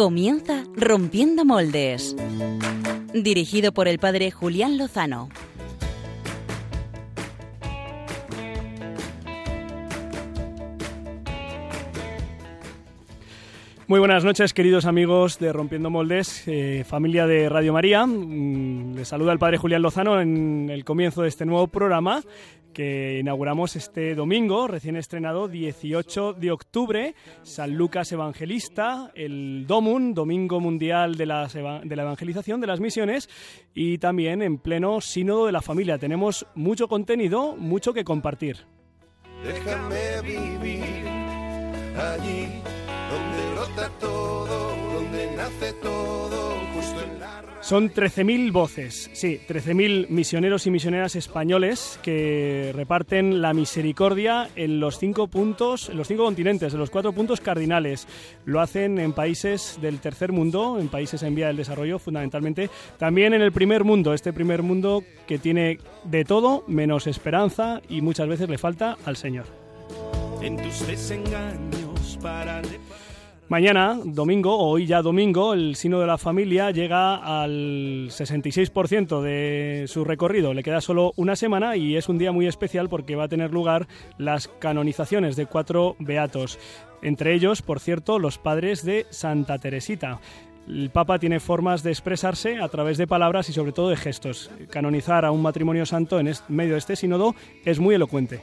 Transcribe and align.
Comienza 0.00 0.64
Rompiendo 0.76 1.44
Moldes. 1.44 2.16
Dirigido 3.12 3.72
por 3.72 3.86
el 3.86 3.98
padre 3.98 4.30
Julián 4.30 4.78
Lozano. 4.78 5.28
Muy 13.88 13.98
buenas 13.98 14.24
noches, 14.24 14.54
queridos 14.54 14.86
amigos 14.86 15.38
de 15.38 15.52
Rompiendo 15.52 15.90
Moldes, 15.90 16.44
eh, 16.46 16.84
familia 16.86 17.26
de 17.26 17.50
Radio 17.50 17.74
María. 17.74 18.06
Mm, 18.06 18.94
les 18.94 19.08
saluda 19.08 19.32
el 19.32 19.38
padre 19.38 19.58
Julián 19.58 19.82
Lozano 19.82 20.18
en 20.18 20.70
el 20.70 20.82
comienzo 20.84 21.20
de 21.22 21.28
este 21.28 21.44
nuevo 21.44 21.66
programa 21.66 22.22
que 22.72 23.18
inauguramos 23.18 23.76
este 23.76 24.14
domingo, 24.14 24.66
recién 24.66 24.96
estrenado 24.96 25.48
18 25.48 26.34
de 26.34 26.50
octubre, 26.50 27.14
San 27.42 27.74
Lucas 27.74 28.12
Evangelista, 28.12 29.10
el 29.14 29.66
DOMUN, 29.66 30.14
Domingo 30.14 30.60
Mundial 30.60 31.16
de, 31.16 31.26
de 31.26 31.96
la 31.96 32.02
Evangelización 32.02 32.60
de 32.60 32.66
las 32.66 32.80
Misiones, 32.80 33.28
y 33.74 33.98
también 33.98 34.42
en 34.42 34.58
pleno 34.58 35.00
Sínodo 35.00 35.46
de 35.46 35.52
la 35.52 35.62
Familia. 35.62 35.98
Tenemos 35.98 36.46
mucho 36.54 36.88
contenido, 36.88 37.56
mucho 37.56 37.92
que 37.92 38.04
compartir. 38.04 38.58
Déjame 39.44 40.20
vivir 40.22 41.08
allí 41.96 42.48
donde 43.10 43.54
brota 43.54 43.90
todo, 43.98 44.76
donde 44.94 45.36
nace 45.36 45.72
todo, 45.74 46.60
justo 46.74 47.00
en 47.02 47.20
la 47.20 47.39
son 47.60 47.90
13.000 47.90 48.52
voces, 48.52 49.10
sí, 49.12 49.40
13.000 49.46 50.08
misioneros 50.08 50.66
y 50.66 50.70
misioneras 50.70 51.14
españoles 51.14 52.00
que 52.02 52.72
reparten 52.74 53.42
la 53.42 53.52
misericordia 53.52 54.48
en 54.56 54.80
los 54.80 54.98
cinco 54.98 55.28
puntos, 55.28 55.90
en 55.90 55.96
los 55.96 56.08
cinco 56.08 56.24
continentes, 56.24 56.72
en 56.72 56.78
los 56.78 56.90
cuatro 56.90 57.12
puntos 57.12 57.40
cardinales. 57.40 58.06
Lo 58.44 58.60
hacen 58.60 58.98
en 58.98 59.12
países 59.12 59.78
del 59.80 60.00
tercer 60.00 60.32
mundo, 60.32 60.78
en 60.78 60.88
países 60.88 61.22
en 61.22 61.34
vía 61.34 61.48
del 61.48 61.56
desarrollo 61.56 61.98
fundamentalmente, 61.98 62.70
también 62.98 63.34
en 63.34 63.42
el 63.42 63.52
primer 63.52 63.84
mundo, 63.84 64.14
este 64.14 64.32
primer 64.32 64.62
mundo 64.62 65.04
que 65.26 65.38
tiene 65.38 65.78
de 66.04 66.24
todo 66.24 66.64
menos 66.66 67.06
esperanza 67.06 67.82
y 67.88 68.00
muchas 68.00 68.28
veces 68.28 68.48
le 68.48 68.58
falta 68.58 68.96
al 69.04 69.16
Señor. 69.16 69.46
En 70.40 70.56
tus 70.56 70.86
desengaños 70.86 72.18
para 72.22 72.62
Mañana, 73.50 73.98
domingo, 74.04 74.56
o 74.56 74.68
hoy 74.68 74.86
ya 74.86 75.02
domingo, 75.02 75.54
el 75.54 75.74
Sino 75.74 75.98
de 75.98 76.06
la 76.06 76.18
Familia 76.18 76.70
llega 76.70 77.16
al 77.16 78.06
66% 78.08 79.20
de 79.22 79.86
su 79.88 80.04
recorrido. 80.04 80.54
Le 80.54 80.62
queda 80.62 80.80
solo 80.80 81.12
una 81.16 81.34
semana 81.34 81.74
y 81.74 81.96
es 81.96 82.08
un 82.08 82.16
día 82.16 82.30
muy 82.30 82.46
especial 82.46 82.88
porque 82.88 83.16
va 83.16 83.24
a 83.24 83.28
tener 83.28 83.50
lugar 83.50 83.88
las 84.18 84.46
canonizaciones 84.46 85.34
de 85.34 85.46
cuatro 85.46 85.96
beatos. 85.98 86.60
Entre 87.02 87.34
ellos, 87.34 87.60
por 87.60 87.80
cierto, 87.80 88.20
los 88.20 88.38
padres 88.38 88.84
de 88.84 89.08
Santa 89.10 89.58
Teresita. 89.58 90.20
El 90.68 90.90
Papa 90.90 91.18
tiene 91.18 91.40
formas 91.40 91.82
de 91.82 91.90
expresarse 91.90 92.60
a 92.60 92.68
través 92.68 92.98
de 92.98 93.08
palabras 93.08 93.48
y 93.48 93.52
sobre 93.52 93.72
todo 93.72 93.88
de 93.88 93.96
gestos. 93.96 94.48
Canonizar 94.70 95.24
a 95.24 95.32
un 95.32 95.42
matrimonio 95.42 95.86
santo 95.86 96.20
en 96.20 96.32
medio 96.46 96.74
de 96.74 96.78
este 96.78 96.94
sínodo 96.94 97.34
es 97.64 97.80
muy 97.80 97.96
elocuente. 97.96 98.42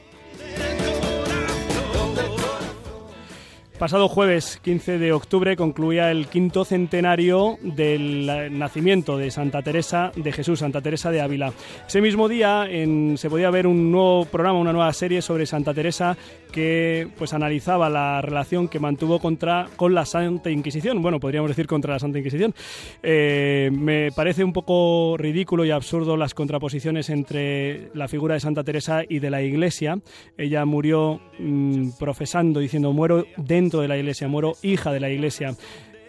Pasado 3.78 4.08
jueves 4.08 4.58
15 4.64 4.98
de 4.98 5.12
octubre 5.12 5.54
concluía 5.54 6.10
el 6.10 6.26
quinto 6.26 6.64
centenario 6.64 7.58
del 7.62 8.58
nacimiento 8.58 9.16
de 9.16 9.30
Santa 9.30 9.62
Teresa 9.62 10.10
de 10.16 10.32
Jesús, 10.32 10.58
Santa 10.58 10.80
Teresa 10.80 11.12
de 11.12 11.20
Ávila. 11.20 11.52
Ese 11.86 12.00
mismo 12.00 12.28
día 12.28 12.66
se 13.14 13.30
podía 13.30 13.50
ver 13.50 13.68
un 13.68 13.92
nuevo 13.92 14.24
programa, 14.24 14.58
una 14.58 14.72
nueva 14.72 14.92
serie 14.92 15.22
sobre 15.22 15.46
Santa 15.46 15.72
Teresa 15.72 16.16
que 16.50 17.06
pues 17.16 17.34
analizaba 17.34 17.88
la 17.88 18.20
relación 18.20 18.68
que 18.68 18.80
mantuvo 18.80 19.20
contra, 19.20 19.68
con 19.76 19.94
la 19.94 20.04
Santa 20.04 20.50
Inquisición. 20.50 21.00
Bueno, 21.00 21.20
podríamos 21.20 21.50
decir 21.50 21.66
contra 21.66 21.92
la 21.92 21.98
Santa 22.00 22.18
Inquisición. 22.18 22.54
Eh, 23.02 23.70
me 23.72 24.10
parece 24.12 24.42
un 24.42 24.52
poco 24.52 25.16
ridículo 25.16 25.64
y 25.64 25.70
absurdo 25.70 26.16
las 26.16 26.34
contraposiciones 26.34 27.10
entre 27.10 27.90
la 27.94 28.08
figura 28.08 28.34
de 28.34 28.40
Santa 28.40 28.64
Teresa 28.64 29.02
y 29.08 29.20
de 29.20 29.30
la 29.30 29.42
Iglesia. 29.42 30.00
Ella 30.36 30.64
murió 30.64 31.20
mm, 31.38 31.90
profesando, 31.98 32.60
diciendo 32.60 32.92
muero 32.92 33.24
dentro 33.36 33.67
de 33.76 33.88
la 33.88 33.98
Iglesia, 33.98 34.28
muero 34.28 34.54
hija 34.62 34.92
de 34.92 35.00
la 35.00 35.10
Iglesia. 35.10 35.54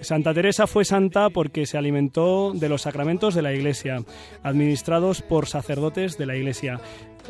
Santa 0.02 0.34
Teresa 0.34 0.66
fue 0.66 0.86
santa 0.86 1.30
porque 1.30 1.66
se 1.66 1.78
alimentó 1.78 2.54
de 2.54 2.70
los 2.70 2.84
sacramentos 2.84 3.36
de 3.36 3.42
la 3.42 3.54
Iglesia, 3.54 4.04
administrados 4.44 5.22
por 5.22 5.48
sacerdotes 5.48 6.18
de 6.18 6.26
la 6.26 6.38
Iglesia. 6.38 6.80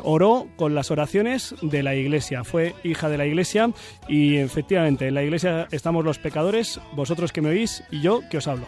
Oró 0.04 0.46
con 0.56 0.74
las 0.74 0.92
oraciones 0.92 1.54
de 1.62 1.82
la 1.82 1.96
Iglesia, 1.96 2.44
fue 2.44 2.74
hija 2.84 3.08
de 3.08 3.18
la 3.18 3.26
Iglesia 3.26 3.72
y 4.08 4.36
efectivamente 4.36 5.08
en 5.08 5.14
la 5.14 5.24
Iglesia 5.24 5.66
estamos 5.72 6.04
los 6.04 6.18
pecadores, 6.18 6.80
vosotros 6.94 7.32
que 7.32 7.42
me 7.42 7.50
oís 7.50 7.82
y 7.90 8.00
yo 8.00 8.20
que 8.30 8.38
os 8.38 8.46
hablo. 8.46 8.66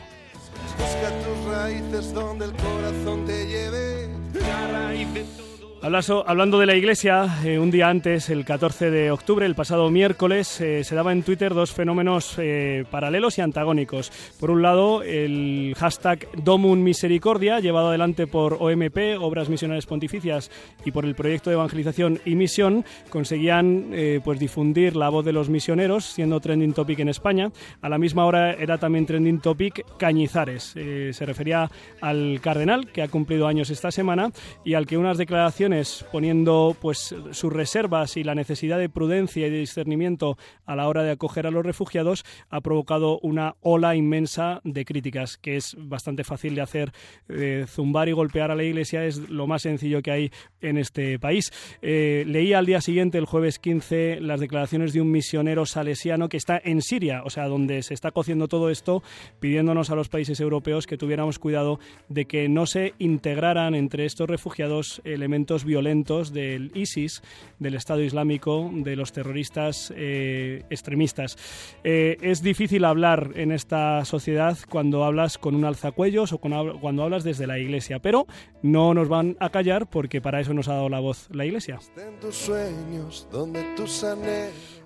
tus 1.24 1.52
raíces 1.52 2.12
donde 2.12 2.46
el 2.46 2.52
corazón 2.52 3.24
te 3.24 3.46
lleve, 3.46 4.08
Hablando 5.84 6.60
de 6.60 6.66
la 6.66 6.76
iglesia, 6.76 7.40
eh, 7.44 7.58
un 7.58 7.72
día 7.72 7.88
antes, 7.88 8.30
el 8.30 8.44
14 8.44 8.92
de 8.92 9.10
octubre, 9.10 9.44
el 9.44 9.56
pasado 9.56 9.90
miércoles, 9.90 10.60
eh, 10.60 10.84
se 10.84 10.94
daba 10.94 11.10
en 11.10 11.24
Twitter 11.24 11.54
dos 11.54 11.72
fenómenos 11.72 12.36
eh, 12.38 12.84
paralelos 12.88 13.36
y 13.38 13.40
antagónicos. 13.40 14.12
Por 14.38 14.52
un 14.52 14.62
lado, 14.62 15.02
el 15.02 15.74
hashtag 15.76 16.28
Domun 16.36 16.84
Misericordia, 16.84 17.58
llevado 17.58 17.88
adelante 17.88 18.28
por 18.28 18.58
OMP, 18.60 19.18
Obras 19.18 19.48
Misionales 19.48 19.86
Pontificias, 19.86 20.52
y 20.84 20.92
por 20.92 21.04
el 21.04 21.16
proyecto 21.16 21.50
de 21.50 21.54
evangelización 21.54 22.20
y 22.24 22.36
misión, 22.36 22.84
conseguían 23.10 23.90
pues 24.24 24.38
difundir 24.38 24.94
la 24.94 25.08
voz 25.08 25.24
de 25.24 25.32
los 25.32 25.48
misioneros, 25.48 26.04
siendo 26.04 26.38
trending 26.38 26.74
topic 26.74 27.00
en 27.00 27.08
España. 27.08 27.50
A 27.80 27.88
la 27.88 27.98
misma 27.98 28.24
hora 28.24 28.52
era 28.52 28.78
también 28.78 29.06
trending 29.06 29.40
topic 29.40 29.84
Cañizares. 29.98 30.74
se 30.74 31.26
refería 31.26 31.70
al 32.00 32.40
cardenal, 32.40 32.86
que 32.92 33.02
ha 33.02 33.08
cumplido 33.08 33.46
años 33.48 33.70
esta 33.70 33.90
semana, 33.90 34.30
y 34.64 34.74
al 34.74 34.86
que 34.86 34.96
unas 34.96 35.18
declaraciones 35.18 35.71
poniendo 36.10 36.76
pues 36.80 37.14
sus 37.30 37.52
reservas 37.52 38.16
y 38.16 38.24
la 38.24 38.34
necesidad 38.34 38.78
de 38.78 38.88
prudencia 38.88 39.46
y 39.46 39.50
de 39.50 39.58
discernimiento 39.58 40.36
a 40.66 40.76
la 40.76 40.86
hora 40.86 41.02
de 41.02 41.12
acoger 41.12 41.46
a 41.46 41.50
los 41.50 41.64
refugiados 41.64 42.24
ha 42.50 42.60
provocado 42.60 43.18
una 43.20 43.56
ola 43.60 43.96
inmensa 43.96 44.60
de 44.64 44.84
críticas 44.84 45.38
que 45.38 45.56
es 45.56 45.74
bastante 45.78 46.24
fácil 46.24 46.54
de 46.54 46.60
hacer. 46.60 46.92
Eh, 47.28 47.64
zumbar 47.66 48.08
y 48.08 48.12
golpear 48.12 48.50
a 48.50 48.54
la 48.54 48.64
iglesia 48.64 49.04
es 49.04 49.30
lo 49.30 49.46
más 49.46 49.62
sencillo 49.62 50.02
que 50.02 50.10
hay 50.10 50.32
en 50.60 50.76
este 50.76 51.18
país. 51.18 51.52
Eh, 51.80 52.24
leí 52.26 52.52
al 52.52 52.66
día 52.66 52.80
siguiente 52.80 53.18
el 53.18 53.24
jueves 53.24 53.58
15 53.58 54.20
las 54.20 54.40
declaraciones 54.40 54.92
de 54.92 55.00
un 55.00 55.10
misionero 55.10 55.64
salesiano 55.64 56.28
que 56.28 56.36
está 56.36 56.60
en 56.62 56.82
Siria 56.82 57.22
o 57.24 57.30
sea 57.30 57.48
donde 57.48 57.82
se 57.82 57.94
está 57.94 58.10
cociendo 58.10 58.48
todo 58.48 58.68
esto 58.68 59.02
pidiéndonos 59.40 59.90
a 59.90 59.94
los 59.94 60.08
países 60.08 60.40
europeos 60.40 60.86
que 60.86 60.98
tuviéramos 60.98 61.38
cuidado 61.38 61.78
de 62.08 62.26
que 62.26 62.48
no 62.48 62.66
se 62.66 62.94
integraran 62.98 63.74
entre 63.74 64.04
estos 64.04 64.28
refugiados 64.28 65.00
elementos 65.04 65.61
violentos 65.64 66.32
del 66.32 66.70
ISIS, 66.74 67.22
del 67.58 67.74
Estado 67.74 68.02
Islámico, 68.02 68.70
de 68.72 68.96
los 68.96 69.12
terroristas 69.12 69.92
eh, 69.96 70.62
extremistas. 70.70 71.36
Eh, 71.84 72.16
es 72.20 72.42
difícil 72.42 72.84
hablar 72.84 73.30
en 73.34 73.52
esta 73.52 74.04
sociedad 74.04 74.58
cuando 74.68 75.04
hablas 75.04 75.38
con 75.38 75.54
un 75.54 75.64
alzacuellos 75.64 76.32
o 76.32 76.38
cuando 76.38 77.02
hablas 77.02 77.24
desde 77.24 77.46
la 77.46 77.58
Iglesia, 77.58 77.98
pero 77.98 78.26
no 78.62 78.94
nos 78.94 79.08
van 79.08 79.36
a 79.40 79.50
callar 79.50 79.88
porque 79.88 80.20
para 80.20 80.40
eso 80.40 80.54
nos 80.54 80.68
ha 80.68 80.74
dado 80.74 80.88
la 80.88 81.00
voz 81.00 81.28
la 81.30 81.44
Iglesia. 81.44 81.78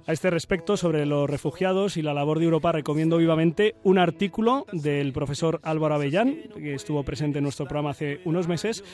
A 0.06 0.12
este 0.12 0.30
respecto, 0.30 0.76
sobre 0.76 1.04
los 1.04 1.28
refugiados 1.28 1.96
y 1.96 2.02
la 2.02 2.14
labor 2.14 2.38
de 2.38 2.44
Europa, 2.44 2.70
recomiendo 2.70 3.16
vivamente 3.16 3.74
un 3.82 3.98
artículo 3.98 4.64
del 4.70 5.12
profesor 5.12 5.58
Álvaro 5.64 5.96
Avellán, 5.96 6.36
que 6.54 6.74
estuvo 6.74 7.02
presente 7.02 7.38
en 7.38 7.42
nuestro 7.42 7.66
programa 7.66 7.90
hace 7.90 8.20
unos 8.24 8.46
meses, 8.46 8.84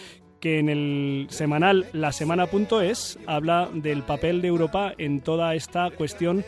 que 0.41 0.59
en 0.59 0.71
el 0.71 1.27
semanal 1.29 1.87
lasemana.es 1.93 3.19
habla 3.27 3.69
del 3.75 4.05
papel 4.05 4.41
de 4.41 4.49
Europa 4.49 4.95
en 4.97 5.21
toda 5.21 5.55
esta 5.55 5.91
cuestión 5.91 6.47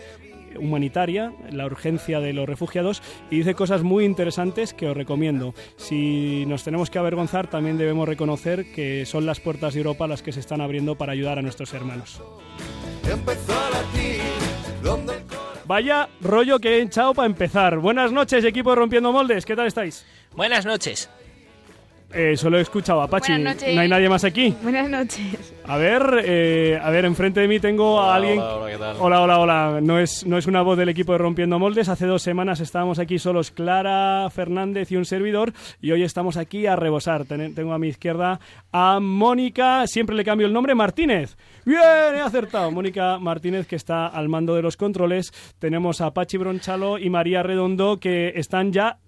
humanitaria, 0.58 1.34
la 1.50 1.66
urgencia 1.66 2.20
de 2.20 2.32
los 2.32 2.48
refugiados 2.48 3.02
y 3.30 3.38
dice 3.38 3.54
cosas 3.54 3.82
muy 3.82 4.04
interesantes 4.04 4.72
que 4.72 4.88
os 4.88 4.96
recomiendo. 4.96 5.54
Si 5.76 6.46
nos 6.46 6.64
tenemos 6.64 6.88
que 6.88 6.98
avergonzar, 6.98 7.50
también 7.50 7.76
debemos 7.76 8.08
reconocer 8.08 8.72
que 8.72 9.04
son 9.04 9.26
las 9.26 9.40
puertas 9.40 9.74
de 9.74 9.80
Europa 9.80 10.06
las 10.06 10.22
que 10.22 10.32
se 10.32 10.40
están 10.40 10.60
abriendo 10.60 10.96
para 10.96 11.12
ayudar 11.12 11.38
a 11.38 11.42
nuestros 11.42 11.74
hermanos. 11.74 12.22
Vaya 15.66 16.08
rollo 16.20 16.58
que 16.58 16.76
he 16.76 16.82
echado 16.82 17.14
para 17.14 17.26
empezar. 17.26 17.78
Buenas 17.78 18.12
noches, 18.12 18.44
equipo 18.44 18.70
de 18.70 18.76
Rompiendo 18.76 19.12
Moldes. 19.12 19.46
¿Qué 19.46 19.56
tal 19.56 19.66
estáis? 19.66 20.04
Buenas 20.36 20.66
noches. 20.66 21.08
Eh, 22.14 22.36
solo 22.36 22.58
he 22.58 22.60
escuchado 22.60 23.02
a 23.02 23.08
Pachi. 23.08 23.32
¿No 23.38 23.50
hay 23.80 23.88
nadie 23.88 24.08
más 24.08 24.22
aquí? 24.22 24.54
Buenas 24.62 24.88
noches. 24.88 25.52
A 25.66 25.76
ver, 25.76 26.22
eh, 26.24 26.78
a 26.80 26.90
ver, 26.90 27.06
enfrente 27.06 27.40
de 27.40 27.48
mí 27.48 27.58
tengo 27.58 28.00
a 28.00 28.14
alguien. 28.14 28.38
Hola, 28.38 28.54
hola, 28.54 28.70
¿qué 28.70 28.78
tal? 28.78 28.96
Hola, 29.00 29.20
hola, 29.22 29.38
hola. 29.40 29.80
No 29.82 29.98
es, 29.98 30.24
no 30.24 30.38
es 30.38 30.46
una 30.46 30.62
voz 30.62 30.78
del 30.78 30.88
equipo 30.90 31.10
de 31.12 31.18
Rompiendo 31.18 31.58
Moldes. 31.58 31.88
Hace 31.88 32.06
dos 32.06 32.22
semanas 32.22 32.60
estábamos 32.60 33.00
aquí 33.00 33.18
solos 33.18 33.50
Clara 33.50 34.30
Fernández 34.30 34.92
y 34.92 34.96
un 34.96 35.04
servidor. 35.04 35.52
Y 35.80 35.90
hoy 35.90 36.04
estamos 36.04 36.36
aquí 36.36 36.66
a 36.66 36.76
rebosar. 36.76 37.24
tengo 37.24 37.72
a 37.72 37.78
mi 37.78 37.88
izquierda 37.88 38.38
a 38.70 39.00
Mónica, 39.00 39.86
siempre 39.88 40.14
le 40.14 40.24
cambio 40.24 40.46
el 40.46 40.52
nombre, 40.52 40.74
Martínez. 40.76 41.36
Bien, 41.64 41.80
he 42.14 42.20
acertado. 42.20 42.70
Mónica 42.70 43.18
Martínez, 43.18 43.66
que 43.66 43.76
está 43.76 44.06
al 44.06 44.28
mando 44.28 44.54
de 44.54 44.62
los 44.62 44.76
controles. 44.76 45.32
Tenemos 45.58 46.00
a 46.00 46.12
Pachi 46.12 46.36
Bronchalo 46.36 46.98
y 46.98 47.10
María 47.10 47.42
Redondo, 47.42 47.98
que 47.98 48.32
están 48.36 48.72
ya 48.72 48.98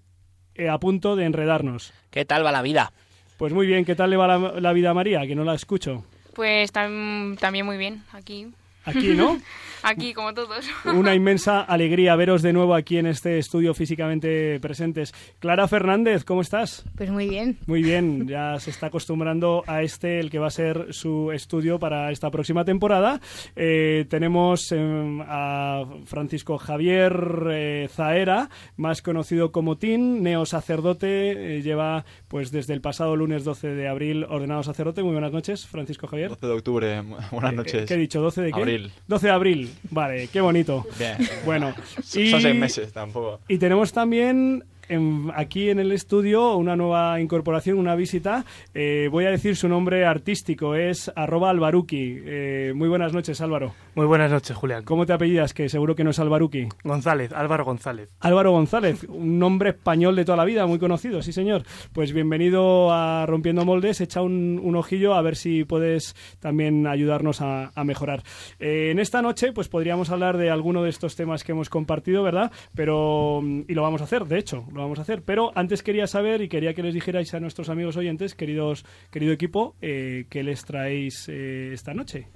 a 0.71 0.79
punto 0.79 1.17
de 1.17 1.25
enredarnos. 1.25 1.93
¿Qué 2.11 2.25
tal 2.25 2.45
va 2.45 2.53
la 2.53 2.63
vida? 2.63 2.93
Pues 3.37 3.53
muy 3.53 3.67
bien, 3.67 3.85
¿qué 3.85 3.95
tal 3.95 4.11
le 4.11 4.17
va 4.17 4.27
la, 4.27 4.61
la 4.61 4.73
vida 4.73 4.91
a 4.91 4.95
María? 4.95 5.27
Que 5.27 5.35
no 5.35 5.45
la 5.45 5.55
escucho. 5.55 6.05
Pues 6.35 6.73
tam- 6.73 7.39
también 7.39 7.67
muy 7.67 7.77
bien, 7.77 8.03
aquí. 8.13 8.49
Aquí, 8.87 9.09
¿no? 9.15 9.39
Aquí, 9.83 10.15
como 10.15 10.35
todos. 10.35 10.69
Una 10.87 11.15
inmensa 11.15 11.61
alegría 11.61 12.17
veros 12.17 12.43
de 12.43 12.53
nuevo 12.53 12.75
aquí 12.75 12.97
en 12.99 13.07
este 13.07 13.39
estudio 13.39 13.73
físicamente 13.73 14.59
presentes. 14.59 15.15
Clara 15.39 15.69
Fernández, 15.69 16.25
¿cómo 16.25 16.41
estás? 16.41 16.85
Pues 16.97 17.09
muy 17.11 17.29
bien. 17.29 17.59
Muy 17.67 17.83
bien, 17.85 18.27
ya 18.27 18.59
se 18.59 18.71
está 18.71 18.87
acostumbrando 18.87 19.63
a 19.69 19.83
este, 19.83 20.19
el 20.19 20.29
que 20.31 20.41
va 20.41 20.49
a 20.49 20.51
ser 20.51 20.87
su 20.91 21.31
estudio 21.31 21.79
para 21.79 22.11
esta 22.11 22.31
próxima 22.33 22.65
temporada. 22.65 23.21
Eh, 23.55 24.07
tenemos 24.09 24.73
eh, 24.73 25.19
a 25.29 25.85
Francisco 26.07 26.59
Javier 26.59 27.15
eh, 27.53 27.89
Zaera, 27.89 28.51
más 28.77 29.03
conocido 29.03 29.53
como 29.53 29.77
Tin, 29.77 30.21
neo 30.23 30.47
sacerdote, 30.47 31.59
eh, 31.59 31.63
lleva 31.63 32.05
pues 32.27 32.51
desde 32.51 32.73
el 32.75 32.81
pasado 32.81 33.15
lunes 33.15 33.45
12 33.45 33.69
de 33.69 33.87
abril 33.89 34.25
ordenado 34.25 34.65
sacerdote. 34.65 35.05
Muy 35.05 35.13
buenas 35.13 35.33
noches, 35.33 35.65
Francisco 35.67 36.09
Javier. 36.09 36.31
12 36.31 36.47
de 36.47 36.53
octubre, 36.53 37.03
buenas 37.31 37.53
Eh, 37.53 37.57
noches. 37.57 37.87
¿Qué 37.87 37.95
he 37.95 37.99
dicho? 37.99 38.21
¿12 38.27 38.43
de 38.43 38.51
qué? 38.53 38.59
Abril. 38.61 38.76
12 39.07 39.27
de 39.27 39.33
abril, 39.33 39.71
vale, 39.91 40.29
qué 40.29 40.41
bonito. 40.41 40.87
Bien. 40.99 41.17
Bueno, 41.45 41.75
Son 42.03 42.41
seis 42.41 42.55
meses, 42.55 42.93
tampoco. 42.93 43.41
y 43.49 43.59
tenemos 43.59 43.93
también 43.93 44.65
en- 44.89 45.31
aquí 45.35 45.71
en 45.71 45.79
el 45.79 45.93
estudio 45.93 46.57
una 46.57 46.77
nueva 46.77 47.21
incorporación, 47.21 47.79
una 47.79 47.95
visita. 47.95 48.45
Eh, 48.75 49.09
voy 49.11 49.25
a 49.27 49.31
decir 49.31 49.57
su 49.57 49.69
nombre 49.69 50.05
artístico, 50.05 50.75
es 50.75 51.11
arroba 51.17 51.51
albaruki. 51.51 52.19
Eh, 52.25 52.73
muy 52.75 52.89
buenas 52.89 53.13
noches, 53.13 53.41
Álvaro. 53.41 53.75
Muy 53.95 54.07
buenas 54.07 54.31
noches, 54.31 54.57
Julián. 54.57 54.85
¿Cómo 54.85 55.07
te 55.07 55.13
apellidas? 55.13 55.55
Que 55.55 55.69
seguro 55.69 55.95
que 55.95 56.05
no 56.05 56.11
es 56.11 56.19
albaruki. 56.19 56.69
González, 56.85 57.33
Álvaro 57.33 57.65
González. 57.65 58.11
Álvaro 58.21 58.53
González, 58.53 59.05
un 59.09 59.39
nombre 59.39 59.71
español 59.71 60.17
de 60.17 60.25
toda 60.25 60.37
la 60.37 60.45
vida, 60.45 60.67
muy 60.67 60.79
conocido, 60.79 61.23
sí 61.23 61.33
señor. 61.33 61.63
Pues 61.93 62.13
bienvenido 62.13 62.93
a 62.93 63.25
Rompiendo 63.27 63.65
Moldes, 63.65 64.01
echa 64.01 64.23
un, 64.23 64.61
un 64.63 64.77
ojillo 64.77 65.15
a 65.15 65.23
ver 65.23 65.37
si 65.37 65.65
puedes 65.65 66.15
también 66.41 66.87
ayudarnos 66.87 67.41
a, 67.41 67.71
a 67.75 67.85
mejorar. 67.85 68.23
Eh, 68.59 68.91
en 68.91 68.99
esta 68.99 69.23
noche, 69.23 69.53
pues 69.53 69.69
podríamos 69.69 70.11
hablar 70.11 70.37
de 70.37 70.51
alguno 70.51 70.83
de 70.83 70.91
estos 70.91 71.17
temas 71.17 71.43
que 71.45 71.53
hemos 71.53 71.69
compartido, 71.71 72.23
¿verdad? 72.23 72.53
Pero, 72.75 73.41
y 73.67 73.73
lo 73.75 73.83
vamos 73.83 74.01
a 74.01 74.05
hacer, 74.05 74.25
de 74.27 74.39
hecho, 74.39 74.65
lo 74.77 74.83
vamos 74.83 74.99
a 74.99 75.03
hacer. 75.03 75.23
Pero 75.23 75.51
antes 75.55 75.83
quería 75.83 76.07
saber 76.07 76.41
y 76.43 76.49
quería 76.49 76.75
que 76.75 76.83
les 76.83 76.95
dijerais 76.95 77.33
a 77.35 77.41
nuestros 77.41 77.69
amigos 77.69 77.97
oyentes, 77.97 78.35
queridos, 78.35 78.85
querido 79.11 79.33
equipo, 79.33 79.75
eh, 79.83 80.27
qué 80.31 80.43
les 80.43 80.65
traéis 80.65 81.27
eh, 81.29 81.71
esta 81.73 81.95
noche. 81.95 82.29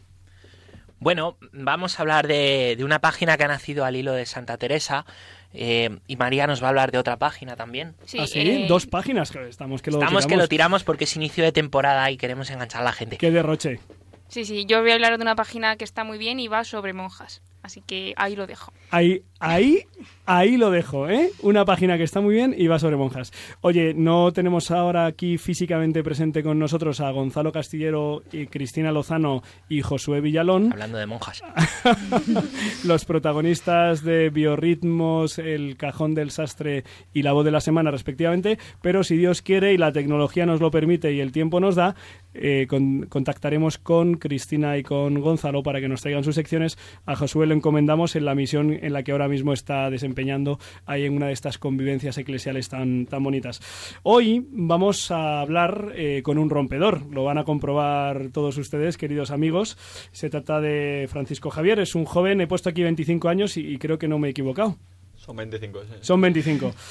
Bueno, 0.99 1.39
vamos 1.53 1.99
a 1.99 2.03
hablar 2.03 2.27
de, 2.29 2.75
de 2.77 2.85
una 2.85 2.99
página 2.99 3.39
que 3.39 3.45
ha 3.45 3.49
nacido 3.49 3.87
al 3.87 3.97
hilo 3.97 4.13
de 4.13 4.27
Santa 4.27 4.59
Teresa 4.59 5.07
eh, 5.55 5.99
y 6.07 6.17
María 6.17 6.47
nos 6.47 6.63
va 6.63 6.67
a 6.67 6.69
hablar 6.69 6.93
de 6.93 6.99
otra 6.99 7.17
página 7.17 7.57
también. 7.57 7.95
Sí, 8.05 8.19
¿Ah, 8.21 8.27
sí? 8.27 8.41
eh, 8.41 8.67
Dos 8.69 8.87
páginas, 8.87 9.35
estamos 9.35 9.81
que 9.81 9.91
lo 9.91 9.97
Estamos 9.99 10.25
que 10.25 10.29
tiramos. 10.29 10.45
lo 10.45 10.49
tiramos 10.49 10.85
porque 10.85 11.05
es 11.05 11.17
inicio 11.17 11.43
de 11.43 11.53
temporada 11.53 12.11
y 12.11 12.19
queremos 12.19 12.51
enganchar 12.51 12.83
a 12.83 12.85
la 12.85 12.93
gente. 12.93 13.17
Qué 13.17 13.31
derroche. 13.31 13.81
sí, 14.29 14.45
sí, 14.45 14.67
yo 14.67 14.83
voy 14.83 14.91
a 14.91 14.95
hablar 14.95 15.17
de 15.17 15.23
una 15.23 15.35
página 15.37 15.77
que 15.77 15.85
está 15.85 16.05
muy 16.05 16.19
bien 16.19 16.39
y 16.39 16.49
va 16.49 16.65
sobre 16.65 16.93
monjas. 16.93 17.43
Así 17.63 17.83
que 17.87 18.15
ahí 18.17 18.37
lo 18.37 18.47
dejo. 18.47 18.73
Ahí, 18.91 19.23
ahí, 19.39 19.81
ahí 20.27 20.57
lo 20.57 20.71
dejo, 20.71 21.09
¿eh? 21.09 21.31
Una 21.43 21.65
página 21.65 21.99
que 21.99 22.05
está 22.05 22.21
muy 22.21 22.35
bien 22.35 22.55
y 22.57 22.67
va 22.69 22.79
sobre 22.79 22.97
monjas. 22.97 23.33
Oye, 23.61 23.93
no 23.95 24.33
tenemos 24.33 24.71
ahora 24.71 25.07
aquí 25.07 25.37
físicamente 25.39 26.03
presente 26.03 26.43
con 26.43 26.59
nosotros 26.59 27.01
a 27.01 27.11
Gonzalo 27.11 27.53
Castillero 27.53 28.23
y 28.33 28.47
Cristina 28.47 28.93
Lozano 28.93 29.43
y 29.69 29.83
Josué 29.83 30.21
Villalón, 30.21 30.73
Hablando 30.73 30.99
de 30.99 31.07
monjas. 31.07 31.43
los 32.85 33.05
protagonistas 33.05 34.03
de 34.05 34.31
Biorritmos, 34.31 35.39
El 35.39 35.77
Cajón 35.77 36.15
del 36.15 36.31
Sastre 36.31 36.85
y 37.13 37.23
La 37.23 37.33
Voz 37.33 37.45
de 37.45 37.51
la 37.51 37.61
Semana, 37.61 37.91
respectivamente, 37.91 38.59
pero 38.83 39.05
si 39.05 39.17
Dios 39.17 39.43
quiere 39.43 39.73
y 39.73 39.79
la 39.79 39.93
tecnología 39.93 40.47
nos 40.47 40.61
lo 40.61 40.71
permite 40.71 41.13
y 41.13 41.21
el 41.21 41.33
tiempo 41.33 41.61
nos 41.61 41.75
da, 41.77 41.95
eh, 42.35 42.67
con- 42.69 43.07
contactaremos 43.07 43.79
con 43.79 44.15
Cristina 44.15 44.79
y 44.79 44.83
con 44.83 45.21
Gonzalo 45.21 45.63
para 45.63 45.81
que 45.81 45.89
nos 45.89 46.01
traigan 46.03 46.25
sus 46.25 46.35
secciones. 46.35 46.79
A 47.07 47.17
Josué 47.17 47.47
lo 47.51 47.57
encomendamos 47.57 48.17
en 48.17 48.25
la 48.25 48.35
misión 48.35 48.73
en 48.73 48.93
la 48.93 49.03
que 49.03 49.13
ahora 49.13 49.29
mismo 49.29 49.53
está 49.53 49.91
desempeñando 49.91 50.59
ahí 50.87 51.05
en 51.05 51.15
una 51.15 51.27
de 51.27 51.33
estas 51.33 51.59
convivencias 51.59 52.17
eclesiales 52.17 52.69
tan, 52.69 53.07
tan 53.07 53.23
bonitas. 53.23 53.61
Hoy 54.05 54.47
vamos 54.51 55.11
a 55.11 55.41
hablar 55.41 55.93
eh, 55.97 56.23
con 56.23 56.39
un 56.39 56.49
rompedor, 56.49 57.03
lo 57.13 57.25
van 57.25 57.39
a 57.39 57.45
comprobar 57.45 58.29
todos 58.33 58.57
ustedes, 58.57 58.97
queridos 58.97 59.33
amigos. 59.33 59.77
Se 60.13 60.31
trata 60.31 60.61
de 60.61 61.09
Francisco 61.11 61.51
Javier, 61.51 61.81
es 61.81 61.95
un 61.97 62.05
joven, 62.05 62.41
he 62.41 62.47
puesto 62.47 62.69
aquí 62.69 62.83
25 62.83 63.29
años 63.29 63.57
y, 63.57 63.67
y 63.67 63.79
creo 63.79 63.99
que 63.99 64.09
no 64.09 64.19
me 64.19 64.29
he 64.29 64.31
equivocado. 64.31 64.77
Son 65.21 65.37
25, 65.37 65.81
sí. 65.83 65.95
Son 66.01 66.21
25. 66.21 66.75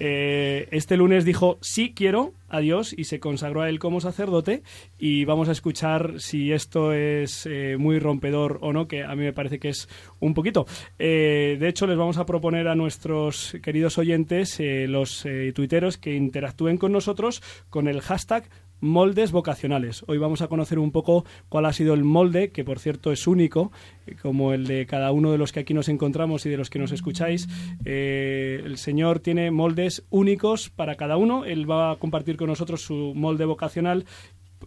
Eh, 0.00 0.68
este 0.70 0.96
lunes 0.96 1.24
dijo 1.24 1.58
sí 1.60 1.92
quiero 1.94 2.32
a 2.48 2.60
Dios 2.60 2.94
y 2.96 3.04
se 3.04 3.18
consagró 3.18 3.62
a 3.62 3.68
él 3.68 3.78
como 3.78 4.00
sacerdote 4.00 4.62
y 4.98 5.24
vamos 5.24 5.48
a 5.48 5.52
escuchar 5.52 6.20
si 6.20 6.52
esto 6.52 6.92
es 6.92 7.46
eh, 7.46 7.76
muy 7.78 7.98
rompedor 7.98 8.58
o 8.60 8.72
no, 8.72 8.86
que 8.86 9.02
a 9.02 9.14
mí 9.16 9.24
me 9.24 9.32
parece 9.32 9.58
que 9.58 9.70
es 9.70 9.88
un 10.20 10.34
poquito. 10.34 10.66
Eh, 10.98 11.56
de 11.58 11.68
hecho, 11.68 11.86
les 11.86 11.96
vamos 11.96 12.18
a 12.18 12.26
proponer 12.26 12.68
a 12.68 12.74
nuestros 12.74 13.56
queridos 13.62 13.98
oyentes, 13.98 14.58
los 14.60 15.26
tuiteros, 15.54 15.96
que 15.96 16.14
interactúen 16.14 16.76
con 16.76 16.92
nosotros 16.92 17.42
con 17.70 17.88
el 17.88 18.00
hashtag 18.00 18.48
moldes 18.80 19.32
vocacionales. 19.32 20.04
Hoy 20.06 20.18
vamos 20.18 20.42
a 20.42 20.48
conocer 20.48 20.78
un 20.78 20.92
poco 20.92 21.24
cuál 21.48 21.66
ha 21.66 21.72
sido 21.72 21.94
el 21.94 22.04
molde, 22.04 22.50
que 22.50 22.64
por 22.64 22.78
cierto 22.78 23.12
es 23.12 23.26
único, 23.26 23.72
eh, 24.06 24.16
como 24.20 24.52
el 24.52 24.66
de 24.66 24.86
cada 24.86 25.12
uno 25.12 25.32
de 25.32 25.38
los 25.38 25.52
que 25.52 25.60
aquí 25.60 25.74
nos 25.74 25.88
encontramos 25.88 26.46
y 26.46 26.50
de 26.50 26.56
los 26.56 26.70
que 26.70 26.78
nos 26.78 26.92
escucháis. 26.92 27.48
Eh, 27.84 28.62
el 28.64 28.78
Señor 28.78 29.20
tiene 29.20 29.50
moldes 29.50 30.04
únicos 30.10 30.70
para 30.70 30.96
cada 30.96 31.16
uno. 31.16 31.44
Él 31.44 31.70
va 31.70 31.92
a 31.92 31.96
compartir 31.96 32.36
con 32.36 32.48
nosotros 32.48 32.82
su 32.82 33.12
molde 33.14 33.44
vocacional. 33.44 34.04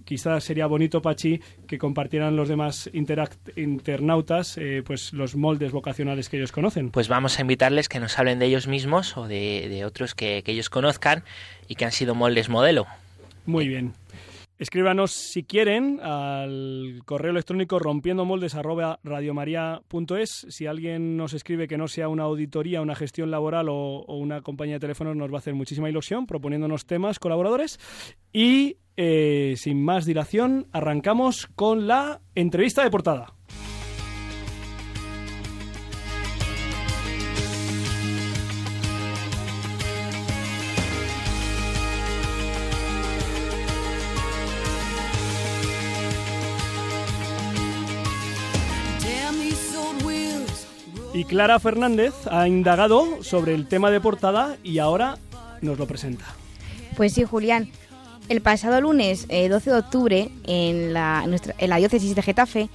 Quizás 0.06 0.46
sería 0.46 0.68
bonito, 0.68 1.02
Pachi, 1.02 1.42
que 1.68 1.78
compartieran 1.78 2.38
los 2.38 2.48
demás 2.48 2.90
internautas 2.94 4.58
eh, 4.58 4.84
pues 4.86 5.12
los 5.12 5.36
moldes 5.36 5.74
vocacionales 5.74 6.30
que 6.30 6.38
ellos 6.38 6.54
conocen. 6.54 6.92
Pues 6.92 7.10
vamos 7.10 7.38
a 7.38 7.42
invitarles 7.42 7.90
que 7.90 8.00
nos 8.00 8.18
hablen 8.18 8.40
de 8.40 8.46
ellos 8.46 8.68
mismos 8.68 9.18
o 9.18 9.28
de, 9.28 9.68
de 9.70 9.84
otros 9.84 10.16
que, 10.16 10.44
que 10.44 10.54
ellos 10.54 10.70
conozcan 10.70 11.24
y 11.68 11.76
que 11.76 11.84
han 11.86 11.92
sido 11.92 12.16
moldes 12.16 12.48
modelo. 12.48 12.88
Muy 13.46 13.68
bien. 13.68 13.94
Escríbanos 14.58 15.12
si 15.12 15.44
quieren 15.44 16.00
al 16.04 17.02
correo 17.06 17.32
electrónico 17.32 17.80
rompiendomoldes@radiomaria.es. 17.80 20.46
Si 20.50 20.68
alguien 20.68 21.18
nos 21.18 21.34
escribe 21.34 21.68
que 21.68 21.80
no 21.80 21.88
sea 21.88 22.10
una 22.10 22.26
auditoría, 22.26 22.82
una 22.82 22.94
gestión 22.94 23.32
laboral 23.32 23.70
o, 23.70 23.76
o 23.76 24.18
una 24.18 24.42
compañía 24.42 24.76
de 24.76 24.82
teléfonos, 24.82 25.16
nos 25.16 25.32
va 25.32 25.38
a 25.38 25.40
hacer 25.40 25.56
muchísima 25.56 25.90
ilusión 25.90 26.28
proponiéndonos 26.28 26.86
temas, 26.86 27.18
colaboradores. 27.18 27.80
Y 28.32 28.78
eh, 28.98 29.56
sin 29.58 29.84
más 29.84 30.06
dilación, 30.06 30.68
arrancamos 30.72 31.48
con 31.56 31.88
la 31.88 32.22
entrevista 32.36 32.84
de 32.84 32.92
portada. 32.92 33.34
Y 51.22 51.24
Clara 51.24 51.60
Fernández 51.60 52.16
ha 52.32 52.48
indagado 52.48 53.22
sobre 53.22 53.54
el 53.54 53.68
tema 53.68 53.92
de 53.92 54.02
portada 54.02 54.58
y 54.64 54.80
ahora 54.80 55.20
nos 55.62 55.78
lo 55.78 55.86
presenta. 55.86 56.26
Pues 56.98 57.14
sí, 57.14 57.26
Julián. 57.26 57.70
El 58.28 58.42
pasado 58.42 58.82
lunes, 58.82 59.28
eh, 59.30 59.48
12 59.48 59.70
de 59.70 59.78
octubre, 59.78 60.30
en 60.48 60.94
la, 60.94 61.24
diócesis 61.78 62.16
de 62.16 62.24
Getafe, 62.24 62.70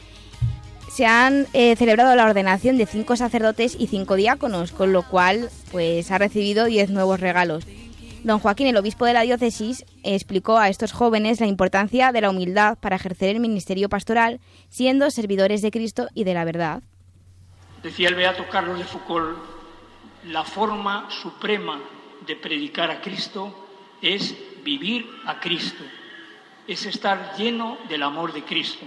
se 0.95 1.07
han 1.07 1.49
eh, 1.55 1.75
celebrado 1.75 2.15
la 2.15 2.25
ordenación 2.25 2.79
de 2.79 2.87
cinco 2.87 3.17
sacerdotes 3.17 3.77
y 3.77 3.89
cinco 3.89 4.15
diáconos, 4.15 4.71
con 4.71 4.93
lo 4.93 5.03
cual 5.03 5.51
pues 5.73 6.13
ha 6.13 6.19
recibido 6.19 6.67
10 6.67 6.91
nuevos 6.91 7.19
regalos. 7.19 7.67
Don 8.23 8.39
Joaquín, 8.39 8.69
el 8.69 8.77
obispo 8.77 9.07
de 9.07 9.15
la 9.15 9.23
diócesis, 9.23 9.85
explicó 10.05 10.57
a 10.57 10.69
estos 10.69 10.93
jóvenes 10.93 11.41
la 11.41 11.49
importancia 11.49 12.13
de 12.13 12.21
la 12.21 12.31
humildad 12.31 12.79
para 12.79 12.95
ejercer 12.95 13.31
el 13.31 13.41
ministerio 13.41 13.89
pastoral, 13.89 14.39
siendo 14.69 15.11
servidores 15.11 15.63
de 15.63 15.73
Cristo 15.73 16.07
y 16.15 16.23
de 16.23 16.35
la 16.35 16.45
verdad. 16.45 16.85
Decía 17.87 18.09
el 18.09 18.17
beato 18.17 18.49
Carlos 18.49 18.79
de 18.79 18.85
Foucault, 18.85 19.39
la 20.25 20.43
forma 20.43 21.09
suprema 21.09 21.79
de 22.27 22.35
predicar 22.35 22.91
a 22.91 23.01
Cristo 23.01 23.69
es 24.03 24.35
vivir 24.65 25.09
a 25.25 25.39
Cristo, 25.39 25.85
es 26.67 26.85
estar 26.85 27.37
lleno 27.39 27.79
del 27.89 28.03
amor 28.03 28.33
de 28.33 28.43
Cristo. 28.43 28.85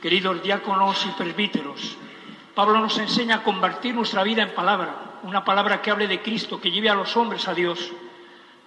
Queridos 0.00 0.42
diáconos 0.42 1.04
y 1.04 1.10
presbíteros, 1.10 1.98
Pablo 2.54 2.80
nos 2.80 2.96
enseña 2.96 3.36
a 3.36 3.42
convertir 3.42 3.94
nuestra 3.94 4.22
vida 4.22 4.42
en 4.42 4.54
palabra, 4.54 5.20
una 5.24 5.44
palabra 5.44 5.82
que 5.82 5.90
hable 5.90 6.08
de 6.08 6.22
Cristo, 6.22 6.58
que 6.58 6.70
lleve 6.70 6.88
a 6.88 6.94
los 6.94 7.14
hombres 7.18 7.46
a 7.46 7.52
Dios. 7.52 7.92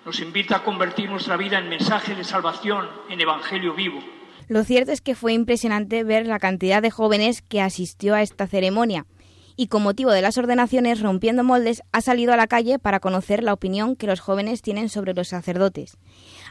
Nos 0.05 0.19
invita 0.19 0.57
a 0.57 0.63
convertir 0.63 1.09
nuestra 1.09 1.37
vida 1.37 1.57
en 1.57 1.69
mensaje 1.69 2.13
de 2.13 2.23
salvación, 2.23 2.87
en 3.09 3.19
evangelio 3.19 3.73
vivo. 3.73 4.16
Lo 4.47 4.63
cierto 4.63 4.91
es 4.91 5.01
que 5.01 5.15
fue 5.15 5.33
impresionante 5.33 6.03
ver 6.03 6.25
la 6.25 6.39
cantidad 6.39 6.81
de 6.81 6.91
jóvenes 6.91 7.41
que 7.41 7.61
asistió 7.61 8.15
a 8.15 8.21
esta 8.21 8.47
ceremonia 8.47 9.05
y 9.57 9.67
con 9.67 9.81
motivo 9.81 10.11
de 10.11 10.21
las 10.21 10.37
ordenaciones 10.37 11.01
Rompiendo 11.01 11.43
Moldes 11.43 11.81
ha 11.91 11.99
salido 11.99 12.31
a 12.31 12.37
la 12.37 12.47
calle 12.47 12.79
para 12.79 12.99
conocer 12.99 13.43
la 13.43 13.53
opinión 13.53 13.95
que 13.95 14.07
los 14.07 14.19
jóvenes 14.19 14.61
tienen 14.61 14.87
sobre 14.87 15.13
los 15.13 15.29
sacerdotes. 15.29 15.97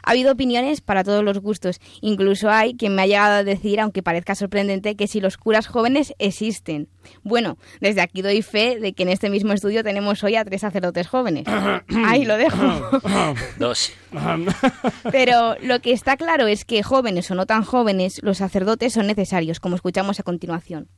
Ha 0.03 0.11
habido 0.11 0.31
opiniones 0.31 0.81
para 0.81 1.03
todos 1.03 1.23
los 1.23 1.39
gustos, 1.39 1.79
incluso 2.01 2.49
hay 2.49 2.75
quien 2.75 2.95
me 2.95 3.03
ha 3.03 3.07
llegado 3.07 3.35
a 3.35 3.43
decir, 3.43 3.79
aunque 3.79 4.03
parezca 4.03 4.35
sorprendente, 4.35 4.95
que 4.95 5.07
si 5.07 5.19
los 5.19 5.37
curas 5.37 5.67
jóvenes 5.67 6.13
existen. 6.19 6.89
Bueno, 7.23 7.57
desde 7.79 8.01
aquí 8.01 8.21
doy 8.21 8.41
fe 8.41 8.79
de 8.79 8.93
que 8.93 9.03
en 9.03 9.09
este 9.09 9.29
mismo 9.29 9.53
estudio 9.53 9.83
tenemos 9.83 10.23
hoy 10.23 10.35
a 10.35 10.45
tres 10.45 10.61
sacerdotes 10.61 11.07
jóvenes. 11.07 11.45
Ahí 12.05 12.25
lo 12.25 12.37
dejo. 12.37 12.57
Dos. 13.59 13.91
Pero 15.11 15.55
lo 15.61 15.79
que 15.79 15.91
está 15.91 16.17
claro 16.17 16.47
es 16.47 16.65
que 16.65 16.83
jóvenes 16.83 17.29
o 17.31 17.35
no 17.35 17.45
tan 17.45 17.63
jóvenes, 17.63 18.19
los 18.23 18.37
sacerdotes 18.37 18.93
son 18.93 19.07
necesarios, 19.07 19.59
como 19.59 19.75
escuchamos 19.75 20.19
a 20.19 20.23
continuación. 20.23 20.89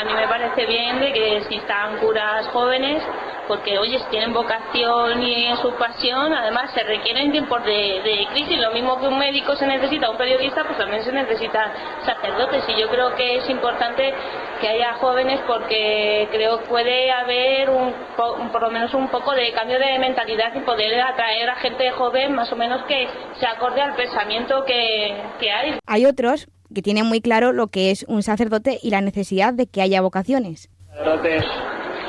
A 0.00 0.04
mí 0.04 0.12
me 0.14 0.26
parece 0.28 0.66
bien 0.66 1.00
de 1.00 1.12
que 1.12 1.36
existan 1.38 1.98
curas 1.98 2.46
jóvenes, 2.48 3.02
porque 3.48 3.78
oye, 3.78 3.98
si 3.98 4.04
tienen 4.10 4.32
vocación 4.32 5.22
y 5.22 5.54
su 5.56 5.72
pasión, 5.74 6.32
además 6.32 6.70
se 6.72 6.84
requieren 6.84 7.32
tiempos 7.32 7.64
de, 7.64 8.00
de 8.04 8.26
crisis. 8.32 8.58
Lo 8.60 8.70
mismo 8.70 9.00
que 9.00 9.08
un 9.08 9.18
médico 9.18 9.56
se 9.56 9.66
necesita, 9.66 10.08
un 10.10 10.16
periodista, 10.16 10.64
pues 10.64 10.78
también 10.78 11.02
se 11.02 11.12
necesitan 11.12 11.72
sacerdotes. 12.04 12.64
Y 12.68 12.80
yo 12.80 12.88
creo 12.88 13.14
que 13.16 13.36
es 13.38 13.50
importante 13.50 14.14
que 14.60 14.68
haya 14.68 14.94
jóvenes 14.94 15.40
porque 15.46 16.28
creo 16.30 16.60
que 16.60 16.66
puede 16.66 17.10
haber 17.10 17.70
un, 17.70 17.92
po- 18.16 18.36
por 18.52 18.62
lo 18.62 18.70
menos 18.70 18.92
un 18.94 19.08
poco 19.08 19.32
de 19.32 19.50
cambio 19.52 19.78
de 19.78 19.98
mentalidad 19.98 20.54
y 20.54 20.60
poder 20.60 21.00
atraer 21.00 21.50
a 21.50 21.56
gente 21.56 21.90
joven 21.92 22.34
más 22.34 22.52
o 22.52 22.56
menos 22.56 22.82
que 22.84 23.08
se 23.38 23.46
acorde 23.46 23.80
al 23.80 23.94
pensamiento 23.94 24.64
que, 24.64 25.16
que 25.40 25.50
hay. 25.50 25.78
Hay 25.86 26.06
otros 26.06 26.46
que 26.74 26.82
tienen 26.82 27.06
muy 27.06 27.20
claro 27.20 27.52
lo 27.52 27.68
que 27.68 27.90
es 27.90 28.04
un 28.08 28.22
sacerdote 28.22 28.78
y 28.82 28.90
la 28.90 29.00
necesidad 29.00 29.52
de 29.52 29.66
que 29.66 29.82
haya 29.82 30.00
vocaciones. 30.00 30.70
sacerdotes 30.88 31.44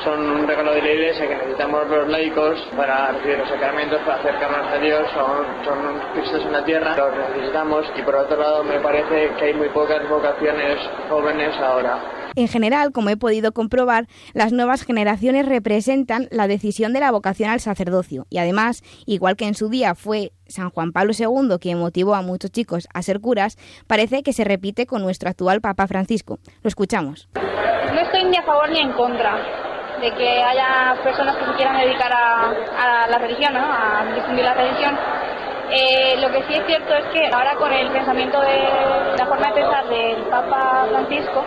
son 0.04 0.18
un 0.18 0.48
regalo 0.48 0.74
de 0.74 0.82
la 0.82 0.92
iglesia 0.92 1.28
que 1.28 1.36
necesitamos 1.36 1.88
los 1.88 2.08
laicos 2.08 2.58
para 2.76 3.12
recibir 3.12 3.38
los 3.38 3.48
sacramentos, 3.48 4.00
para 4.00 4.20
acercarnos 4.20 4.72
a 4.72 4.78
Dios, 4.78 5.02
son, 5.14 5.64
son 5.64 6.00
cristos 6.14 6.44
en 6.44 6.52
la 6.52 6.64
tierra, 6.64 6.96
los 6.96 7.30
necesitamos 7.30 7.86
y 7.96 8.02
por 8.02 8.16
otro 8.16 8.36
lado 8.36 8.64
me 8.64 8.80
parece 8.80 9.30
que 9.38 9.44
hay 9.44 9.54
muy 9.54 9.68
pocas 9.68 10.08
vocaciones 10.08 10.78
jóvenes 11.08 11.54
ahora. 11.58 12.00
En 12.34 12.48
general, 12.48 12.92
como 12.92 13.10
he 13.10 13.16
podido 13.16 13.52
comprobar, 13.52 14.06
las 14.32 14.52
nuevas 14.52 14.84
generaciones 14.84 15.46
representan 15.46 16.28
la 16.30 16.48
decisión 16.48 16.92
de 16.92 17.00
la 17.00 17.12
vocación 17.12 17.50
al 17.50 17.60
sacerdocio 17.60 18.26
y 18.30 18.38
además, 18.38 18.82
igual 19.06 19.36
que 19.36 19.46
en 19.46 19.54
su 19.54 19.68
día 19.68 19.94
fue 19.94 20.32
San 20.52 20.70
Juan 20.70 20.92
Pablo 20.92 21.12
II 21.18 21.58
quien 21.60 21.78
motivó 21.78 22.14
a 22.14 22.22
muchos 22.22 22.52
chicos 22.52 22.88
a 22.94 23.02
ser 23.02 23.20
curas, 23.20 23.56
parece 23.86 24.22
que 24.22 24.32
se 24.32 24.44
repite 24.44 24.86
con 24.86 25.02
nuestro 25.02 25.28
actual 25.28 25.60
Papa 25.60 25.86
Francisco. 25.86 26.38
Lo 26.62 26.68
escuchamos. 26.68 27.28
No 27.34 28.00
estoy 28.00 28.24
ni 28.24 28.36
a 28.36 28.42
favor 28.42 28.70
ni 28.70 28.80
en 28.80 28.92
contra 28.92 29.36
de 30.00 30.10
que 30.12 30.42
haya 30.42 30.94
personas 31.02 31.36
que 31.36 31.44
se 31.46 31.52
quieran 31.52 31.78
dedicar 31.80 32.12
a, 32.12 32.50
a 32.50 33.06
la 33.08 33.18
religión, 33.18 33.54
¿no? 33.54 33.60
a 33.60 34.12
difundir 34.14 34.44
la 34.44 34.54
religión. 34.54 34.96
Eh, 35.70 36.16
lo 36.20 36.30
que 36.30 36.42
sí 36.42 36.54
es 36.54 36.66
cierto 36.66 36.94
es 36.94 37.04
que 37.12 37.26
ahora 37.32 37.54
con 37.56 37.72
el 37.72 37.90
pensamiento 37.90 38.38
de 38.40 39.16
la 39.16 39.26
forma 39.26 39.48
de 39.48 39.54
pensar 39.54 39.88
del 39.88 40.22
Papa 40.24 40.86
Francisco, 40.90 41.44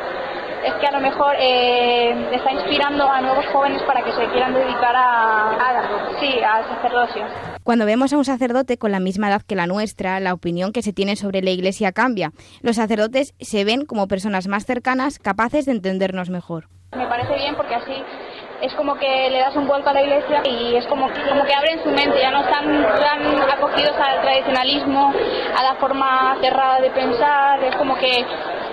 es 0.66 0.74
que 0.76 0.88
a 0.88 0.92
lo 0.92 1.00
mejor 1.00 1.36
eh, 1.40 2.12
está 2.34 2.52
inspirando 2.52 3.10
a 3.10 3.22
nuevos 3.22 3.46
jóvenes 3.54 3.82
para 3.84 4.04
que 4.04 4.12
se 4.14 4.26
quieran 4.32 4.54
dedicar 4.54 4.96
a, 4.96 5.50
a- 5.52 6.20
sí, 6.20 6.40
al 6.42 6.68
sacerdocio. 6.68 7.24
Cuando 7.64 7.86
vemos 7.86 8.14
a 8.14 8.18
un 8.18 8.26
sacerdote 8.26 8.78
con 8.78 8.92
la 8.92 9.00
misma 9.00 9.30
edad 9.30 9.42
que 9.42 9.56
la 9.56 9.68
nuestra, 9.68 10.20
la 10.20 10.34
opinión 10.34 10.72
que 10.72 10.82
se 10.82 10.94
tiene 10.94 11.16
sobre 11.16 11.42
la 11.42 11.50
Iglesia 11.52 11.92
cambia. 11.92 12.32
Los 12.62 12.76
sacerdotes 12.76 13.34
se 13.40 13.64
ven 13.66 13.86
como 13.86 14.08
personas 14.08 14.48
más 14.48 14.66
cercanas, 14.66 15.20
capaces 15.20 15.66
de 15.66 15.72
entendernos 15.74 16.30
mejor. 16.30 16.68
Me 16.96 17.08
parece 17.08 17.36
bien 17.36 17.56
porque 17.56 17.76
así 17.76 17.94
es 18.62 18.74
como 18.76 18.96
que 18.96 19.30
le 19.30 19.40
das 19.40 19.54
un 19.58 19.68
vuelco 19.68 19.90
a 19.90 19.94
la 19.94 20.02
iglesia 20.02 20.42
y 20.46 20.76
es 20.78 20.86
como, 20.88 21.10
como 21.10 21.44
que 21.44 21.54
abren 21.54 21.84
su 21.84 21.90
mente, 21.90 22.22
ya 22.22 22.32
no 22.32 22.40
están 22.42 22.66
tan 23.02 23.52
acogidos 23.52 23.96
al 23.98 24.22
tradicionalismo, 24.22 25.12
a 25.58 25.64
la 25.64 25.76
forma 25.76 26.38
cerrada 26.40 26.80
de 26.80 26.90
pensar, 26.92 27.62
es 27.66 27.76
como 27.76 27.96
que 27.98 28.26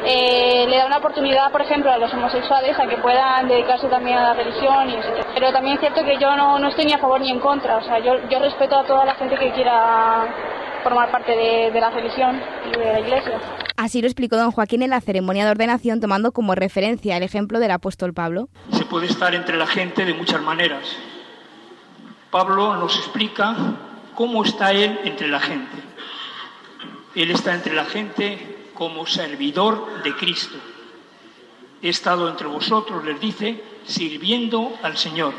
eh, 0.04 0.66
le 0.68 0.76
da 0.76 0.87
una 0.87 0.99
oportunidad, 0.99 1.50
por 1.50 1.62
ejemplo, 1.62 1.90
a 1.90 1.99
los 1.99 2.12
homosexuales 2.12 2.78
a 2.78 2.87
que 2.87 2.97
puedan 2.99 3.49
dedicarse 3.49 3.88
también 3.88 4.18
a 4.18 4.28
la 4.28 4.35
religión. 4.35 4.90
Y. 4.90 4.97
Pero 5.35 5.52
también 5.52 5.75
es 5.75 5.80
cierto 5.80 6.04
que 6.04 6.18
yo 6.18 6.35
no, 6.37 6.59
no 6.59 6.68
estoy 6.68 6.87
ni 6.87 6.92
a 6.92 6.99
favor 6.99 7.21
ni 7.21 7.30
en 7.30 7.40
contra, 7.40 7.76
o 7.76 7.82
sea, 7.82 7.99
yo, 7.99 8.14
yo 8.28 8.38
respeto 8.38 8.78
a 8.78 8.85
toda 8.85 9.04
la 9.04 9.14
gente 9.14 9.37
que 9.37 9.52
quiera 9.52 10.26
formar 10.82 11.11
parte 11.11 11.32
de, 11.32 11.71
de 11.71 11.80
la 11.80 11.90
religión 11.90 12.40
y 12.66 12.78
de 12.78 12.92
la 12.92 13.00
iglesia. 13.00 13.40
Así 13.76 14.00
lo 14.00 14.06
explicó 14.06 14.37
don 14.37 14.52
Joaquín 14.52 14.82
en 14.82 14.90
la 14.90 15.00
ceremonia 15.00 15.44
de 15.44 15.50
ordenación, 15.52 16.00
tomando 16.00 16.32
como 16.32 16.54
referencia 16.54 17.16
el 17.16 17.23
ejemplo 17.23 17.59
del 17.61 17.71
apóstol 17.71 18.12
Pablo. 18.12 18.49
Se 18.71 18.85
puede 18.85 19.06
estar 19.06 19.35
entre 19.35 19.56
la 19.56 19.66
gente 19.66 20.04
de 20.04 20.14
muchas 20.14 20.40
maneras. 20.42 20.85
Pablo 22.30 22.76
nos 22.76 22.97
explica 22.97 23.54
cómo 24.14 24.44
está 24.44 24.73
él 24.73 24.99
entre 25.04 25.28
la 25.28 25.40
gente. 25.40 25.76
Él 27.14 27.30
está 27.30 27.54
entre 27.54 27.75
la 27.75 27.85
gente 27.85 28.51
como 28.75 29.07
servidor 29.07 30.02
de 30.02 30.14
Cristo. 30.17 30.57
He 31.83 31.88
estado 31.88 32.29
entre 32.29 32.47
vosotros, 32.47 33.05
les 33.05 33.21
dice, 33.21 33.62
sirviendo 33.85 34.73
al 34.83 34.97
Señor. 34.97 35.35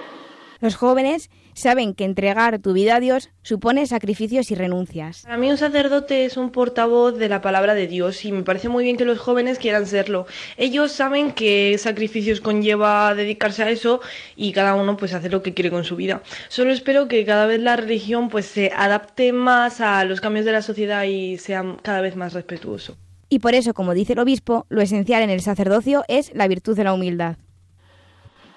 Los 0.59 0.75
jóvenes 0.75 1.29
saben 1.53 1.93
que 1.93 2.05
entregar 2.05 2.59
tu 2.59 2.73
vida 2.73 2.95
a 2.95 2.99
Dios 2.99 3.29
supone 3.41 3.85
sacrificios 3.85 4.49
y 4.51 4.55
renuncias. 4.55 5.23
Para 5.23 5.37
mí 5.37 5.49
un 5.49 5.57
sacerdote 5.57 6.25
es 6.25 6.37
un 6.37 6.51
portavoz 6.51 7.17
de 7.17 7.29
la 7.29 7.41
palabra 7.41 7.73
de 7.73 7.87
Dios 7.87 8.23
y 8.25 8.31
me 8.31 8.43
parece 8.43 8.69
muy 8.69 8.83
bien 8.83 8.97
que 8.97 9.05
los 9.05 9.19
jóvenes 9.19 9.59
quieran 9.59 9.85
serlo. 9.85 10.25
Ellos 10.57 10.91
saben 10.91 11.33
qué 11.33 11.75
sacrificios 11.77 12.41
conlleva 12.41 13.13
dedicarse 13.13 13.63
a 13.63 13.69
eso 13.69 14.01
y 14.35 14.53
cada 14.53 14.75
uno 14.75 14.97
pues 14.97 15.13
hace 15.13 15.29
lo 15.29 15.43
que 15.43 15.53
quiere 15.53 15.69
con 15.69 15.83
su 15.83 15.95
vida. 15.95 16.23
Solo 16.49 16.71
espero 16.71 17.07
que 17.07 17.25
cada 17.25 17.45
vez 17.45 17.59
la 17.59 17.75
religión 17.75 18.29
pues 18.29 18.45
se 18.45 18.71
adapte 18.75 19.33
más 19.33 19.81
a 19.81 20.03
los 20.05 20.21
cambios 20.21 20.45
de 20.45 20.53
la 20.53 20.61
sociedad 20.61 21.03
y 21.03 21.37
sea 21.37 21.63
cada 21.81 22.01
vez 22.01 22.15
más 22.15 22.33
respetuoso. 22.33 22.97
Y 23.33 23.39
por 23.39 23.55
eso, 23.55 23.73
como 23.73 23.95
dice 23.95 24.13
el 24.13 24.19
obispo, 24.19 24.67
lo 24.69 24.79
esencial 24.79 25.23
en 25.23 25.31
el 25.31 25.41
sacerdocio 25.41 26.03
es 26.07 26.31
la 26.35 26.47
virtud 26.47 26.77
de 26.77 26.83
la 26.83 26.93
humildad. 26.93 27.37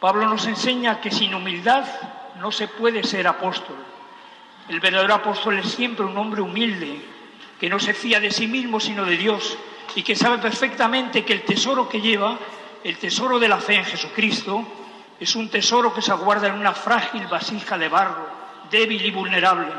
Pablo 0.00 0.28
nos 0.28 0.47
enseña 0.47 1.00
que 1.00 1.11
sin 1.11 1.33
humildad 1.33 1.87
no 2.42 2.52
se 2.52 2.68
puede 2.68 3.02
ser 3.02 3.26
apóstol. 3.26 3.76
El 4.68 4.80
verdadero 4.80 5.14
apóstol 5.14 5.59
es 5.61 5.68
siempre 5.68 6.04
un 6.04 6.14
hombre 6.18 6.42
humilde, 6.42 7.00
que 7.59 7.71
no 7.71 7.78
se 7.78 7.95
fía 7.95 8.21
de 8.21 8.30
sí 8.30 8.47
mismo 8.47 8.78
sino 8.78 9.06
de 9.06 9.16
Dios 9.16 9.56
y 9.95 10.02
que 10.02 10.14
sabe 10.14 10.37
perfectamente 10.37 11.25
que 11.25 11.33
el 11.33 11.47
tesoro 11.47 11.88
que 11.88 12.02
lleva, 12.02 12.38
el 12.85 12.99
tesoro 12.99 13.38
de 13.38 13.49
la 13.49 13.56
fe 13.56 13.76
en 13.76 13.85
Jesucristo, 13.87 14.62
es 15.18 15.35
un 15.37 15.49
tesoro 15.49 15.95
que 15.95 16.02
se 16.02 16.12
aguarda 16.12 16.49
en 16.49 16.54
una 16.54 16.75
frágil 16.75 17.26
vasija 17.28 17.78
de 17.78 17.88
barro, 17.88 18.28
débil 18.71 19.02
y 19.06 19.11
vulnerable. 19.11 19.73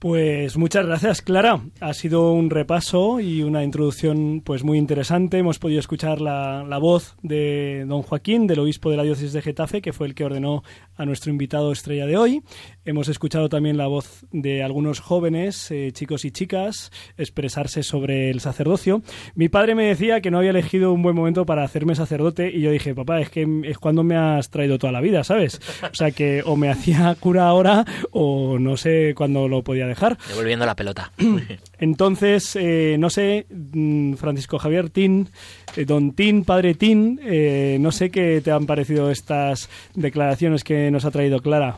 Pues 0.00 0.56
muchas 0.56 0.86
gracias, 0.86 1.20
Clara. 1.20 1.60
Ha 1.78 1.92
sido 1.92 2.32
un 2.32 2.48
repaso 2.48 3.20
y 3.20 3.42
una 3.42 3.62
introducción 3.62 4.40
pues 4.42 4.64
muy 4.64 4.78
interesante. 4.78 5.36
Hemos 5.36 5.58
podido 5.58 5.78
escuchar 5.78 6.22
la, 6.22 6.64
la 6.66 6.78
voz 6.78 7.16
de 7.20 7.84
don 7.86 8.00
Joaquín, 8.00 8.46
del 8.46 8.60
obispo 8.60 8.90
de 8.90 8.96
la 8.96 9.02
diócesis 9.02 9.34
de 9.34 9.42
Getafe, 9.42 9.82
que 9.82 9.92
fue 9.92 10.06
el 10.06 10.14
que 10.14 10.24
ordenó 10.24 10.62
a 10.96 11.04
nuestro 11.04 11.30
invitado 11.30 11.70
estrella 11.70 12.06
de 12.06 12.16
hoy. 12.16 12.42
Hemos 12.86 13.08
escuchado 13.08 13.50
también 13.50 13.76
la 13.76 13.88
voz 13.88 14.24
de 14.32 14.62
algunos 14.62 15.00
jóvenes, 15.00 15.70
eh, 15.70 15.90
chicos 15.92 16.24
y 16.24 16.30
chicas, 16.30 16.90
expresarse 17.18 17.82
sobre 17.82 18.30
el 18.30 18.40
sacerdocio. 18.40 19.02
Mi 19.34 19.50
padre 19.50 19.74
me 19.74 19.84
decía 19.84 20.22
que 20.22 20.30
no 20.30 20.38
había 20.38 20.50
elegido 20.50 20.94
un 20.94 21.02
buen 21.02 21.14
momento 21.14 21.44
para 21.44 21.62
hacerme 21.62 21.94
sacerdote 21.94 22.50
y 22.50 22.62
yo 22.62 22.70
dije, 22.70 22.94
papá, 22.94 23.20
es 23.20 23.28
que 23.28 23.46
es 23.64 23.78
cuando 23.78 24.02
me 24.02 24.16
has 24.16 24.48
traído 24.48 24.78
toda 24.78 24.92
la 24.94 25.02
vida, 25.02 25.24
¿sabes? 25.24 25.60
O 25.82 25.94
sea 25.94 26.10
que 26.10 26.42
o 26.46 26.56
me 26.56 26.70
hacía 26.70 27.14
cura 27.20 27.48
ahora 27.48 27.84
o 28.12 28.58
no 28.58 28.78
sé 28.78 29.14
cuándo 29.14 29.46
lo 29.46 29.62
podía 29.62 29.89
dejar. 29.90 30.18
Devolviendo 30.28 30.66
la 30.66 30.74
pelota. 30.74 31.12
Entonces, 31.78 32.56
eh, 32.56 32.96
no 32.98 33.10
sé, 33.10 33.46
mm, 33.50 34.14
Francisco 34.14 34.58
Javier 34.58 34.90
Tin, 34.90 35.28
eh, 35.76 35.84
don 35.84 36.12
Tin, 36.12 36.44
padre 36.44 36.74
Tin, 36.74 37.20
eh, 37.22 37.78
no 37.80 37.92
sé 37.92 38.10
qué 38.10 38.40
te 38.42 38.50
han 38.50 38.66
parecido 38.66 39.10
estas 39.10 39.68
declaraciones 39.94 40.64
que 40.64 40.90
nos 40.90 41.04
ha 41.04 41.10
traído 41.10 41.40
Clara. 41.40 41.76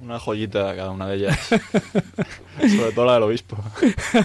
Una 0.00 0.20
joyita 0.20 0.76
cada 0.76 0.90
una 0.90 1.08
de 1.08 1.16
ellas. 1.16 1.38
Sobre 2.60 2.92
todo 2.92 3.06
la 3.06 3.14
del 3.14 3.24
obispo. 3.24 3.58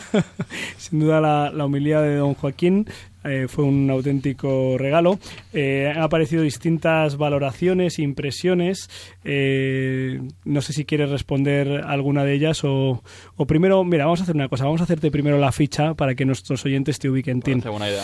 Sin 0.77 0.99
duda 0.99 1.19
la, 1.19 1.51
la 1.51 1.65
humildad 1.65 2.03
de 2.03 2.15
don 2.17 2.35
Joaquín 2.35 2.87
eh, 3.23 3.47
fue 3.47 3.63
un 3.65 3.89
auténtico 3.89 4.77
regalo. 4.77 5.19
Eh, 5.53 5.91
han 5.93 6.01
aparecido 6.01 6.41
distintas 6.43 7.17
valoraciones, 7.17 7.99
impresiones. 7.99 8.89
Eh, 9.23 10.21
no 10.45 10.61
sé 10.61 10.73
si 10.73 10.85
quieres 10.85 11.09
responder 11.09 11.83
alguna 11.85 12.23
de 12.23 12.33
ellas 12.33 12.63
o, 12.63 13.03
o 13.35 13.45
primero, 13.47 13.83
mira, 13.83 14.05
vamos 14.05 14.19
a 14.19 14.23
hacer 14.23 14.35
una 14.35 14.49
cosa. 14.49 14.65
Vamos 14.65 14.81
a 14.81 14.85
hacerte 14.85 15.11
primero 15.11 15.37
la 15.37 15.51
ficha 15.51 15.93
para 15.93 16.15
que 16.15 16.25
nuestros 16.25 16.63
oyentes 16.65 16.99
te 16.99 17.09
ubiquen. 17.09 17.41
Tin. 17.41 17.61
Buena 17.61 17.89
idea. 17.89 18.03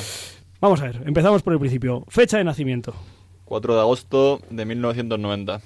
Vamos 0.62 0.82
a 0.82 0.86
ver, 0.86 1.02
empezamos 1.06 1.42
por 1.42 1.54
el 1.54 1.60
principio. 1.60 2.04
Fecha 2.10 2.38
de 2.38 2.44
nacimiento. 2.44 2.94
4 3.46 3.74
de 3.76 3.80
agosto 3.80 4.42
de 4.50 4.66
1990. 4.66 5.62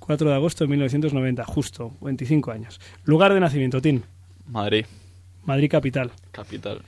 4 0.00 0.28
de 0.28 0.34
agosto 0.34 0.64
de 0.64 0.68
1990, 0.68 1.44
justo, 1.44 1.92
25 2.00 2.50
años. 2.50 2.80
Lugar 3.04 3.32
de 3.32 3.40
nacimiento, 3.40 3.80
Tin. 3.80 4.02
Madrid, 4.46 4.84
Madrid 5.44 5.70
capital. 5.70 6.10
capital. 6.30 6.82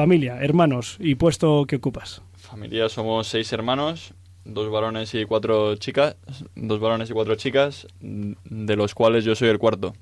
Familia, 0.00 0.36
hermanos 0.42 0.98
y 1.00 1.14
puesto 1.14 1.64
que 1.66 1.76
ocupas. 1.76 2.20
Familia 2.34 2.90
somos 2.90 3.28
seis 3.28 3.50
hermanos 3.54 4.12
dos 4.44 4.70
varones 4.70 5.14
y 5.14 5.24
cuatro 5.24 5.74
chicas, 5.76 6.16
dos 6.54 6.78
varones 6.80 7.08
y 7.08 7.14
cuatro 7.14 7.34
chicas, 7.36 7.86
de 8.00 8.76
los 8.76 8.94
cuales 8.94 9.24
yo 9.24 9.34
soy 9.34 9.48
el 9.48 9.58
cuarto. 9.58 9.94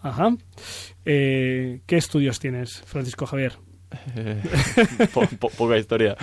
Ajá. 0.00 0.34
Eh, 1.04 1.80
¿Qué 1.84 1.96
estudios 1.98 2.38
tienes, 2.40 2.80
Francisco 2.86 3.26
Javier? 3.26 3.52
Eh, 4.16 4.40
po- 5.12 5.28
po- 5.38 5.50
poca 5.50 5.76
historia. 5.76 6.16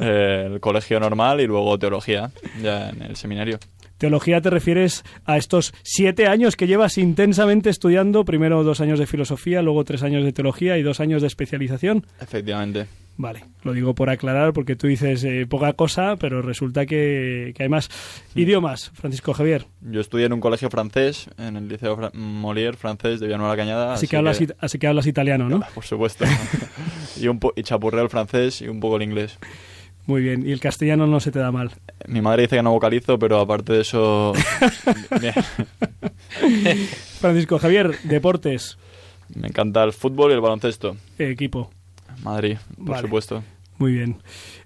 Eh, 0.00 0.50
el 0.52 0.58
colegio 0.60 0.98
normal 0.98 1.40
y 1.40 1.46
luego 1.46 1.78
teología, 1.78 2.32
ya 2.60 2.88
en 2.90 3.02
el 3.02 3.14
seminario. 3.14 3.60
Teología 3.98 4.40
te 4.40 4.50
refieres 4.50 5.04
a 5.24 5.36
estos 5.36 5.74
siete 5.82 6.26
años 6.26 6.56
que 6.56 6.66
llevas 6.66 6.98
intensamente 6.98 7.68
estudiando, 7.70 8.24
primero 8.24 8.64
dos 8.64 8.80
años 8.80 8.98
de 8.98 9.06
filosofía, 9.06 9.60
luego 9.62 9.84
tres 9.84 10.02
años 10.02 10.24
de 10.24 10.32
teología 10.32 10.78
y 10.78 10.82
dos 10.82 11.00
años 11.00 11.20
de 11.20 11.28
especialización. 11.28 12.06
Efectivamente. 12.20 12.86
Vale, 13.20 13.42
lo 13.64 13.72
digo 13.72 13.96
por 13.96 14.10
aclarar 14.10 14.52
porque 14.52 14.76
tú 14.76 14.86
dices 14.86 15.24
eh, 15.24 15.44
poca 15.50 15.72
cosa, 15.72 16.14
pero 16.20 16.40
resulta 16.40 16.86
que, 16.86 17.52
que 17.56 17.64
hay 17.64 17.68
más. 17.68 17.88
Idiomas, 18.36 18.90
Francisco 18.94 19.32
Javier. 19.34 19.66
Yo 19.80 20.00
estudié 20.00 20.26
en 20.26 20.34
un 20.34 20.40
colegio 20.40 20.70
francés, 20.70 21.28
en 21.36 21.56
el 21.56 21.66
Liceo 21.66 21.96
Fra- 21.96 22.12
Molière 22.12 22.76
francés 22.76 23.18
de 23.18 23.26
Villanueva 23.26 23.54
la 23.54 23.56
Cañada. 23.56 23.92
Así, 23.94 24.06
que, 24.06 24.16
hablas, 24.16 24.40
así 24.60 24.78
que 24.78 24.86
hablas 24.86 25.08
italiano, 25.08 25.48
¿no? 25.48 25.60
Por 25.74 25.84
supuesto. 25.84 26.24
y, 27.20 27.26
un 27.26 27.40
po- 27.40 27.52
y 27.56 27.64
chapurreo 27.64 28.04
el 28.04 28.08
francés 28.10 28.62
y 28.62 28.68
un 28.68 28.78
poco 28.78 28.96
el 28.98 29.02
inglés. 29.02 29.36
Muy 30.08 30.22
bien, 30.22 30.48
y 30.48 30.52
el 30.52 30.60
castellano 30.60 31.06
no 31.06 31.20
se 31.20 31.30
te 31.30 31.38
da 31.38 31.52
mal. 31.52 31.70
Mi 32.06 32.22
madre 32.22 32.42
dice 32.42 32.56
que 32.56 32.62
no 32.62 32.72
vocalizo, 32.72 33.18
pero 33.18 33.38
aparte 33.40 33.74
de 33.74 33.80
eso... 33.82 34.32
Francisco 37.20 37.58
Javier, 37.58 37.96
deportes, 38.04 38.78
Me 39.34 39.48
encanta 39.48 39.84
el 39.84 39.92
fútbol 39.92 40.30
y 40.30 40.34
el 40.34 40.40
baloncesto. 40.40 40.96
equipo. 41.18 41.70
Madrid, 42.22 42.56
por 42.76 42.86
Vale. 42.88 43.02
supuesto. 43.02 43.44
Muy 43.78 43.92
bien. 43.92 44.16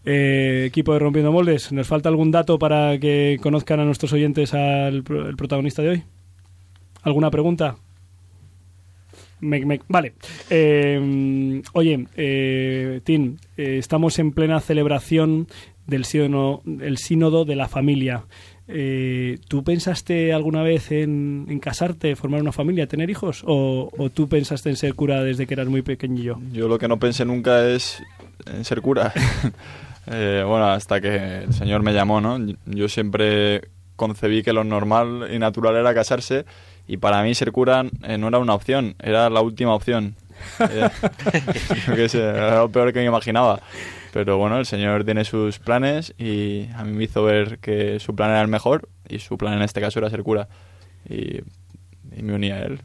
Eh, 0.04 0.64
equipo 0.68 0.92
de 0.92 1.00
Rompiendo 1.00 1.32
Moldes, 1.32 1.72
¿nos 1.72 1.86
falta 1.88 2.08
algún 2.08 2.30
dato 2.30 2.58
para 2.58 2.98
que 2.98 3.38
conozcan 3.42 3.80
a 3.80 3.84
nuestros 3.84 4.12
oyentes 4.12 4.54
al 4.54 5.02
el 5.08 5.36
protagonista 5.36 5.82
de 5.82 5.88
hoy? 5.88 6.02
¿Alguna 7.02 7.30
pregunta? 7.30 7.76
Me- 9.42 9.64
me- 9.66 9.80
vale. 9.88 10.14
Eh, 10.50 11.60
oye, 11.74 12.06
eh, 12.16 13.00
Tim, 13.04 13.36
eh, 13.56 13.76
estamos 13.78 14.18
en 14.18 14.32
plena 14.32 14.60
celebración 14.60 15.46
del 15.86 16.04
sínodo, 16.04 16.62
el 16.80 16.96
sínodo 16.96 17.44
de 17.44 17.56
la 17.56 17.68
familia. 17.68 18.24
Eh, 18.68 19.38
¿Tú 19.48 19.64
pensaste 19.64 20.32
alguna 20.32 20.62
vez 20.62 20.92
en, 20.92 21.46
en 21.50 21.58
casarte, 21.58 22.14
formar 22.16 22.40
una 22.40 22.52
familia, 22.52 22.86
tener 22.86 23.10
hijos? 23.10 23.42
¿O, 23.46 23.90
o 23.98 24.08
tú 24.10 24.28
pensaste 24.28 24.70
en 24.70 24.76
ser 24.76 24.94
cura 24.94 25.22
desde 25.22 25.46
que 25.46 25.54
eras 25.54 25.66
muy 25.66 25.82
pequeñillo? 25.82 26.38
Yo 26.52 26.68
lo 26.68 26.78
que 26.78 26.88
no 26.88 26.98
pensé 26.98 27.24
nunca 27.24 27.68
es 27.68 28.02
en 28.46 28.64
ser 28.64 28.80
cura. 28.80 29.12
Eh, 30.10 30.42
bueno, 30.44 30.66
hasta 30.66 31.00
que 31.00 31.44
el 31.44 31.52
Señor 31.54 31.84
me 31.84 31.92
llamó, 31.94 32.20
¿no? 32.20 32.36
Yo 32.66 32.88
siempre 32.88 33.68
concebí 33.94 34.42
que 34.42 34.52
lo 34.52 34.64
normal 34.64 35.28
y 35.32 35.38
natural 35.38 35.76
era 35.76 35.94
casarse 35.94 36.44
y 36.92 36.98
para 36.98 37.22
mí 37.22 37.34
ser 37.34 37.52
cura 37.52 37.86
eh, 38.02 38.18
no 38.18 38.28
era 38.28 38.38
una 38.38 38.52
opción, 38.52 38.96
era 38.98 39.30
la 39.30 39.40
última 39.40 39.74
opción. 39.74 40.14
Eh, 40.58 40.90
qué 41.94 42.08
sé, 42.08 42.18
era 42.18 42.58
lo 42.58 42.68
peor 42.68 42.92
que 42.92 42.98
me 42.98 43.04
imaginaba. 43.06 43.60
Pero 44.12 44.38
bueno, 44.38 44.58
el 44.58 44.66
Señor 44.66 45.04
tiene 45.04 45.24
sus 45.24 45.60
planes 45.60 46.14
y 46.18 46.68
a 46.74 46.82
mí 46.82 46.92
me 46.92 47.04
hizo 47.04 47.22
ver 47.22 47.60
que 47.60 48.00
su 48.00 48.16
plan 48.16 48.30
era 48.30 48.42
el 48.42 48.48
mejor 48.48 48.88
y 49.08 49.20
su 49.20 49.38
plan 49.38 49.54
en 49.54 49.62
este 49.62 49.80
caso 49.80 50.00
era 50.00 50.10
ser 50.10 50.24
cura. 50.24 50.48
Y, 51.08 51.38
y 51.38 52.22
me 52.22 52.34
uní 52.34 52.50
a 52.50 52.62
él. 52.62 52.80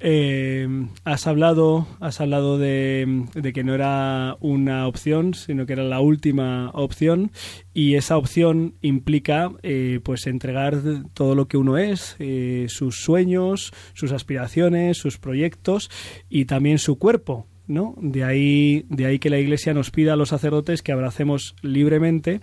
Eh, 0.00 0.68
has 1.04 1.26
hablado, 1.26 1.86
has 2.00 2.20
hablado 2.20 2.58
de, 2.58 3.26
de 3.34 3.52
que 3.52 3.64
no 3.64 3.74
era 3.74 4.36
una 4.40 4.86
opción, 4.86 5.34
sino 5.34 5.66
que 5.66 5.72
era 5.72 5.82
la 5.82 6.00
última 6.00 6.70
opción, 6.72 7.32
y 7.74 7.94
esa 7.94 8.16
opción 8.16 8.74
implica, 8.80 9.50
eh, 9.62 10.00
pues, 10.02 10.26
entregar 10.26 10.80
todo 11.14 11.34
lo 11.34 11.48
que 11.48 11.56
uno 11.56 11.78
es, 11.78 12.16
eh, 12.18 12.66
sus 12.68 13.02
sueños, 13.02 13.72
sus 13.94 14.12
aspiraciones, 14.12 14.98
sus 14.98 15.18
proyectos 15.18 15.90
y 16.28 16.44
también 16.44 16.78
su 16.78 16.98
cuerpo. 16.98 17.46
¿No? 17.66 17.94
De 18.00 18.24
ahí, 18.24 18.86
de 18.88 19.04
ahí 19.04 19.18
que 19.18 19.28
la 19.28 19.38
Iglesia 19.38 19.74
nos 19.74 19.90
pida 19.90 20.14
a 20.14 20.16
los 20.16 20.30
sacerdotes 20.30 20.80
que 20.80 20.90
abracemos 20.90 21.54
libremente 21.60 22.40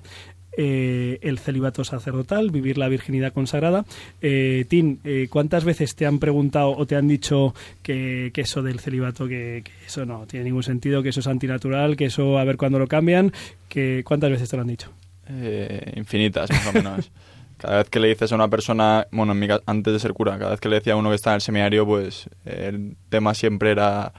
eh, 0.57 1.19
el 1.21 1.39
celibato 1.39 1.83
sacerdotal, 1.83 2.51
vivir 2.51 2.77
la 2.77 2.87
virginidad 2.87 3.33
consagrada. 3.33 3.85
Eh, 4.21 4.65
Tim, 4.67 4.99
eh, 5.03 5.27
¿cuántas 5.29 5.63
veces 5.63 5.95
te 5.95 6.05
han 6.05 6.19
preguntado 6.19 6.71
o 6.71 6.85
te 6.85 6.95
han 6.95 7.07
dicho 7.07 7.53
que, 7.83 8.31
que 8.33 8.41
eso 8.41 8.61
del 8.61 8.79
celibato, 8.79 9.27
que, 9.27 9.63
eso 9.85 10.05
no 10.05 10.25
tiene 10.25 10.45
ningún 10.45 10.63
sentido, 10.63 11.03
que 11.03 11.09
eso 11.09 11.19
es 11.19 11.27
antinatural, 11.27 11.95
que 11.95 12.05
eso 12.05 12.37
a 12.37 12.43
ver 12.43 12.57
cuándo 12.57 12.79
lo 12.79 12.87
cambian? 12.87 13.31
Que, 13.69 14.03
¿Cuántas 14.05 14.31
veces 14.31 14.49
te 14.49 14.55
lo 14.55 14.61
han 14.61 14.67
dicho? 14.69 14.91
Eh, 15.29 15.93
infinitas, 15.95 16.49
más 16.49 16.67
o 16.67 16.73
menos. 16.73 17.11
Cada 17.57 17.77
vez 17.77 17.89
que 17.89 17.99
le 17.99 18.09
dices 18.09 18.31
a 18.31 18.35
una 18.35 18.49
persona, 18.49 19.07
bueno, 19.11 19.33
antes 19.65 19.93
de 19.93 19.99
ser 19.99 20.11
cura, 20.11 20.37
cada 20.37 20.51
vez 20.51 20.59
que 20.59 20.67
le 20.67 20.75
decía 20.75 20.91
a 20.91 20.97
uno 20.97 21.09
que 21.09 21.15
está 21.15 21.31
en 21.31 21.35
el 21.35 21.41
seminario, 21.41 21.85
pues 21.85 22.29
el 22.43 22.97
tema 23.07 23.33
siempre 23.33 23.71
era 23.71 24.11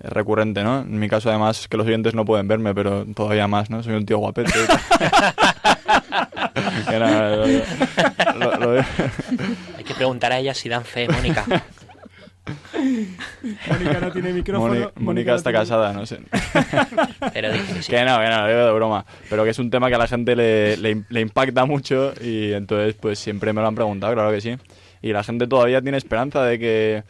recurrente, 0.00 0.62
¿no? 0.64 0.80
En 0.80 0.98
mi 0.98 1.08
caso, 1.08 1.28
además, 1.28 1.68
que 1.68 1.76
los 1.76 1.86
oyentes 1.86 2.14
no 2.14 2.24
pueden 2.24 2.48
verme, 2.48 2.74
pero 2.74 3.04
todavía 3.14 3.46
más, 3.48 3.70
¿no? 3.70 3.82
Soy 3.82 3.94
un 3.94 4.06
tío 4.06 4.18
guapete. 4.18 4.52
Que 6.88 6.98
nada, 6.98 7.36
lo- 7.36 7.46
lo- 8.38 8.74
lo- 8.74 8.84
Hay 9.78 9.84
que 9.84 9.94
preguntar 9.94 10.32
a 10.32 10.38
ella 10.38 10.54
si 10.54 10.68
dan 10.68 10.84
fe, 10.84 11.08
Mónica. 11.08 11.44
Mónica 13.68 14.00
no 14.00 14.10
tiene 14.12 14.32
micrófono. 14.32 14.68
Mónica, 14.74 14.92
Mónica 14.96 15.30
no 15.32 15.36
está 15.36 15.50
tiene- 15.50 15.62
casada, 15.64 15.92
no 15.92 16.06
sé. 16.06 16.20
Pero 17.32 17.52
que 17.52 17.82
sí. 17.82 17.90
Que 17.90 18.04
no, 18.04 18.18
que 18.18 18.28
no, 18.28 18.40
lo 18.42 18.48
digo 18.48 18.66
de 18.66 18.72
broma. 18.72 19.04
Pero 19.28 19.44
que 19.44 19.50
es 19.50 19.58
un 19.58 19.70
tema 19.70 19.88
que 19.88 19.94
a 19.94 19.98
la 19.98 20.08
gente 20.08 20.34
le, 20.34 20.76
le, 20.76 21.02
le 21.08 21.20
impacta 21.20 21.64
mucho 21.64 22.12
y 22.20 22.52
entonces 22.52 22.94
pues 23.00 23.18
siempre 23.18 23.52
me 23.52 23.60
lo 23.60 23.68
han 23.68 23.74
preguntado, 23.74 24.12
claro 24.14 24.30
que 24.32 24.40
sí. 24.40 24.56
Y 25.02 25.12
la 25.12 25.22
gente 25.22 25.46
todavía 25.46 25.80
tiene 25.80 25.98
esperanza 25.98 26.42
de 26.44 26.58
que 26.58 27.04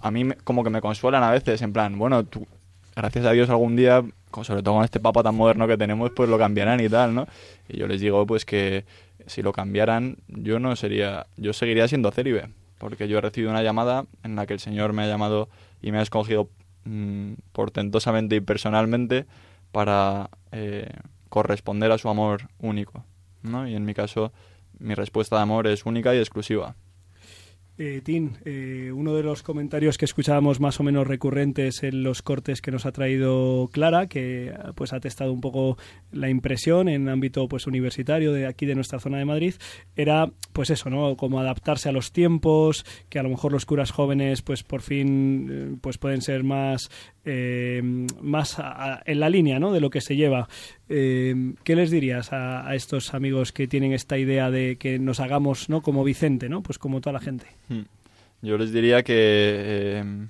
a 0.00 0.10
mí 0.10 0.28
como 0.44 0.64
que 0.64 0.70
me 0.70 0.80
consuelan 0.80 1.22
a 1.22 1.30
veces, 1.30 1.62
en 1.62 1.72
plan, 1.72 1.98
bueno, 1.98 2.24
tú, 2.24 2.46
gracias 2.94 3.26
a 3.26 3.32
Dios 3.32 3.50
algún 3.50 3.76
día, 3.76 4.04
sobre 4.42 4.62
todo 4.62 4.74
con 4.74 4.84
este 4.84 5.00
papa 5.00 5.22
tan 5.22 5.34
moderno 5.34 5.66
que 5.66 5.76
tenemos, 5.76 6.10
pues 6.10 6.28
lo 6.28 6.38
cambiarán 6.38 6.80
y 6.80 6.88
tal, 6.88 7.14
¿no? 7.14 7.26
Y 7.68 7.78
yo 7.78 7.86
les 7.86 8.00
digo 8.00 8.26
pues 8.26 8.44
que 8.44 8.84
si 9.26 9.42
lo 9.42 9.52
cambiaran, 9.52 10.18
yo 10.28 10.58
no 10.58 10.76
sería, 10.76 11.26
yo 11.36 11.52
seguiría 11.52 11.88
siendo 11.88 12.10
célibe, 12.10 12.48
porque 12.78 13.08
yo 13.08 13.18
he 13.18 13.20
recibido 13.20 13.50
una 13.50 13.62
llamada 13.62 14.04
en 14.22 14.36
la 14.36 14.46
que 14.46 14.54
el 14.54 14.60
Señor 14.60 14.92
me 14.92 15.02
ha 15.02 15.06
llamado 15.06 15.48
y 15.82 15.92
me 15.92 15.98
ha 15.98 16.02
escogido 16.02 16.48
mm, 16.84 17.34
portentosamente 17.52 18.36
y 18.36 18.40
personalmente 18.40 19.26
para 19.72 20.30
eh, 20.52 20.90
corresponder 21.28 21.92
a 21.92 21.98
su 21.98 22.08
amor 22.08 22.48
único, 22.58 23.04
¿no? 23.42 23.68
Y 23.68 23.74
en 23.74 23.84
mi 23.84 23.94
caso, 23.94 24.32
mi 24.78 24.94
respuesta 24.94 25.36
de 25.36 25.42
amor 25.42 25.66
es 25.66 25.86
única 25.86 26.14
y 26.14 26.18
exclusiva. 26.18 26.76
Eh, 27.78 28.02
eh, 28.06 28.90
uno 28.94 29.14
de 29.14 29.22
los 29.22 29.42
comentarios 29.42 29.98
que 29.98 30.06
escuchábamos 30.06 30.60
más 30.60 30.80
o 30.80 30.82
menos 30.82 31.06
recurrentes 31.06 31.82
en 31.82 32.02
los 32.02 32.22
cortes 32.22 32.62
que 32.62 32.70
nos 32.70 32.86
ha 32.86 32.92
traído 32.92 33.68
Clara, 33.70 34.06
que 34.06 34.54
pues 34.74 34.94
ha 34.94 35.00
testado 35.00 35.30
un 35.30 35.42
poco 35.42 35.76
la 36.10 36.30
impresión 36.30 36.88
en 36.88 37.08
ámbito 37.10 37.48
pues 37.48 37.66
universitario 37.66 38.32
de 38.32 38.46
aquí 38.46 38.64
de 38.64 38.74
nuestra 38.74 38.98
zona 38.98 39.18
de 39.18 39.26
Madrid, 39.26 39.54
era 39.94 40.30
pues 40.54 40.70
eso, 40.70 40.88
¿no? 40.88 41.16
Como 41.16 41.38
adaptarse 41.38 41.90
a 41.90 41.92
los 41.92 42.12
tiempos, 42.12 42.86
que 43.10 43.18
a 43.18 43.22
lo 43.22 43.28
mejor 43.28 43.52
los 43.52 43.66
curas 43.66 43.90
jóvenes 43.90 44.40
pues 44.40 44.62
por 44.62 44.80
fin 44.80 45.48
eh, 45.50 45.76
pues 45.80 45.98
pueden 45.98 46.22
ser 46.22 46.44
más 46.44 46.90
eh, 47.28 47.82
más 48.22 48.58
a- 48.60 49.02
en 49.04 49.18
la 49.20 49.28
línea, 49.28 49.58
¿no? 49.58 49.72
De 49.72 49.80
lo 49.80 49.90
que 49.90 50.00
se 50.00 50.14
lleva. 50.14 50.48
Eh, 50.88 51.54
¿Qué 51.64 51.74
les 51.74 51.90
dirías 51.90 52.32
a, 52.32 52.72
estos 52.74 53.14
amigos 53.14 53.52
que 53.52 53.66
tienen 53.66 53.92
esta 53.92 54.16
idea 54.16 54.50
de 54.50 54.76
que 54.76 55.00
nos 55.00 55.18
hagamos, 55.18 55.68
¿no? 55.68 55.82
Como 55.82 56.04
Vicente, 56.04 56.48
¿no? 56.48 56.62
Pues 56.62 56.78
como 56.78 57.00
toda 57.00 57.14
la 57.14 57.20
gente. 57.20 57.46
Hmm. 57.68 57.82
Yo 58.42 58.56
les 58.56 58.72
diría 58.72 59.02
que, 59.02 59.14
eh, 59.16 60.26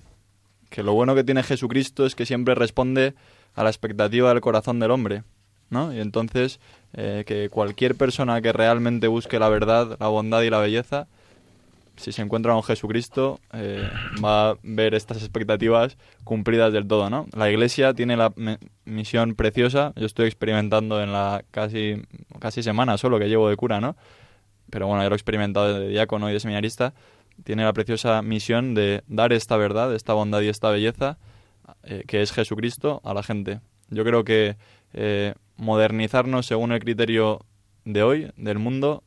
que 0.70 0.82
lo 0.82 0.94
bueno 0.94 1.14
que 1.14 1.22
tiene 1.22 1.42
Jesucristo 1.42 2.06
es 2.06 2.14
que 2.14 2.24
siempre 2.24 2.54
responde 2.54 3.12
a 3.54 3.62
la 3.62 3.68
expectativa 3.68 4.30
del 4.30 4.40
corazón 4.40 4.80
del 4.80 4.90
hombre, 4.90 5.22
¿no? 5.68 5.92
Y 5.92 6.00
entonces 6.00 6.60
que 6.94 7.50
cualquier 7.50 7.94
persona 7.94 8.40
que 8.40 8.54
realmente 8.54 9.06
busque 9.06 9.38
la 9.38 9.50
verdad, 9.50 9.98
la 10.00 10.08
bondad 10.08 10.40
y 10.40 10.48
la 10.48 10.60
belleza, 10.60 11.08
si 11.96 12.12
se 12.12 12.22
encuentra 12.22 12.52
con 12.52 12.62
Jesucristo, 12.62 13.40
eh, 13.52 13.88
va 14.24 14.50
a 14.50 14.56
ver 14.62 14.94
estas 14.94 15.18
expectativas 15.18 15.96
cumplidas 16.24 16.72
del 16.72 16.86
todo, 16.86 17.10
¿no? 17.10 17.26
La 17.32 17.50
Iglesia 17.50 17.94
tiene 17.94 18.16
la 18.16 18.32
misión 18.84 19.34
preciosa, 19.34 19.92
yo 19.96 20.06
estoy 20.06 20.26
experimentando 20.26 21.02
en 21.02 21.12
la 21.12 21.44
casi, 21.50 22.02
casi 22.38 22.62
semana 22.62 22.98
solo 22.98 23.18
que 23.18 23.28
llevo 23.28 23.48
de 23.48 23.56
cura, 23.56 23.80
¿no? 23.80 23.96
Pero 24.70 24.86
bueno, 24.86 25.02
ya 25.02 25.08
lo 25.08 25.14
he 25.14 25.16
experimentado 25.16 25.80
de 25.80 25.88
diácono 25.88 26.28
y 26.28 26.32
de 26.32 26.40
seminarista, 26.40 26.94
tiene 27.44 27.64
la 27.64 27.72
preciosa 27.72 28.22
misión 28.22 28.74
de 28.74 29.02
dar 29.06 29.32
esta 29.32 29.56
verdad, 29.56 29.94
esta 29.94 30.12
bondad 30.12 30.40
y 30.40 30.48
esta 30.48 30.70
belleza, 30.70 31.18
eh, 31.82 32.04
que 32.06 32.22
es 32.22 32.32
Jesucristo, 32.32 33.00
a 33.04 33.14
la 33.14 33.22
gente. 33.22 33.60
Yo 33.90 34.04
creo 34.04 34.24
que 34.24 34.56
eh, 34.92 35.34
modernizarnos 35.56 36.46
según 36.46 36.72
el 36.72 36.80
criterio 36.80 37.40
de 37.84 38.02
hoy, 38.02 38.32
del 38.36 38.58
mundo, 38.58 39.04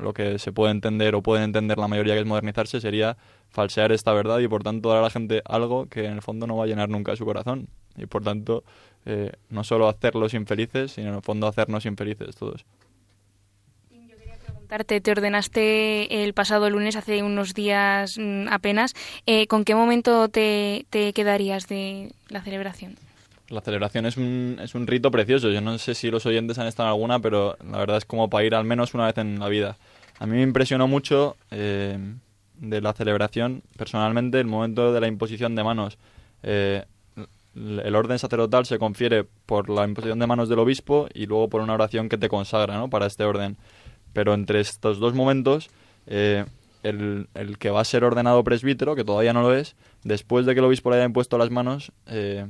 lo 0.00 0.12
que 0.12 0.38
se 0.38 0.52
puede 0.52 0.72
entender 0.72 1.14
o 1.14 1.22
pueden 1.22 1.44
entender 1.44 1.78
la 1.78 1.88
mayoría 1.88 2.14
que 2.14 2.20
es 2.20 2.26
modernizarse 2.26 2.80
sería 2.80 3.16
falsear 3.50 3.92
esta 3.92 4.12
verdad 4.12 4.38
y 4.38 4.48
por 4.48 4.62
tanto 4.62 4.90
dar 4.90 4.98
a 4.98 5.02
la 5.02 5.10
gente 5.10 5.42
algo 5.44 5.86
que 5.86 6.06
en 6.06 6.12
el 6.12 6.22
fondo 6.22 6.46
no 6.46 6.56
va 6.56 6.64
a 6.64 6.66
llenar 6.66 6.88
nunca 6.88 7.16
su 7.16 7.24
corazón 7.24 7.68
y 7.96 8.06
por 8.06 8.22
tanto 8.22 8.64
eh, 9.06 9.32
no 9.50 9.64
solo 9.64 9.88
hacerlos 9.88 10.34
infelices 10.34 10.92
sino 10.92 11.08
en 11.08 11.14
el 11.16 11.22
fondo 11.22 11.46
hacernos 11.46 11.86
infelices 11.86 12.36
todos. 12.36 12.64
preguntarte, 14.44 15.00
te 15.00 15.10
ordenaste 15.10 16.24
el 16.24 16.34
pasado 16.34 16.68
lunes, 16.68 16.96
hace 16.96 17.22
unos 17.22 17.54
días 17.54 18.18
mm, 18.18 18.48
apenas. 18.48 18.94
Eh, 19.26 19.46
¿Con 19.46 19.64
qué 19.64 19.74
momento 19.74 20.28
te, 20.28 20.86
te 20.90 21.12
quedarías 21.14 21.68
de 21.68 22.12
la 22.28 22.42
celebración? 22.42 22.96
La 23.48 23.62
celebración 23.62 24.04
es 24.04 24.16
un, 24.16 24.58
es 24.60 24.74
un 24.74 24.86
rito 24.86 25.10
precioso. 25.10 25.50
Yo 25.50 25.60
no 25.60 25.78
sé 25.78 25.94
si 25.94 26.10
los 26.10 26.26
oyentes 26.26 26.58
han 26.58 26.66
estado 26.66 26.88
en 26.88 26.92
alguna, 26.92 27.18
pero 27.20 27.56
la 27.64 27.78
verdad 27.78 27.96
es 27.96 28.04
como 28.04 28.28
para 28.28 28.44
ir 28.44 28.54
al 28.54 28.64
menos 28.64 28.94
una 28.94 29.06
vez 29.06 29.16
en 29.18 29.38
la 29.38 29.48
vida. 29.48 29.78
A 30.18 30.26
mí 30.26 30.36
me 30.36 30.42
impresionó 30.42 30.86
mucho 30.86 31.36
eh, 31.50 31.98
de 32.56 32.80
la 32.80 32.92
celebración, 32.92 33.62
personalmente, 33.76 34.40
el 34.40 34.46
momento 34.46 34.92
de 34.92 35.00
la 35.00 35.08
imposición 35.08 35.54
de 35.54 35.64
manos. 35.64 35.98
Eh, 36.42 36.84
el 37.54 37.96
orden 37.96 38.18
sacerdotal 38.18 38.66
se 38.66 38.78
confiere 38.78 39.24
por 39.46 39.68
la 39.70 39.84
imposición 39.84 40.18
de 40.18 40.26
manos 40.26 40.48
del 40.48 40.58
obispo 40.58 41.08
y 41.12 41.26
luego 41.26 41.48
por 41.48 41.60
una 41.60 41.74
oración 41.74 42.08
que 42.08 42.18
te 42.18 42.28
consagra 42.28 42.76
¿no? 42.76 42.90
para 42.90 43.06
este 43.06 43.24
orden. 43.24 43.56
Pero 44.12 44.34
entre 44.34 44.60
estos 44.60 44.98
dos 44.98 45.14
momentos, 45.14 45.70
eh, 46.06 46.44
el, 46.82 47.28
el, 47.34 47.58
que 47.58 47.70
va 47.70 47.80
a 47.80 47.84
ser 47.84 48.04
ordenado 48.04 48.44
presbítero, 48.44 48.94
que 48.94 49.04
todavía 49.04 49.32
no 49.32 49.42
lo 49.42 49.54
es, 49.54 49.74
después 50.04 50.46
de 50.46 50.54
que 50.54 50.60
el 50.60 50.66
obispo 50.66 50.90
le 50.90 50.96
haya 50.96 51.04
impuesto 51.04 51.38
las 51.38 51.50
manos, 51.50 51.92
eh, 52.06 52.46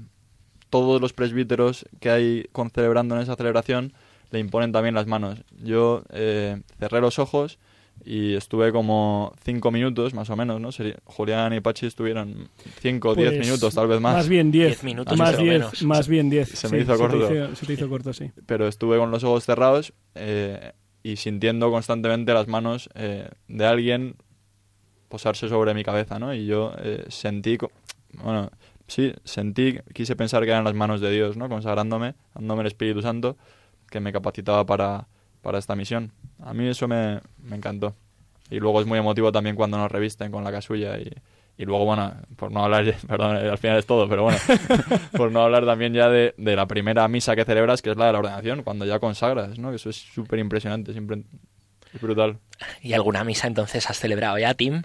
todos 0.70 1.00
los 1.00 1.12
presbíteros 1.12 1.86
que 2.00 2.10
hay 2.10 2.44
con 2.52 2.70
celebrando 2.70 3.14
en 3.16 3.22
esa 3.22 3.36
celebración 3.36 3.92
le 4.30 4.38
imponen 4.40 4.72
también 4.72 4.94
las 4.94 5.06
manos. 5.06 5.38
Yo 5.62 6.02
eh, 6.10 6.60
cerré 6.78 7.00
los 7.00 7.18
ojos 7.18 7.58
y 8.04 8.34
estuve 8.34 8.70
como 8.72 9.32
cinco 9.42 9.70
minutos 9.70 10.14
más 10.14 10.30
o 10.30 10.36
menos, 10.36 10.60
¿no? 10.60 10.70
Julián 11.04 11.52
y 11.54 11.60
Pachi 11.60 11.86
estuvieron 11.86 12.48
cinco 12.80 13.10
o 13.10 13.14
diez 13.14 13.34
Pues, 13.36 13.46
minutos, 13.46 13.74
tal 13.74 13.88
vez 13.88 14.00
más. 14.00 14.14
Más 14.14 14.28
bien 14.28 14.50
diez. 14.50 14.68
Diez 14.68 14.84
minutos, 14.84 15.18
más 15.18 15.36
diez, 15.38 15.48
menos. 15.60 15.82
más 15.82 16.08
bien 16.08 16.30
diez. 16.30 16.48
Se 16.50 16.68
me 16.68 16.76
sí, 16.78 16.82
hizo 16.84 16.96
corto. 16.98 17.26
te 17.28 17.34
hizo- 17.34 17.56
se 17.56 17.66
te 17.66 17.72
hizo 17.72 17.88
corto, 17.88 18.12
sí. 18.12 18.30
Pero 18.46 18.68
estuve 18.68 18.98
con 18.98 19.10
los 19.10 19.24
ojos 19.24 19.44
cerrados 19.44 19.92
eh, 20.14 20.72
y 21.02 21.16
sintiendo 21.16 21.70
constantemente 21.70 22.32
las 22.34 22.46
manos 22.46 22.88
eh, 22.94 23.28
de 23.48 23.66
alguien 23.66 24.16
posarse 25.08 25.48
sobre 25.48 25.74
mi 25.74 25.84
cabeza, 25.84 26.18
¿no? 26.18 26.34
Y 26.34 26.46
yo 26.46 26.72
eh, 26.78 27.04
sentí, 27.08 27.56
co- 27.56 27.70
bueno, 28.22 28.50
sí, 28.88 29.14
sentí, 29.24 29.78
quise 29.94 30.16
pensar 30.16 30.44
que 30.44 30.50
eran 30.50 30.64
las 30.64 30.74
manos 30.74 31.00
de 31.00 31.10
Dios, 31.10 31.36
¿no? 31.36 31.48
Consagrándome, 31.48 32.14
dándome 32.34 32.62
el 32.62 32.66
Espíritu 32.66 33.02
Santo 33.02 33.36
que 33.88 34.00
me 34.00 34.12
capacitaba 34.12 34.66
para, 34.66 35.06
para 35.42 35.58
esta 35.58 35.76
misión. 35.76 36.12
A 36.42 36.52
mí 36.52 36.66
eso 36.66 36.88
me, 36.88 37.20
me 37.42 37.56
encantó. 37.56 37.94
Y 38.50 38.58
luego 38.58 38.80
es 38.80 38.86
muy 38.86 38.98
emotivo 38.98 39.30
también 39.30 39.56
cuando 39.56 39.78
nos 39.78 39.92
revisten 39.92 40.32
con 40.32 40.42
la 40.42 40.50
casulla 40.50 40.98
y, 40.98 41.12
y 41.58 41.64
luego, 41.64 41.84
bueno, 41.84 42.14
por 42.36 42.52
no 42.52 42.64
hablar, 42.64 42.94
perdón, 43.06 43.36
eh, 43.36 43.50
al 43.50 43.58
final 43.58 43.78
es 43.78 43.86
todo, 43.86 44.08
pero 44.08 44.22
bueno, 44.22 44.38
por 45.16 45.30
no 45.32 45.42
hablar 45.42 45.66
también 45.66 45.92
ya 45.92 46.08
de, 46.08 46.34
de 46.38 46.56
la 46.56 46.66
primera 46.66 47.06
misa 47.08 47.36
que 47.36 47.44
celebras, 47.44 47.82
que 47.82 47.90
es 47.90 47.96
la 47.96 48.06
de 48.06 48.12
la 48.12 48.18
ordenación, 48.20 48.62
cuando 48.62 48.84
ya 48.86 48.98
consagras, 48.98 49.58
¿no? 49.58 49.70
Que 49.70 49.76
eso 49.76 49.90
es 49.90 49.96
súper 49.96 50.38
impresionante, 50.38 50.92
siempre 50.92 51.24
es 51.92 52.00
brutal. 52.00 52.38
¿Y 52.80 52.92
alguna 52.92 53.24
misa 53.24 53.48
entonces 53.48 53.88
has 53.90 53.98
celebrado 53.98 54.38
ya, 54.38 54.54
Tim? 54.54 54.82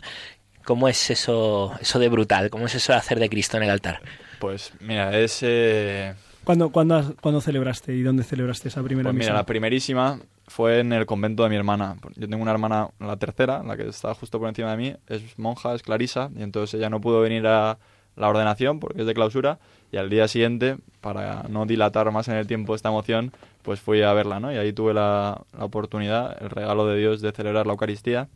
¿Cómo 0.65 0.87
es 0.87 1.09
eso, 1.09 1.73
eso 1.81 1.99
de 1.99 2.09
brutal? 2.09 2.49
¿Cómo 2.49 2.65
es 2.65 2.75
eso 2.75 2.93
de 2.93 2.97
hacer 2.99 3.19
de 3.19 3.29
Cristo 3.29 3.57
en 3.57 3.63
el 3.63 3.69
altar? 3.69 4.01
Pues 4.39 4.73
mira, 4.79 5.17
es... 5.17 5.39
eh, 5.41 6.13
¿Cuándo, 6.43 6.71
cuándo, 6.71 7.41
celebraste 7.41 7.95
y 7.95 8.01
dónde 8.01 8.23
celebraste 8.23 8.67
esa 8.67 8.83
primera 8.83 9.07
Pues 9.09 9.13
mira, 9.15 9.27
misa? 9.31 9.33
la 9.33 9.45
primerísima 9.45 10.19
fue 10.47 10.79
en 10.79 10.91
el 10.91 11.05
convento 11.05 11.43
de 11.43 11.49
mi 11.49 11.55
hermana. 11.55 11.95
Yo 12.15 12.27
tengo 12.27 12.43
una 12.43 12.51
hermana, 12.51 12.89
la 12.99 13.15
tercera, 13.15 13.63
la 13.63 13.77
que 13.77 13.87
está 13.87 14.13
justo 14.13 14.39
por 14.39 14.49
encima 14.49 14.71
de 14.71 14.77
mí, 14.77 14.95
es 15.07 15.39
monja, 15.39 15.73
es 15.73 15.83
clarisa, 15.83 16.29
y 16.35 16.43
entonces 16.43 16.77
ella 16.77 16.89
no 16.89 16.99
pudo 16.99 17.21
venir 17.21 17.47
a 17.47 17.77
la 18.17 18.27
ordenación 18.29 18.81
porque 18.81 19.01
es 19.01 19.07
de 19.07 19.13
clausura, 19.13 19.59
y 19.91 19.97
al 19.97 20.09
día 20.09 20.27
siguiente, 20.27 20.77
para 20.99 21.43
no 21.47 21.65
dilatar 21.65 22.11
más 22.11 22.27
en 22.27 22.35
el 22.35 22.45
tiempo 22.45 22.75
esta 22.75 22.89
emoción, 22.89 23.31
pues 23.61 23.79
fui 23.79 24.01
a 24.01 24.11
verla, 24.11 24.41
¿no? 24.41 24.51
Y 24.51 24.57
ahí 24.57 24.73
tuve 24.73 24.93
la, 24.93 25.41
la 25.57 25.63
oportunidad, 25.63 26.37
el 26.43 26.49
regalo 26.49 26.85
de 26.87 26.97
Dios 26.99 27.21
de 27.21 27.31
celebrar 27.31 27.65
la 27.65 27.71
Eucaristía, 27.71 28.27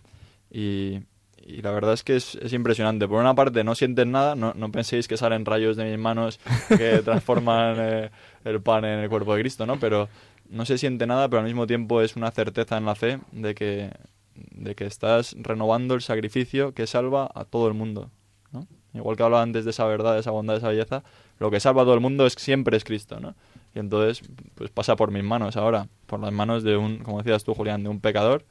y, 0.49 0.99
y 1.47 1.62
la 1.62 1.71
verdad 1.71 1.93
es 1.93 2.03
que 2.03 2.17
es, 2.17 2.36
es 2.36 2.51
impresionante. 2.51 3.07
Por 3.07 3.21
una 3.21 3.33
parte, 3.33 3.63
no 3.63 3.73
sientes 3.73 4.05
nada, 4.05 4.36
no, 4.36 4.53
no 4.53 4.69
penséis 4.69 5.07
que 5.07 5.15
salen 5.15 5.45
rayos 5.45 5.77
de 5.77 5.86
mis 5.86 5.97
manos 5.97 6.41
que 6.67 6.97
transforman 7.05 7.77
eh, 7.79 8.12
el 8.43 8.62
pan 8.62 8.83
en 8.83 8.99
el 8.99 9.10
cuerpo 9.10 9.33
de 9.33 9.41
Cristo, 9.41 9.65
¿no? 9.65 9.79
Pero 9.79 10.10
no 10.49 10.65
se 10.65 10.77
siente 10.77 11.07
nada, 11.07 11.29
pero 11.29 11.39
al 11.39 11.45
mismo 11.45 11.65
tiempo 11.65 12.01
es 12.01 12.17
una 12.17 12.31
certeza 12.31 12.77
en 12.77 12.86
la 12.86 12.95
fe 12.95 13.19
de 13.31 13.55
que, 13.55 13.91
de 14.36 14.75
que 14.75 14.86
estás 14.86 15.38
renovando 15.39 15.95
el 15.95 16.01
sacrificio 16.01 16.73
que 16.73 16.86
salva 16.86 17.31
a 17.33 17.45
todo 17.45 17.69
el 17.69 17.73
mundo, 17.73 18.12
¿no? 18.51 18.67
Igual 18.93 19.15
que 19.15 19.23
hablaba 19.23 19.41
antes 19.41 19.63
de 19.63 19.71
esa 19.71 19.86
verdad, 19.86 20.15
de 20.15 20.19
esa 20.19 20.31
bondad, 20.31 20.55
de 20.55 20.57
esa 20.60 20.69
belleza, 20.69 21.03
lo 21.39 21.49
que 21.49 21.62
salva 21.62 21.83
a 21.83 21.86
todo 21.86 21.93
el 21.93 22.01
mundo 22.01 22.25
es 22.25 22.33
siempre 22.33 22.75
es 22.75 22.83
Cristo, 22.83 23.21
¿no? 23.21 23.36
Y 23.73 23.79
entonces, 23.79 24.27
pues 24.55 24.69
pasa 24.69 24.97
por 24.97 25.12
mis 25.12 25.23
manos 25.23 25.55
ahora, 25.55 25.88
por 26.07 26.19
las 26.19 26.33
manos 26.33 26.63
de 26.63 26.75
un, 26.75 26.97
como 26.97 27.19
decías 27.19 27.45
tú, 27.45 27.53
Julián, 27.53 27.83
de 27.83 27.89
un 27.89 28.01
pecador 28.01 28.43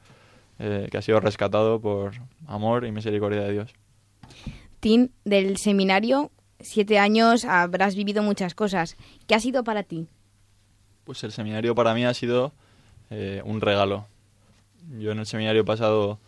eh, 0.59 0.87
que 0.91 0.97
ha 0.97 1.01
sido 1.01 1.19
rescatado 1.19 1.79
por 1.79 2.13
amor 2.47 2.85
y 2.85 2.91
misericordia 2.91 3.41
de 3.41 3.51
Dios. 3.51 3.73
Tim, 4.79 5.09
del 5.25 5.57
seminario, 5.57 6.31
siete 6.59 6.99
años, 6.99 7.45
habrás 7.45 7.95
vivido 7.95 8.23
muchas 8.23 8.55
cosas. 8.55 8.97
¿Qué 9.27 9.35
ha 9.35 9.39
sido 9.39 9.63
para 9.63 9.83
ti? 9.83 10.07
Pues 11.03 11.23
el 11.23 11.31
seminario 11.31 11.75
para 11.75 11.93
mí 11.93 12.05
ha 12.05 12.13
sido 12.13 12.53
eh, 13.09 13.41
un 13.45 13.61
regalo. 13.61 14.07
Yo 14.99 15.11
en 15.11 15.19
el 15.19 15.25
seminario 15.25 15.61
he 15.61 15.65
pasado 15.65 16.19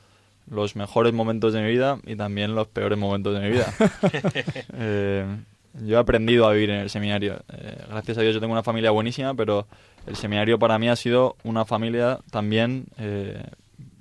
los 0.50 0.76
mejores 0.76 1.14
momentos 1.14 1.54
de 1.54 1.62
mi 1.62 1.70
vida 1.70 2.00
y 2.06 2.16
también 2.16 2.56
los 2.56 2.68
peores 2.68 2.98
momentos 2.98 3.34
de 3.34 3.42
mi 3.42 3.52
vida. 3.52 3.74
Eh, 4.82 5.26
yo 5.74 5.98
he 5.98 6.00
aprendido 6.00 6.48
a 6.48 6.54
vivir 6.54 6.72
en 6.72 6.80
el 6.80 6.90
seminario. 6.90 7.42
Eh, 7.54 7.78
gracias 7.90 8.18
a 8.18 8.22
Dios 8.22 8.34
yo 8.34 8.40
tengo 8.40 8.54
una 8.54 8.64
familia 8.64 8.92
buenísima, 8.92 9.34
pero 9.34 9.68
el 10.08 10.16
seminario 10.16 10.58
para 10.58 10.80
mí 10.80 10.90
ha 10.90 10.96
sido 10.96 11.36
una 11.44 11.66
familia 11.66 12.20
también 12.32 12.86
eh, 12.98 13.44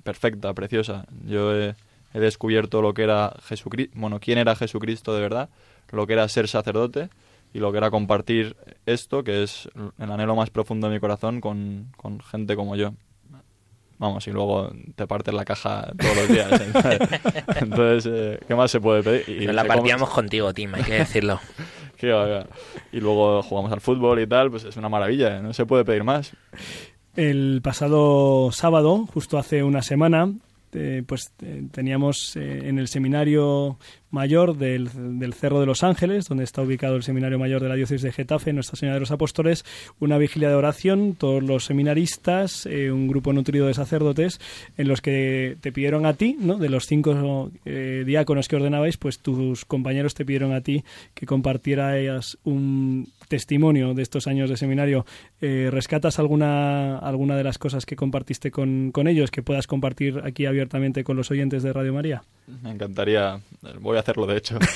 perfecta, 0.03 0.53
preciosa. 0.53 1.05
Yo 1.25 1.55
he, 1.55 1.75
he 2.13 2.19
descubierto 2.19 2.81
lo 2.81 2.93
que 2.93 3.03
era 3.03 3.35
Jesucristo, 3.43 3.93
bueno, 3.95 4.19
quién 4.19 4.37
era 4.37 4.55
Jesucristo 4.55 5.13
de 5.13 5.21
verdad, 5.21 5.49
lo 5.91 6.07
que 6.07 6.13
era 6.13 6.27
ser 6.27 6.47
sacerdote 6.47 7.09
y 7.53 7.59
lo 7.59 7.71
que 7.71 7.79
era 7.79 7.89
compartir 7.91 8.55
esto, 8.85 9.23
que 9.23 9.43
es 9.43 9.69
el 9.97 10.11
anhelo 10.11 10.35
más 10.35 10.49
profundo 10.49 10.87
de 10.87 10.93
mi 10.93 10.99
corazón, 10.99 11.41
con, 11.41 11.91
con 11.97 12.19
gente 12.21 12.55
como 12.55 12.75
yo. 12.75 12.93
Vamos, 13.97 14.25
y 14.27 14.31
luego 14.31 14.71
te 14.95 15.07
partes 15.07 15.33
la 15.33 15.43
caja 15.43 15.91
todos 15.99 16.15
los 16.15 16.27
días. 16.29 16.49
¿eh? 16.61 17.19
Entonces, 17.59 18.09
eh, 18.09 18.39
¿qué 18.47 18.55
más 18.55 18.71
se 18.71 18.79
puede 18.79 19.03
pedir? 19.03 19.41
Y 19.41 19.45
Nos 19.45 19.55
la 19.55 19.65
partíamos 19.65 20.09
contigo, 20.13 20.53
Tim, 20.53 20.73
hay 20.75 20.83
que 20.83 20.93
decirlo. 20.93 21.39
Y 22.93 23.01
luego 23.01 23.41
jugamos 23.43 23.73
al 23.73 23.81
fútbol 23.81 24.21
y 24.21 24.25
tal, 24.25 24.49
pues 24.49 24.63
es 24.63 24.77
una 24.77 24.87
maravilla, 24.87 25.35
¿eh? 25.35 25.41
no 25.41 25.51
se 25.53 25.65
puede 25.65 25.83
pedir 25.83 26.05
más. 26.05 26.31
El 27.15 27.61
pasado 27.63 28.51
sábado, 28.51 29.05
justo 29.13 29.37
hace 29.37 29.63
una 29.63 29.81
semana, 29.81 30.31
eh, 30.71 31.03
pues 31.05 31.31
eh, 31.41 31.63
teníamos 31.71 32.35
eh, 32.35 32.67
en 32.69 32.77
el 32.77 32.87
seminario 32.87 33.77
mayor 34.11 34.57
del, 34.57 34.89
del 35.19 35.33
Cerro 35.33 35.59
de 35.59 35.65
los 35.65 35.83
Ángeles, 35.83 36.27
donde 36.27 36.43
está 36.43 36.61
ubicado 36.61 36.95
el 36.95 37.03
seminario 37.03 37.39
mayor 37.39 37.61
de 37.61 37.69
la 37.69 37.75
diócesis 37.75 38.01
de 38.01 38.11
Getafe, 38.11 38.53
Nuestra 38.53 38.77
Señora 38.77 38.95
de 38.95 39.01
los 39.01 39.11
Apóstoles, 39.11 39.65
una 39.99 40.17
vigilia 40.17 40.49
de 40.49 40.55
oración, 40.55 41.15
todos 41.15 41.43
los 41.43 41.65
seminaristas, 41.65 42.65
eh, 42.65 42.91
un 42.91 43.07
grupo 43.07 43.33
nutrido 43.33 43.67
de 43.67 43.73
sacerdotes, 43.73 44.39
en 44.77 44.87
los 44.87 45.01
que 45.01 45.57
te 45.61 45.71
pidieron 45.71 46.05
a 46.05 46.13
ti, 46.13 46.37
¿no? 46.39 46.57
de 46.57 46.69
los 46.69 46.85
cinco 46.85 47.51
eh, 47.65 48.03
diáconos 48.05 48.47
que 48.47 48.55
ordenabais, 48.55 48.97
pues 48.97 49.19
tus 49.19 49.65
compañeros 49.65 50.15
te 50.15 50.25
pidieron 50.25 50.53
a 50.53 50.61
ti 50.61 50.83
que 51.13 51.25
compartieras 51.25 52.37
un 52.43 53.07
testimonio 53.27 53.93
de 53.93 54.01
estos 54.01 54.27
años 54.27 54.49
de 54.49 54.57
seminario. 54.57 55.05
Eh, 55.41 55.69
¿Rescatas 55.71 56.19
alguna, 56.19 56.97
alguna 56.97 57.37
de 57.37 57.43
las 57.43 57.57
cosas 57.57 57.85
que 57.85 57.95
compartiste 57.95 58.51
con, 58.51 58.91
con 58.91 59.07
ellos 59.07 59.31
que 59.31 59.43
puedas 59.43 59.67
compartir 59.67 60.21
aquí 60.23 60.45
abiertamente 60.45 61.03
con 61.03 61.17
los 61.17 61.31
oyentes 61.31 61.63
de 61.63 61.73
Radio 61.73 61.93
María? 61.93 62.23
Me 62.63 62.71
encantaría, 62.71 63.39
voy 63.79 63.97
a 63.97 63.99
hacerlo 63.99 64.25
de 64.25 64.37
hecho. 64.37 64.57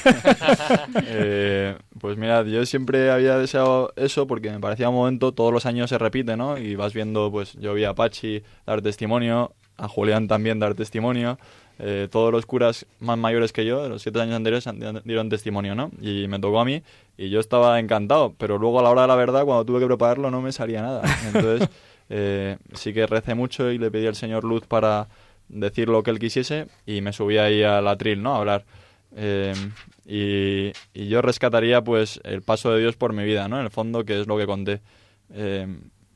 Eh, 1.05 1.75
pues 1.99 2.17
mira, 2.17 2.43
yo 2.43 2.65
siempre 2.65 3.11
había 3.11 3.37
deseado 3.37 3.93
eso 3.95 4.27
porque 4.27 4.51
me 4.51 4.59
parecía 4.59 4.89
un 4.89 4.95
momento, 4.95 5.31
todos 5.31 5.53
los 5.53 5.65
años 5.65 5.89
se 5.89 5.97
repite, 5.97 6.37
¿no? 6.37 6.57
Y 6.57 6.75
vas 6.75 6.93
viendo, 6.93 7.31
pues 7.31 7.53
yo 7.53 7.73
vi 7.73 7.83
a 7.83 7.93
Pachi 7.93 8.43
dar 8.65 8.81
testimonio, 8.81 9.53
a 9.77 9.87
Julián 9.87 10.27
también 10.27 10.59
dar 10.59 10.75
testimonio, 10.75 11.37
eh, 11.79 12.07
todos 12.11 12.31
los 12.31 12.45
curas 12.45 12.85
más 12.99 13.17
mayores 13.17 13.51
que 13.51 13.65
yo, 13.65 13.83
de 13.83 13.89
los 13.89 14.01
siete 14.01 14.21
años 14.21 14.35
anteriores, 14.35 14.67
dieron 15.05 15.29
testimonio, 15.29 15.75
¿no? 15.75 15.91
Y 16.01 16.27
me 16.27 16.39
tocó 16.39 16.59
a 16.59 16.65
mí 16.65 16.83
y 17.17 17.29
yo 17.29 17.39
estaba 17.39 17.79
encantado, 17.79 18.33
pero 18.37 18.57
luego 18.57 18.79
a 18.79 18.83
la 18.83 18.89
hora 18.89 19.03
de 19.03 19.07
la 19.07 19.15
verdad, 19.15 19.45
cuando 19.45 19.65
tuve 19.65 19.79
que 19.79 19.87
prepararlo, 19.87 20.29
no 20.31 20.41
me 20.41 20.51
salía 20.51 20.81
nada. 20.81 21.03
Entonces, 21.33 21.69
eh, 22.09 22.57
sí 22.73 22.93
que 22.93 23.07
recé 23.07 23.35
mucho 23.35 23.71
y 23.71 23.77
le 23.77 23.89
pedí 23.91 24.07
al 24.07 24.15
Señor 24.15 24.43
luz 24.43 24.65
para 24.67 25.07
decir 25.59 25.89
lo 25.89 26.03
que 26.03 26.11
él 26.11 26.19
quisiese 26.19 26.67
y 26.85 27.01
me 27.01 27.13
subí 27.13 27.37
ahí 27.37 27.63
al 27.63 27.87
atril, 27.87 28.21
¿no? 28.21 28.35
A 28.35 28.39
hablar. 28.39 28.65
Eh, 29.15 29.53
y, 30.05 30.71
y 30.93 31.07
yo 31.07 31.21
rescataría 31.21 31.81
pues 31.83 32.19
el 32.23 32.41
paso 32.41 32.71
de 32.73 32.79
Dios 32.81 32.95
por 32.95 33.13
mi 33.13 33.23
vida, 33.23 33.47
¿no? 33.47 33.57
En 33.59 33.65
el 33.65 33.71
fondo, 33.71 34.03
que 34.05 34.19
es 34.19 34.27
lo 34.27 34.37
que 34.37 34.45
conté. 34.45 34.81
Eh, 35.33 35.67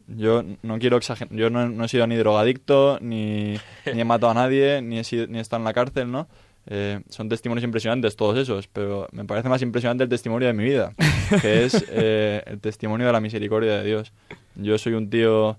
yo 0.08 0.44
no 0.64 0.80
quiero 0.80 0.98
exagerar, 0.98 1.34
yo 1.36 1.50
no, 1.50 1.68
no 1.70 1.84
he 1.86 1.88
sido 1.90 2.08
ni 2.08 2.16
drogadicto, 2.16 2.98
ni, 3.02 3.56
ni 3.94 4.02
he 4.02 4.06
matado 4.06 4.32
a 4.32 4.36
nadie, 4.36 4.82
ni 4.82 5.00
he, 5.00 5.04
sido- 5.04 5.28
ni 5.28 5.38
he 5.38 5.42
estado 5.42 5.60
en 5.62 5.66
la 5.66 5.74
cárcel, 5.74 6.12
¿no? 6.12 6.28
Eh, 6.70 7.00
son 7.10 7.30
testimonios 7.30 7.64
impresionantes 7.64 8.16
todos 8.18 8.38
esos, 8.38 8.68
pero 8.68 9.08
me 9.14 9.24
parece 9.24 9.48
más 9.48 9.62
impresionante 9.62 10.04
el 10.04 10.10
testimonio 10.10 10.48
de 10.48 10.54
mi 10.54 10.64
vida, 10.66 10.94
que 11.42 11.64
es 11.66 11.86
eh, 11.90 12.44
el 12.46 12.60
testimonio 12.60 13.08
de 13.08 13.14
la 13.14 13.22
misericordia 13.22 13.78
de 13.78 13.84
Dios. 13.86 14.12
Yo 14.56 14.78
soy 14.78 14.94
un 14.94 15.10
tío 15.10 15.58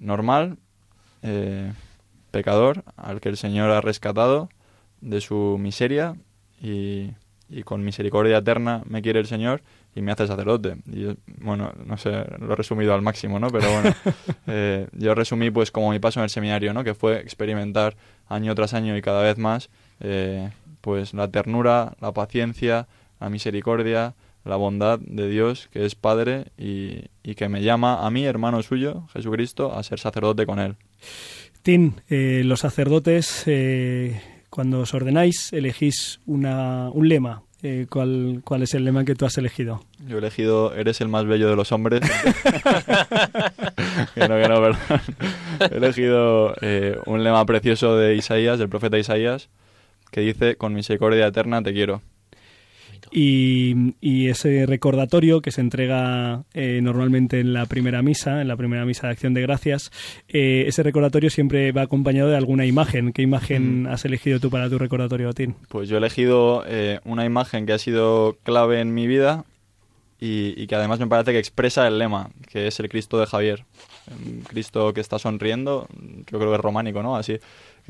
normal, 0.00 0.58
eh, 1.22 1.72
pecador 2.30 2.84
al 2.96 3.20
que 3.20 3.28
el 3.28 3.36
Señor 3.36 3.70
ha 3.70 3.80
rescatado 3.80 4.48
de 5.00 5.20
su 5.20 5.56
miseria 5.58 6.16
y, 6.60 7.10
y 7.48 7.62
con 7.64 7.84
misericordia 7.84 8.38
eterna 8.38 8.82
me 8.86 9.02
quiere 9.02 9.20
el 9.20 9.26
Señor 9.26 9.62
y 9.94 10.02
me 10.02 10.12
hace 10.12 10.26
sacerdote. 10.26 10.76
Y 10.86 11.00
yo, 11.02 11.14
bueno, 11.38 11.72
no 11.84 11.96
sé, 11.96 12.10
lo 12.38 12.52
he 12.52 12.56
resumido 12.56 12.94
al 12.94 13.02
máximo, 13.02 13.40
¿no? 13.40 13.50
Pero 13.50 13.70
bueno, 13.72 13.94
eh, 14.46 14.86
yo 14.92 15.14
resumí 15.14 15.50
pues 15.50 15.70
como 15.70 15.90
mi 15.90 15.98
paso 15.98 16.20
en 16.20 16.24
el 16.24 16.30
seminario, 16.30 16.72
¿no? 16.72 16.84
Que 16.84 16.94
fue 16.94 17.18
experimentar 17.20 17.96
año 18.28 18.54
tras 18.54 18.74
año 18.74 18.96
y 18.96 19.02
cada 19.02 19.22
vez 19.22 19.36
más 19.38 19.70
eh, 20.00 20.50
pues 20.80 21.12
la 21.12 21.28
ternura, 21.28 21.94
la 22.00 22.12
paciencia, 22.12 22.86
la 23.18 23.28
misericordia, 23.28 24.14
la 24.44 24.56
bondad 24.56 24.98
de 25.00 25.28
Dios, 25.28 25.68
que 25.72 25.84
es 25.84 25.94
Padre 25.94 26.46
y, 26.56 27.06
y 27.22 27.34
que 27.34 27.48
me 27.48 27.62
llama 27.62 28.06
a 28.06 28.10
mí, 28.10 28.24
hermano 28.24 28.62
suyo, 28.62 29.06
Jesucristo, 29.12 29.76
a 29.76 29.82
ser 29.82 29.98
sacerdote 29.98 30.46
con 30.46 30.60
Él. 30.60 30.76
Tim, 31.62 31.92
eh, 32.08 32.42
los 32.44 32.60
sacerdotes, 32.60 33.42
eh, 33.46 34.20
cuando 34.48 34.80
os 34.80 34.94
ordenáis, 34.94 35.52
elegís 35.52 36.20
una, 36.26 36.88
un 36.90 37.08
lema. 37.08 37.42
Eh, 37.62 37.86
¿cuál, 37.90 38.40
¿Cuál 38.42 38.62
es 38.62 38.72
el 38.72 38.84
lema 38.84 39.04
que 39.04 39.14
tú 39.14 39.26
has 39.26 39.36
elegido? 39.36 39.84
Yo 40.06 40.16
he 40.16 40.18
elegido 40.18 40.74
Eres 40.74 41.02
el 41.02 41.08
más 41.08 41.26
bello 41.26 41.50
de 41.50 41.56
los 41.56 41.72
hombres. 41.72 42.00
que 44.14 44.28
no, 44.28 44.40
que 44.40 44.48
no, 44.48 44.62
perdón. 44.62 44.78
He 45.70 45.76
elegido 45.76 46.54
eh, 46.62 46.96
un 47.04 47.22
lema 47.22 47.44
precioso 47.44 47.96
de 47.96 48.16
Isaías, 48.16 48.58
del 48.58 48.70
profeta 48.70 48.98
Isaías, 48.98 49.50
que 50.10 50.22
dice, 50.22 50.56
con 50.56 50.72
misericordia 50.72 51.26
eterna 51.26 51.62
te 51.62 51.74
quiero. 51.74 52.00
Y, 53.12 53.94
y 54.00 54.28
ese 54.28 54.66
recordatorio 54.66 55.40
que 55.40 55.50
se 55.50 55.60
entrega 55.60 56.44
eh, 56.54 56.80
normalmente 56.80 57.40
en 57.40 57.52
la 57.52 57.66
primera 57.66 58.02
misa, 58.02 58.40
en 58.40 58.48
la 58.48 58.56
primera 58.56 58.84
misa 58.84 59.08
de 59.08 59.12
acción 59.12 59.34
de 59.34 59.42
gracias, 59.42 59.90
eh, 60.28 60.64
ese 60.66 60.82
recordatorio 60.82 61.28
siempre 61.30 61.72
va 61.72 61.82
acompañado 61.82 62.30
de 62.30 62.36
alguna 62.36 62.66
imagen. 62.66 63.12
¿Qué 63.12 63.22
imagen 63.22 63.86
has 63.88 64.04
elegido 64.04 64.38
tú 64.38 64.50
para 64.50 64.68
tu 64.68 64.78
recordatorio, 64.78 65.32
Tim? 65.32 65.54
Pues 65.68 65.88
yo 65.88 65.96
he 65.96 65.98
elegido 65.98 66.64
eh, 66.66 67.00
una 67.04 67.24
imagen 67.24 67.66
que 67.66 67.72
ha 67.72 67.78
sido 67.78 68.36
clave 68.44 68.80
en 68.80 68.94
mi 68.94 69.06
vida 69.08 69.44
y, 70.20 70.54
y 70.56 70.66
que 70.68 70.76
además 70.76 71.00
me 71.00 71.08
parece 71.08 71.32
que 71.32 71.38
expresa 71.38 71.88
el 71.88 71.98
lema, 71.98 72.30
que 72.48 72.68
es 72.68 72.78
el 72.78 72.88
Cristo 72.88 73.18
de 73.18 73.26
Javier. 73.26 73.64
Cristo 74.48 74.92
que 74.92 75.00
está 75.00 75.18
sonriendo, 75.18 75.86
yo 76.30 76.38
creo 76.38 76.50
que 76.50 76.56
es 76.56 76.60
románico, 76.60 77.02
¿no? 77.02 77.16
Así, 77.16 77.38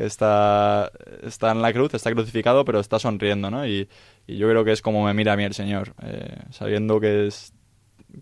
que 0.00 0.06
está, 0.06 0.90
está 1.22 1.52
en 1.52 1.60
la 1.60 1.74
cruz, 1.74 1.92
está 1.92 2.10
crucificado, 2.10 2.64
pero 2.64 2.80
está 2.80 2.98
sonriendo, 2.98 3.50
¿no? 3.50 3.66
Y, 3.66 3.86
y 4.26 4.38
yo 4.38 4.48
creo 4.48 4.64
que 4.64 4.72
es 4.72 4.80
como 4.80 5.04
me 5.04 5.12
mira 5.12 5.34
a 5.34 5.36
mí 5.36 5.44
el 5.44 5.52
Señor, 5.52 5.92
eh, 6.02 6.38
sabiendo 6.48 7.00
que, 7.00 7.26
es, 7.26 7.52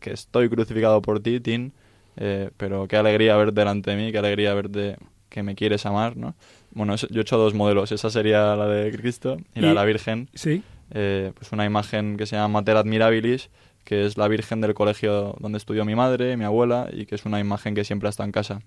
que 0.01 0.11
estoy 0.11 0.49
crucificado 0.49 1.01
por 1.01 1.21
ti, 1.21 1.39
Tin, 1.39 1.73
eh, 2.17 2.51
pero 2.57 2.89
qué 2.89 2.97
alegría 2.97 3.37
verte 3.37 3.61
delante 3.61 3.93
de 3.93 3.97
mí, 3.97 4.11
qué 4.11 4.19
alegría 4.19 4.55
verte 4.55 4.97
que 5.29 5.45
me 5.45 5.55
quieres 5.55 5.87
amar, 5.87 6.17
¿no? 6.17 6.35
Bueno, 6.73 6.97
yo 6.97 7.21
he 7.21 7.23
hecho 7.23 7.39
dos 7.39 7.55
modelos, 7.55 7.93
esa 7.93 8.11
sería 8.11 8.57
la 8.57 8.67
de 8.67 8.91
Cristo 8.91 9.37
y, 9.55 9.61
la 9.61 9.69
de 9.69 9.75
la 9.75 9.85
Virgen. 9.85 10.31
Sí. 10.35 10.65
Eh, 10.91 11.31
pues 11.37 11.53
una 11.53 11.65
imagen 11.65 12.17
que 12.17 12.27
se 12.27 12.35
llama 12.35 12.49
Mater 12.49 12.77
Admirabilis, 12.77 13.51
que 13.85 14.05
es 14.05 14.17
la 14.17 14.27
Virgen 14.27 14.61
del 14.61 14.75
colegio 14.75 15.37
donde 15.39 15.59
estudió 15.59 15.85
mi 15.85 15.95
madre, 15.95 16.37
mi 16.37 16.45
abuela, 16.45 16.89
y 16.93 17.07
que 17.07 17.15
es 17.15 17.25
una 17.25 17.39
imagen 17.39 17.77
que 17.77 17.85
siempre 17.85 18.09
está 18.09 18.25
en 18.25 18.33
casa. 18.33 18.63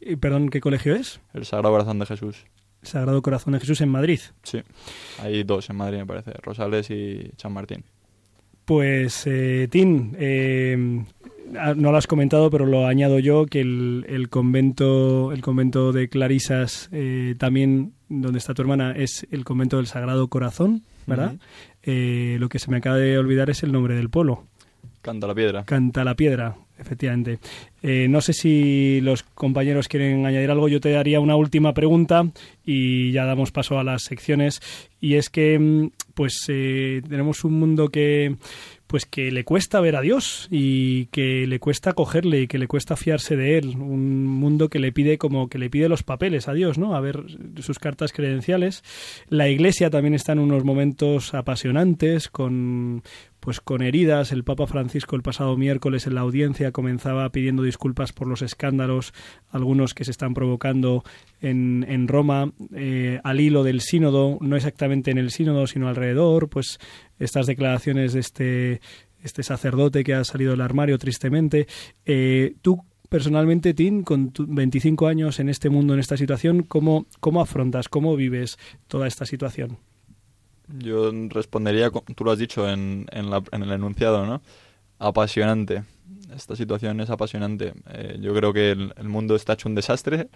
Y, 0.00 0.16
Perdón, 0.16 0.48
¿qué 0.48 0.60
colegio 0.60 0.94
es? 0.94 1.20
El 1.34 1.44
Sagrado 1.44 1.72
Corazón 1.74 1.98
de 1.98 2.06
Jesús. 2.06 2.44
Sagrado 2.82 3.22
Corazón 3.22 3.52
de 3.52 3.60
Jesús 3.60 3.80
en 3.80 3.88
Madrid. 3.88 4.20
Sí, 4.42 4.62
hay 5.20 5.42
dos 5.42 5.68
en 5.70 5.76
Madrid, 5.76 5.98
me 5.98 6.06
parece, 6.06 6.32
Rosales 6.42 6.90
y 6.90 7.30
San 7.36 7.52
Martín. 7.52 7.84
Pues, 8.64 9.22
eh, 9.26 9.66
Tim, 9.70 10.12
eh, 10.18 10.76
no 10.76 11.90
lo 11.90 11.96
has 11.96 12.06
comentado, 12.06 12.50
pero 12.50 12.66
lo 12.66 12.86
añado 12.86 13.18
yo, 13.18 13.46
que 13.46 13.62
el, 13.62 14.04
el 14.08 14.28
convento 14.28 15.32
el 15.32 15.40
convento 15.40 15.90
de 15.90 16.10
Clarisas, 16.10 16.90
eh, 16.92 17.34
también 17.38 17.94
donde 18.10 18.38
está 18.38 18.52
tu 18.52 18.60
hermana, 18.60 18.92
es 18.92 19.26
el 19.30 19.44
convento 19.44 19.78
del 19.78 19.86
Sagrado 19.86 20.28
Corazón, 20.28 20.82
¿verdad? 21.06 21.36
Lo 21.82 22.48
que 22.50 22.58
se 22.58 22.70
me 22.70 22.76
acaba 22.76 22.96
de 22.96 23.16
olvidar 23.16 23.48
es 23.48 23.62
el 23.62 23.72
nombre 23.72 23.94
del 23.96 24.10
pueblo. 24.10 24.44
Canta 25.00 25.26
la 25.26 25.34
piedra. 25.34 25.64
Canta 25.64 26.04
la 26.04 26.14
piedra, 26.14 26.56
efectivamente. 26.78 27.38
Eh, 27.82 28.08
no 28.08 28.20
sé 28.20 28.32
si 28.32 29.00
los 29.02 29.22
compañeros 29.22 29.88
quieren 29.88 30.26
añadir 30.26 30.50
algo. 30.50 30.68
Yo 30.68 30.80
te 30.80 30.90
daría 30.90 31.20
una 31.20 31.36
última 31.36 31.74
pregunta 31.74 32.28
y 32.64 33.12
ya 33.12 33.24
damos 33.24 33.52
paso 33.52 33.78
a 33.78 33.84
las 33.84 34.02
secciones. 34.02 34.60
Y 35.00 35.14
es 35.14 35.30
que, 35.30 35.58
mm, 35.58 35.90
pues, 36.14 36.44
eh, 36.48 37.02
tenemos 37.08 37.44
un 37.44 37.54
mundo 37.54 37.88
que, 37.90 38.36
pues, 38.88 39.06
que 39.06 39.30
le 39.30 39.44
cuesta 39.44 39.80
ver 39.80 39.94
a 39.94 40.00
Dios 40.00 40.48
y 40.50 41.06
que 41.06 41.46
le 41.46 41.60
cuesta 41.60 41.92
cogerle 41.92 42.42
y 42.42 42.46
que 42.48 42.58
le 42.58 42.66
cuesta 42.66 42.96
fiarse 42.96 43.36
de 43.36 43.58
él. 43.58 43.76
Un 43.76 44.26
mundo 44.26 44.68
que 44.68 44.80
le 44.80 44.90
pide 44.90 45.18
como 45.18 45.48
que 45.48 45.58
le 45.58 45.70
pide 45.70 45.88
los 45.88 46.02
papeles 46.02 46.48
a 46.48 46.54
Dios, 46.54 46.78
¿no? 46.78 46.96
A 46.96 47.00
ver 47.00 47.22
sus 47.60 47.78
cartas 47.78 48.12
credenciales. 48.12 48.82
La 49.28 49.48
Iglesia 49.48 49.90
también 49.90 50.14
está 50.14 50.32
en 50.32 50.40
unos 50.40 50.64
momentos 50.64 51.34
apasionantes 51.34 52.28
con 52.28 53.02
pues 53.48 53.62
con 53.62 53.80
heridas. 53.80 54.30
El 54.30 54.44
Papa 54.44 54.66
Francisco 54.66 55.16
el 55.16 55.22
pasado 55.22 55.56
miércoles 55.56 56.06
en 56.06 56.14
la 56.14 56.20
audiencia 56.20 56.70
comenzaba 56.70 57.26
pidiendo 57.30 57.62
disculpas 57.62 58.12
por 58.12 58.26
los 58.26 58.42
escándalos, 58.42 59.14
algunos 59.48 59.94
que 59.94 60.04
se 60.04 60.10
están 60.10 60.34
provocando 60.34 61.02
en, 61.40 61.86
en 61.88 62.08
Roma, 62.08 62.52
eh, 62.74 63.20
al 63.24 63.40
hilo 63.40 63.64
del 63.64 63.80
sínodo, 63.80 64.36
no 64.42 64.54
exactamente 64.54 65.10
en 65.10 65.16
el 65.16 65.30
sínodo, 65.30 65.66
sino 65.66 65.88
alrededor, 65.88 66.50
pues 66.50 66.78
estas 67.18 67.46
declaraciones 67.46 68.12
de 68.12 68.20
este, 68.20 68.80
este 69.22 69.42
sacerdote 69.42 70.04
que 70.04 70.12
ha 70.12 70.24
salido 70.24 70.50
del 70.50 70.60
armario 70.60 70.98
tristemente. 70.98 71.66
Eh, 72.04 72.54
tú 72.60 72.84
personalmente, 73.08 73.72
Tim, 73.72 74.02
con 74.02 74.30
tu 74.30 74.44
25 74.46 75.06
años 75.06 75.40
en 75.40 75.48
este 75.48 75.70
mundo, 75.70 75.94
en 75.94 76.00
esta 76.00 76.18
situación, 76.18 76.64
¿cómo, 76.64 77.06
cómo 77.18 77.40
afrontas, 77.40 77.88
cómo 77.88 78.14
vives 78.14 78.58
toda 78.88 79.06
esta 79.06 79.24
situación? 79.24 79.78
Yo 80.68 81.10
respondería, 81.30 81.90
tú 81.90 82.24
lo 82.24 82.30
has 82.32 82.38
dicho 82.38 82.68
en, 82.68 83.06
en, 83.10 83.30
la- 83.30 83.42
en 83.52 83.62
el 83.62 83.72
enunciado, 83.72 84.26
¿no? 84.26 84.42
Apasionante. 84.98 85.84
Esta 86.34 86.56
situación 86.56 87.00
es 87.00 87.10
apasionante. 87.10 87.74
Eh, 87.90 88.18
yo 88.20 88.34
creo 88.34 88.52
que 88.52 88.72
el, 88.72 88.94
el 88.96 89.08
mundo 89.08 89.36
está 89.36 89.54
hecho 89.54 89.68
un 89.68 89.74
desastre. 89.74 90.28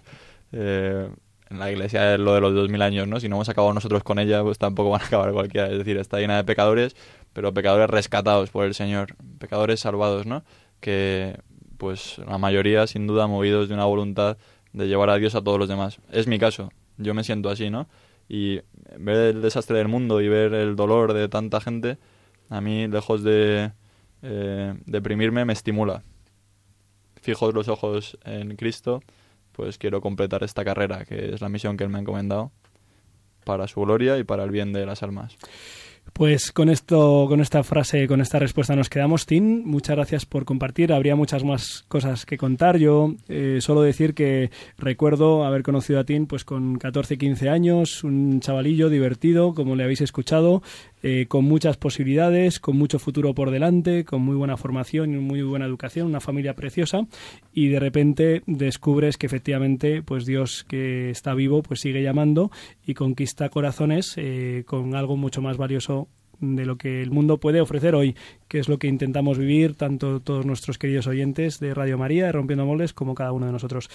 Eh, 0.53 1.11
en 1.51 1.59
la 1.59 1.71
iglesia 1.73 2.15
es 2.15 2.21
lo 2.21 2.35
de 2.35 2.41
los 2.43 2.55
2000 2.55 2.83
años, 2.83 3.09
¿no? 3.09 3.21
Si 3.21 3.29
no 3.29 3.37
hemos 3.37 3.49
acabado 3.51 3.75
nosotros 3.75 4.03
con 4.05 4.19
ella, 4.19 4.43
pues 4.43 4.59
tampoco 4.59 4.91
van 4.91 5.03
a 5.03 5.07
acabar 5.07 5.33
cualquiera. 5.33 5.69
Es 5.71 5.79
decir, 5.79 5.99
está 5.99 6.19
llena 6.19 6.37
de 6.37 6.45
pecadores, 6.45 6.97
pero 7.33 7.55
pecadores 7.55 7.91
rescatados 7.91 8.51
por 8.51 8.67
el 8.67 8.75
Señor. 8.75 9.17
Pecadores 9.39 9.81
salvados, 9.81 10.27
¿no? 10.27 10.45
Que, 10.81 11.39
pues, 11.79 12.19
la 12.27 12.39
mayoría, 12.39 12.87
sin 12.87 13.07
duda, 13.07 13.27
movidos 13.27 13.69
de 13.69 13.75
una 13.75 13.85
voluntad 13.87 14.39
de 14.73 14.89
llevar 14.89 15.11
a 15.11 15.17
Dios 15.17 15.35
a 15.35 15.43
todos 15.43 15.59
los 15.59 15.69
demás. 15.69 15.99
Es 16.13 16.27
mi 16.27 16.39
caso. 16.39 16.71
Yo 16.99 17.15
me 17.15 17.25
siento 17.25 17.51
así, 17.51 17.71
¿no? 17.71 17.89
Y 18.33 18.63
ver 18.97 19.37
el 19.37 19.43
desastre 19.43 19.77
del 19.77 19.89
mundo 19.89 20.23
y 20.23 20.29
ver 20.29 20.55
el 20.55 20.75
dolor 20.75 21.13
de 21.13 21.29
tanta 21.29 21.61
gente, 21.61 21.99
a 22.49 22.63
mí, 22.63 22.89
lejos 22.89 23.23
de 23.23 23.73
eh, 24.23 24.75
deprimirme, 24.87 25.45
me 25.45 25.53
estimula. 25.53 26.03
Fijos 27.21 27.53
los 27.53 27.69
ojos 27.69 28.17
en 28.25 28.57
Cristo, 28.57 29.03
pues 29.53 29.77
quiero 29.77 30.01
completar 30.01 30.43
esta 30.45 30.65
carrera, 30.65 31.05
que 31.05 31.35
es 31.35 31.43
la 31.43 31.51
misión 31.51 31.77
que 31.77 31.85
Él 31.85 31.91
me 31.91 31.99
ha 31.99 32.01
encomendado, 32.01 32.53
para 33.45 33.69
su 33.69 33.83
gloria 33.83 34.17
y 34.17 34.25
para 34.25 34.45
el 34.45 34.51
bien 34.51 34.73
de 34.73 34.87
las 34.87 35.03
almas. 35.03 35.37
Pues 36.13 36.53
con 36.53 36.69
esto, 36.69 37.25
con 37.27 37.41
esta 37.41 37.63
frase, 37.63 38.07
con 38.07 38.21
esta 38.21 38.39
respuesta 38.39 38.77
nos 38.77 38.91
quedamos, 38.91 39.25
Tim. 39.25 39.63
Muchas 39.65 39.97
gracias 39.97 40.27
por 40.27 40.45
compartir. 40.45 40.93
Habría 40.93 41.17
muchas 41.17 41.43
más 41.43 41.87
cosas 41.89 42.27
que 42.27 42.37
contar. 42.37 42.77
Yo 42.77 43.15
eh, 43.29 43.59
solo 43.63 43.81
decir 43.81 44.13
que 44.13 44.51
recuerdo 44.77 45.45
haber 45.45 45.63
conocido 45.63 45.99
a 45.99 46.05
Tim 46.05 46.27
pues 46.27 46.45
con 46.45 46.77
14, 46.77 47.17
15 47.17 47.49
años, 47.49 48.05
un 48.05 48.41
chavalillo 48.41 48.91
divertido, 48.91 49.55
como 49.55 49.75
le 49.75 49.85
habéis 49.85 50.03
escuchado, 50.03 50.63
eh, 51.03 51.27
con 51.29 51.45
muchas 51.45 51.77
posibilidades, 51.77 52.61
con 52.61 52.77
mucho 52.77 52.99
futuro 52.99 53.35
por 53.35 53.51
delante, 53.51 54.05
con 54.05 54.23
muy 54.23 54.37
buena 54.37 54.57
formación 54.57 55.15
y 55.15 55.19
muy 55.19 55.43
buena 55.43 55.67
educación, 55.67 56.07
una 56.07 56.21
familia 56.21 56.55
preciosa. 56.55 57.07
Y 57.53 57.69
de 57.69 57.81
repente 57.81 58.43
descubres 58.47 59.17
que 59.17 59.27
efectivamente, 59.27 60.03
pues 60.03 60.27
Dios 60.27 60.65
que 60.65 61.11
está 61.11 61.35
vivo, 61.35 61.63
pues 61.63 61.81
sigue 61.81 62.03
llamando 62.03 62.51
y 62.87 62.95
conquista 62.95 63.49
corazones 63.49 64.15
eh, 64.17 64.65
con 64.67 64.95
algo 64.95 65.17
mucho 65.17 65.43
más 65.43 65.57
valioso 65.57 66.09
de 66.43 66.67
lo 66.67 66.77
que 66.77 67.01
el 67.03 67.11
mundo 67.11 67.39
puede 67.39 67.61
ofrecer 67.61 67.95
hoy, 67.95 68.17
que 68.49 68.59
es 68.59 68.69
lo 68.69 68.79
que 68.79 68.89
intentamos 68.89 69.39
vivir 69.39 69.75
tanto 69.75 70.21
todos 70.21 70.45
nuestros 70.45 70.77
queridos 70.77 71.07
oyentes 71.07 71.61
de 71.61 71.73
Radio 71.73 71.97
María, 71.97 72.27
de 72.27 72.33
Rompiendo 72.33 72.67
Moldes, 72.67 72.93
como 72.93 73.15
cada 73.15 73.33
uno 73.33 73.47
de 73.47 73.53
nosotros. 73.53 73.89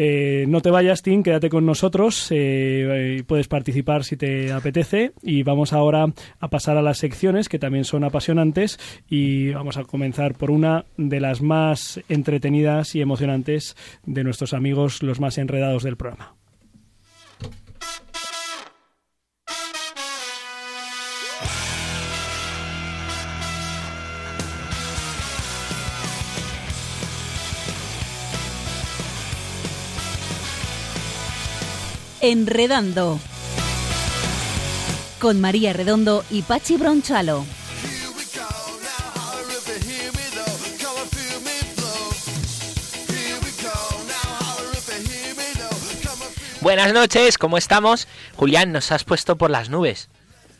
Eh, 0.00 0.46
no 0.46 0.62
te 0.62 0.70
vayas, 0.70 1.02
Tim, 1.02 1.24
quédate 1.24 1.50
con 1.50 1.66
nosotros. 1.66 2.30
eh, 2.30 3.16
eh, 3.18 3.24
puedes 3.26 3.48
participar 3.48 4.04
si 4.04 4.16
te 4.16 4.52
apetece. 4.52 5.12
Y 5.22 5.42
vamos 5.42 5.72
ahora 5.72 6.06
a 6.38 6.48
pasar 6.48 6.76
a 6.76 6.82
las 6.82 6.98
secciones 6.98 7.48
que 7.48 7.58
también 7.58 7.84
son 7.84 8.04
apasionantes. 8.04 8.78
Y 9.08 9.50
vamos 9.50 9.76
a 9.76 9.84
comenzar 9.84 10.34
por 10.34 10.52
una 10.52 10.84
de 10.96 11.20
las 11.20 11.42
más 11.42 12.00
entretenidas 12.08 12.94
y 12.94 13.00
emocionantes 13.00 13.76
de 14.06 14.22
nuestros 14.22 14.54
amigos, 14.54 15.02
los 15.02 15.18
más 15.18 15.36
enredados 15.36 15.82
del 15.82 15.96
programa. 15.96 16.37
Enredando. 32.20 33.18
Con 35.20 35.40
María 35.40 35.72
Redondo 35.72 36.24
y 36.30 36.42
Pachi 36.42 36.76
Bronchalo. 36.76 37.44
Buenas 46.60 46.92
noches, 46.92 47.38
¿cómo 47.38 47.56
estamos? 47.56 48.08
Julián, 48.34 48.72
nos 48.72 48.90
has 48.92 49.04
puesto 49.04 49.36
por 49.36 49.50
las 49.50 49.70
nubes. 49.70 50.08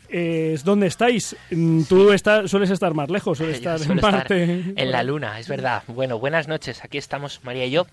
Es 0.07 0.63
¿Dónde 0.63 0.87
estáis? 0.87 1.35
Mm, 1.51 1.83
Tú 1.83 2.11
estás, 2.11 2.49
sueles 2.49 2.71
estar 2.71 2.93
más 2.93 3.09
lejos, 3.09 3.37
sueles 3.37 3.57
estar 3.57 3.77
en 3.77 3.83
suelo 3.85 3.95
estar 4.01 4.13
parte. 4.19 4.43
en 4.75 4.91
la 4.91 5.03
luna, 5.03 5.39
es 5.39 5.47
verdad. 5.47 5.83
Bueno, 5.87 6.17
buenas 6.17 6.47
noches, 6.47 6.83
aquí 6.83 6.97
estamos 6.97 7.41
María 7.43 7.65
y 7.65 7.71
yo. 7.71 7.85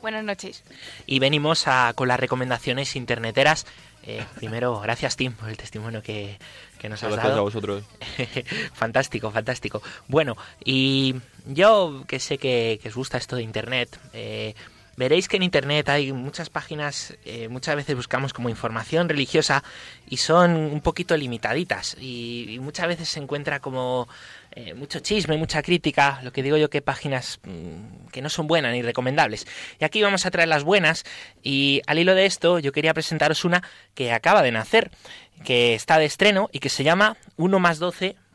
Buenas 0.00 0.24
noches. 0.24 0.64
Y 1.06 1.18
venimos 1.18 1.66
a, 1.66 1.92
con 1.94 2.08
las 2.08 2.18
recomendaciones 2.18 2.96
interneteras. 2.96 3.66
Eh, 4.02 4.24
primero, 4.36 4.80
gracias 4.80 5.16
Tim 5.16 5.32
por 5.32 5.50
el 5.50 5.58
testimonio 5.58 6.02
que, 6.02 6.38
que 6.78 6.88
nos 6.88 7.02
has 7.02 7.10
Gracias 7.10 7.28
dado. 7.28 7.40
a 7.40 7.42
vosotros. 7.42 7.84
fantástico, 8.72 9.30
fantástico. 9.30 9.82
Bueno, 10.08 10.36
y 10.64 11.16
yo 11.46 12.04
que 12.08 12.18
sé 12.18 12.38
que, 12.38 12.80
que 12.82 12.88
os 12.88 12.94
gusta 12.94 13.18
esto 13.18 13.36
de 13.36 13.42
Internet, 13.42 14.00
eh, 14.14 14.54
veréis 14.96 15.28
que 15.28 15.36
en 15.36 15.42
Internet 15.42 15.90
hay 15.90 16.12
muchas 16.12 16.48
páginas, 16.48 17.14
eh, 17.26 17.48
muchas 17.48 17.76
veces 17.76 17.94
buscamos 17.94 18.32
como 18.32 18.48
información 18.48 19.06
religiosa 19.08 19.62
y 20.08 20.16
son 20.16 20.52
un 20.56 20.80
poquito 20.80 21.14
limitaditas 21.16 21.96
y, 22.00 22.46
y 22.54 22.58
muchas 22.58 22.88
veces 22.88 23.08
se 23.10 23.20
encuentra 23.20 23.60
como 23.60 24.08
eh, 24.52 24.74
mucho 24.74 24.98
chisme, 25.00 25.36
mucha 25.36 25.62
crítica, 25.62 26.20
lo 26.22 26.32
que 26.32 26.42
digo 26.42 26.56
yo 26.56 26.70
que 26.70 26.82
páginas 26.82 27.38
mm, 27.44 28.08
que 28.10 28.20
no 28.20 28.28
son 28.28 28.46
buenas 28.46 28.72
ni 28.72 28.82
recomendables. 28.82 29.46
Y 29.78 29.84
aquí 29.84 30.02
vamos 30.02 30.26
a 30.26 30.30
traer 30.30 30.48
las 30.48 30.64
buenas 30.64 31.04
y 31.42 31.82
al 31.86 31.98
hilo 31.98 32.14
de 32.14 32.26
esto 32.26 32.58
yo 32.58 32.72
quería 32.72 32.94
presentaros 32.94 33.44
una 33.44 33.62
que 33.94 34.12
acaba 34.12 34.42
de 34.42 34.50
nacer, 34.52 34.90
que 35.44 35.74
está 35.74 35.98
de 35.98 36.06
estreno 36.06 36.48
y 36.52 36.58
que 36.58 36.68
se 36.68 36.84
llama 36.84 37.16
1 37.36 37.58
más 37.60 37.78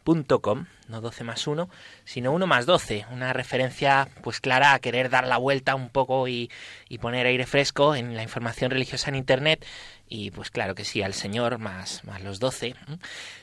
12.com, 0.06 0.66
no 0.88 1.02
12 1.02 1.24
más 1.24 1.48
1, 1.48 1.70
sino 2.04 2.32
1 2.32 2.48
más 2.48 2.66
12, 2.66 3.06
una 3.12 3.34
referencia 3.34 4.08
pues 4.22 4.40
clara 4.40 4.74
a 4.74 4.80
querer 4.80 5.10
dar 5.10 5.28
la 5.28 5.38
vuelta 5.38 5.76
un 5.76 5.90
poco 5.90 6.28
y, 6.28 6.52
y 6.88 7.00
poner 7.00 7.26
aire 7.26 7.46
fresco 7.46 7.96
en 7.96 8.16
la 8.16 8.24
información 8.24 8.72
religiosa 8.72 9.10
en 9.10 9.16
Internet 9.16 9.66
y 10.08 10.32
pues 10.32 10.52
claro 10.52 10.76
que 10.76 10.86
sí, 10.86 11.02
al 11.02 11.14
Señor 11.14 11.58
más, 11.58 12.04
más 12.04 12.22
los 12.22 12.40
12. 12.40 12.68
¿eh? 12.68 12.76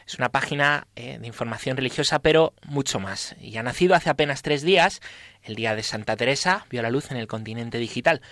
Es 0.07 0.14
una 0.18 0.29
página 0.29 0.87
eh, 0.94 1.18
de 1.18 1.27
información 1.27 1.77
religiosa, 1.77 2.20
pero 2.20 2.55
mucho 2.64 3.01
más. 3.01 3.35
Y 3.40 3.57
ha 3.57 3.62
nacido 3.62 3.94
hace 3.94 4.11
apenas 4.11 4.42
tres 4.42 4.62
días, 4.62 5.01
el 5.42 5.57
día 5.57 5.75
de 5.75 5.83
Santa 5.83 6.16
Teresa, 6.16 6.66
vio 6.70 6.83
la 6.83 6.90
luz 6.90 7.11
en 7.11 7.16
el 7.16 7.27
continente 7.27 7.79
digital. 7.79 8.22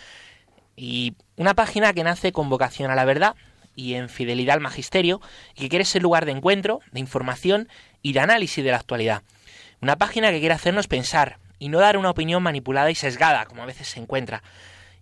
Y 0.76 1.14
una 1.36 1.54
página 1.54 1.92
que 1.92 2.04
nace 2.04 2.32
con 2.32 2.48
vocación 2.48 2.90
a 2.90 2.94
la 2.94 3.04
verdad 3.04 3.34
y 3.74 3.94
en 3.94 4.08
fidelidad 4.08 4.54
al 4.54 4.60
magisterio, 4.60 5.20
y 5.54 5.62
que 5.62 5.68
quiere 5.68 5.84
ser 5.84 6.02
lugar 6.02 6.26
de 6.26 6.32
encuentro, 6.32 6.80
de 6.92 7.00
información 7.00 7.68
y 8.02 8.12
de 8.12 8.20
análisis 8.20 8.64
de 8.64 8.70
la 8.70 8.78
actualidad. 8.78 9.22
Una 9.80 9.96
página 9.96 10.30
que 10.30 10.40
quiere 10.40 10.54
hacernos 10.54 10.88
pensar 10.88 11.38
y 11.58 11.68
no 11.68 11.78
dar 11.78 11.96
una 11.96 12.10
opinión 12.10 12.42
manipulada 12.42 12.90
y 12.90 12.94
sesgada, 12.94 13.46
como 13.46 13.62
a 13.62 13.66
veces 13.66 13.88
se 13.88 14.00
encuentra. 14.00 14.42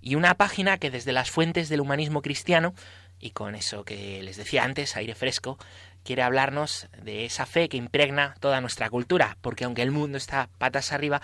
Y 0.00 0.14
una 0.14 0.34
página 0.34 0.78
que 0.78 0.90
desde 0.90 1.12
las 1.12 1.30
fuentes 1.30 1.68
del 1.68 1.80
humanismo 1.80 2.22
cristiano, 2.22 2.74
y 3.20 3.30
con 3.30 3.54
eso 3.54 3.84
que 3.84 4.22
les 4.22 4.37
decía 4.37 4.64
antes, 4.64 4.96
aire 4.96 5.14
fresco, 5.14 5.58
quiere 6.04 6.22
hablarnos 6.22 6.88
de 7.02 7.24
esa 7.24 7.46
fe 7.46 7.68
que 7.68 7.76
impregna 7.76 8.34
toda 8.40 8.61
nuestra 8.61 8.88
cultura, 8.90 9.37
porque 9.40 9.64
aunque 9.64 9.82
el 9.82 9.90
mundo 9.90 10.18
está 10.18 10.48
patas 10.58 10.92
arriba, 10.92 11.20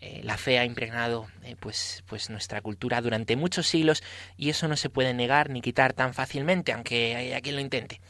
eh, 0.00 0.20
la 0.24 0.36
fe 0.36 0.58
ha 0.58 0.64
impregnado 0.64 1.28
eh, 1.44 1.54
pues, 1.58 2.02
pues 2.06 2.28
nuestra 2.28 2.60
cultura 2.60 3.00
durante 3.00 3.36
muchos 3.36 3.68
siglos 3.68 4.02
y 4.36 4.50
eso 4.50 4.66
no 4.68 4.76
se 4.76 4.90
puede 4.90 5.14
negar 5.14 5.48
ni 5.48 5.60
quitar 5.60 5.92
tan 5.92 6.12
fácilmente, 6.12 6.72
aunque 6.72 7.14
haya 7.14 7.40
quien 7.40 7.54
lo 7.54 7.60
intente. 7.60 8.00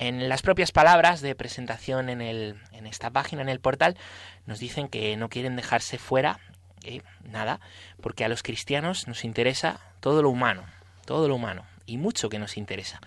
En 0.00 0.30
las 0.30 0.40
propias 0.40 0.72
palabras 0.72 1.20
de 1.20 1.34
presentación 1.34 2.08
en, 2.08 2.22
el, 2.22 2.56
en 2.72 2.86
esta 2.86 3.10
página, 3.10 3.42
en 3.42 3.50
el 3.50 3.60
portal, 3.60 3.96
nos 4.46 4.58
dicen 4.58 4.88
que 4.88 5.14
no 5.18 5.28
quieren 5.28 5.56
dejarse 5.56 5.98
fuera 5.98 6.40
eh, 6.84 7.02
nada, 7.22 7.60
porque 8.00 8.24
a 8.24 8.28
los 8.28 8.42
cristianos 8.42 9.06
nos 9.06 9.24
interesa 9.26 9.78
todo 10.00 10.22
lo 10.22 10.30
humano, 10.30 10.64
todo 11.04 11.28
lo 11.28 11.34
humano, 11.34 11.66
y 11.84 11.98
mucho 11.98 12.30
que 12.30 12.38
nos 12.38 12.56
interesa. 12.56 12.98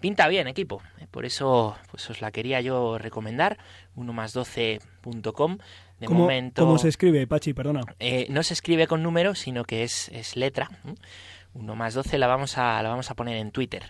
Pinta 0.00 0.26
bien, 0.26 0.48
equipo. 0.48 0.82
eh, 0.98 1.06
Por 1.08 1.24
eso 1.24 1.76
pues 1.92 2.10
os 2.10 2.20
la 2.20 2.32
quería 2.32 2.60
yo 2.60 2.98
recomendar. 2.98 3.56
1 3.94 4.12
más 4.12 4.34
12.com. 4.34 5.58
De 6.00 6.06
¿Cómo, 6.06 6.20
momento. 6.20 6.64
cómo 6.66 6.78
se 6.78 6.88
escribe, 6.88 7.26
Pachi? 7.28 7.54
Perdona. 7.54 7.82
Eh, 8.00 8.26
no 8.28 8.42
se 8.42 8.54
escribe 8.54 8.88
con 8.88 9.04
número, 9.04 9.36
sino 9.36 9.64
que 9.64 9.84
es, 9.84 10.08
es 10.08 10.36
letra. 10.36 10.68
1 11.54 11.76
más 11.76 11.94
12 11.94 12.18
la 12.18 12.26
vamos, 12.26 12.58
a, 12.58 12.82
la 12.82 12.88
vamos 12.88 13.10
a 13.10 13.14
poner 13.14 13.36
en 13.36 13.52
Twitter. 13.52 13.84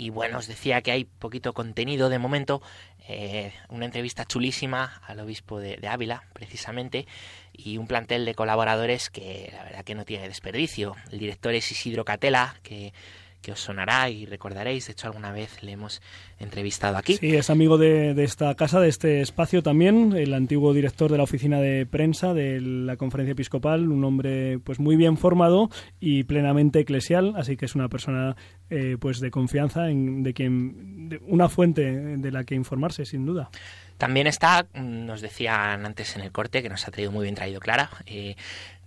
Y 0.00 0.08
bueno, 0.08 0.38
os 0.38 0.46
decía 0.46 0.80
que 0.80 0.92
hay 0.92 1.04
poquito 1.04 1.52
contenido 1.52 2.08
de 2.08 2.18
momento. 2.18 2.62
eh, 3.06 3.52
una 3.68 3.84
entrevista 3.84 4.24
chulísima 4.24 5.02
al 5.06 5.20
obispo 5.20 5.60
de, 5.60 5.76
de 5.76 5.88
Ávila, 5.88 6.24
precisamente, 6.32 7.06
y 7.52 7.76
un 7.76 7.86
plantel 7.86 8.24
de 8.24 8.34
colaboradores 8.34 9.10
que 9.10 9.50
la 9.52 9.62
verdad 9.64 9.84
que 9.84 9.94
no 9.94 10.06
tiene 10.06 10.26
desperdicio. 10.26 10.96
El 11.10 11.18
director 11.18 11.52
es 11.52 11.70
Isidro 11.70 12.06
Catela, 12.06 12.56
que, 12.62 12.94
que 13.42 13.52
os 13.52 13.60
sonará 13.60 14.10
y 14.10 14.26
recordaréis. 14.26 14.86
De 14.86 14.92
hecho, 14.92 15.06
alguna 15.06 15.32
vez 15.32 15.62
le 15.62 15.72
hemos 15.72 16.02
entrevistado 16.38 16.96
aquí. 16.96 17.16
Sí, 17.16 17.34
es 17.34 17.50
amigo 17.50 17.78
de, 17.78 18.14
de 18.14 18.24
esta 18.24 18.54
casa, 18.54 18.80
de 18.80 18.88
este 18.88 19.20
espacio 19.20 19.62
también, 19.62 20.12
el 20.16 20.34
antiguo 20.34 20.72
director 20.72 21.10
de 21.10 21.16
la 21.16 21.24
oficina 21.24 21.60
de 21.60 21.86
prensa 21.86 22.34
de 22.34 22.60
la 22.60 22.96
conferencia 22.96 23.32
episcopal, 23.32 23.90
un 23.90 24.04
hombre 24.04 24.58
pues 24.58 24.78
muy 24.78 24.96
bien 24.96 25.16
formado 25.16 25.70
y 25.98 26.24
plenamente 26.24 26.80
eclesial, 26.80 27.34
así 27.36 27.56
que 27.56 27.66
es 27.66 27.74
una 27.74 27.88
persona 27.88 28.36
eh, 28.68 28.96
pues 29.00 29.20
de 29.20 29.30
confianza, 29.30 29.90
en, 29.90 30.22
de 30.22 30.34
quien 30.34 31.08
de 31.08 31.20
una 31.26 31.48
fuente 31.48 31.82
de 31.82 32.30
la 32.30 32.44
que 32.44 32.54
informarse, 32.54 33.04
sin 33.04 33.26
duda. 33.26 33.50
También 33.98 34.26
está, 34.26 34.66
mm, 34.72 35.06
nos 35.06 35.20
decían 35.20 35.84
antes 35.84 36.16
en 36.16 36.22
el 36.22 36.32
corte, 36.32 36.62
que 36.62 36.68
nos 36.68 36.86
ha 36.86 36.90
traído 36.90 37.12
muy 37.12 37.24
bien 37.24 37.34
traído 37.34 37.60
Clara, 37.60 37.90
eh, 38.06 38.36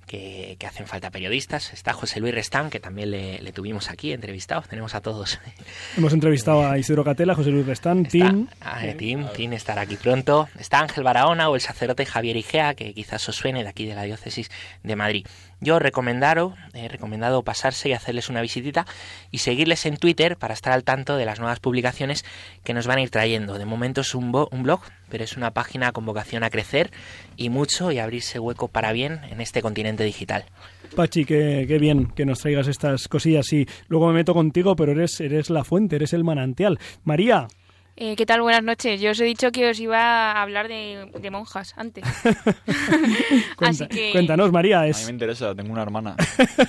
que, 0.05 0.55
que 0.59 0.67
hacen 0.67 0.87
falta 0.87 1.11
periodistas. 1.11 1.73
Está 1.73 1.93
José 1.93 2.19
Luis 2.19 2.33
Restán, 2.33 2.69
que 2.69 2.79
también 2.79 3.11
le, 3.11 3.39
le 3.39 3.51
tuvimos 3.51 3.89
aquí 3.89 4.13
entrevistado. 4.13 4.61
Tenemos 4.69 4.95
a 4.95 5.01
todos. 5.01 5.39
Hemos 5.97 6.13
entrevistado 6.13 6.67
a 6.67 6.77
Isidro 6.77 7.03
Catela, 7.03 7.35
José 7.35 7.51
Luis 7.51 7.65
Restán, 7.65 8.05
Tim. 8.05 8.47
Ah, 8.61 8.85
eh, 8.85 8.95
Tim, 8.95 9.25
Tim 9.35 9.53
estará 9.53 9.81
aquí 9.81 9.95
pronto. 9.95 10.47
Está 10.59 10.79
Ángel 10.79 11.03
Barahona 11.03 11.49
o 11.49 11.55
el 11.55 11.61
sacerdote 11.61 12.05
Javier 12.05 12.37
Igea, 12.37 12.75
que 12.75 12.93
quizás 12.93 13.27
os 13.29 13.35
suene 13.35 13.63
de 13.63 13.69
aquí 13.69 13.85
de 13.85 13.95
la 13.95 14.03
diócesis 14.03 14.49
de 14.83 14.95
Madrid. 14.95 15.25
Yo 15.63 15.79
recomendaros, 15.79 16.53
he 16.73 16.89
recomendado 16.89 17.41
pasarse 17.43 17.87
y 17.87 17.93
hacerles 17.93 18.29
una 18.29 18.41
visitita 18.41 18.85
y 19.31 19.37
seguirles 19.37 19.85
en 19.85 19.95
Twitter 19.95 20.35
para 20.35 20.53
estar 20.53 20.73
al 20.73 20.83
tanto 20.83 21.15
de 21.15 21.25
las 21.25 21.39
nuevas 21.39 21.61
publicaciones 21.61 22.25
que 22.65 22.73
nos 22.73 22.85
van 22.85 22.97
a 22.97 23.01
ir 23.01 23.09
trayendo. 23.09 23.57
De 23.57 23.63
momento 23.65 24.01
es 24.01 24.13
un, 24.13 24.33
bo- 24.33 24.49
un 24.51 24.63
blog, 24.63 24.81
pero 25.09 25.23
es 25.23 25.37
una 25.37 25.51
página 25.51 25.93
con 25.93 26.05
vocación 26.05 26.43
a 26.43 26.49
crecer 26.49 26.91
y 27.37 27.49
mucho 27.49 27.91
y 27.93 27.99
abrirse 27.99 28.39
hueco 28.39 28.67
para 28.67 28.91
bien 28.91 29.21
en 29.31 29.39
este 29.39 29.61
continente 29.61 30.03
digital. 30.03 30.43
Pachi, 30.97 31.23
qué, 31.23 31.65
qué 31.65 31.79
bien 31.79 32.07
que 32.07 32.25
nos 32.25 32.39
traigas 32.39 32.67
estas 32.67 33.07
cosillas 33.07 33.51
y 33.53 33.65
luego 33.87 34.07
me 34.07 34.13
meto 34.15 34.33
contigo, 34.33 34.75
pero 34.75 34.91
eres, 34.91 35.19
eres 35.21 35.49
la 35.49 35.63
fuente, 35.63 35.95
eres 35.95 36.11
el 36.13 36.23
manantial. 36.25 36.77
María, 37.05 37.47
Eh, 37.95 38.15
¿Qué 38.15 38.25
tal? 38.25 38.41
Buenas 38.41 38.63
noches. 38.63 38.99
Yo 38.99 39.11
os 39.11 39.19
he 39.19 39.23
dicho 39.23 39.51
que 39.51 39.69
os 39.69 39.79
iba 39.79 40.31
a 40.31 40.41
hablar 40.41 40.67
de, 40.67 41.11
de 41.13 41.29
monjas 41.29 41.73
antes. 41.77 42.03
cuenta- 43.55 43.85
Así 43.85 43.87
que, 43.87 44.11
cuéntanos, 44.11 44.51
María, 44.51 44.79
A 44.79 44.83
mí 44.85 44.89
es 44.89 45.05
me 45.05 45.11
interesa, 45.11 45.53
tengo 45.53 45.71
una 45.71 45.83
hermana. 45.83 46.15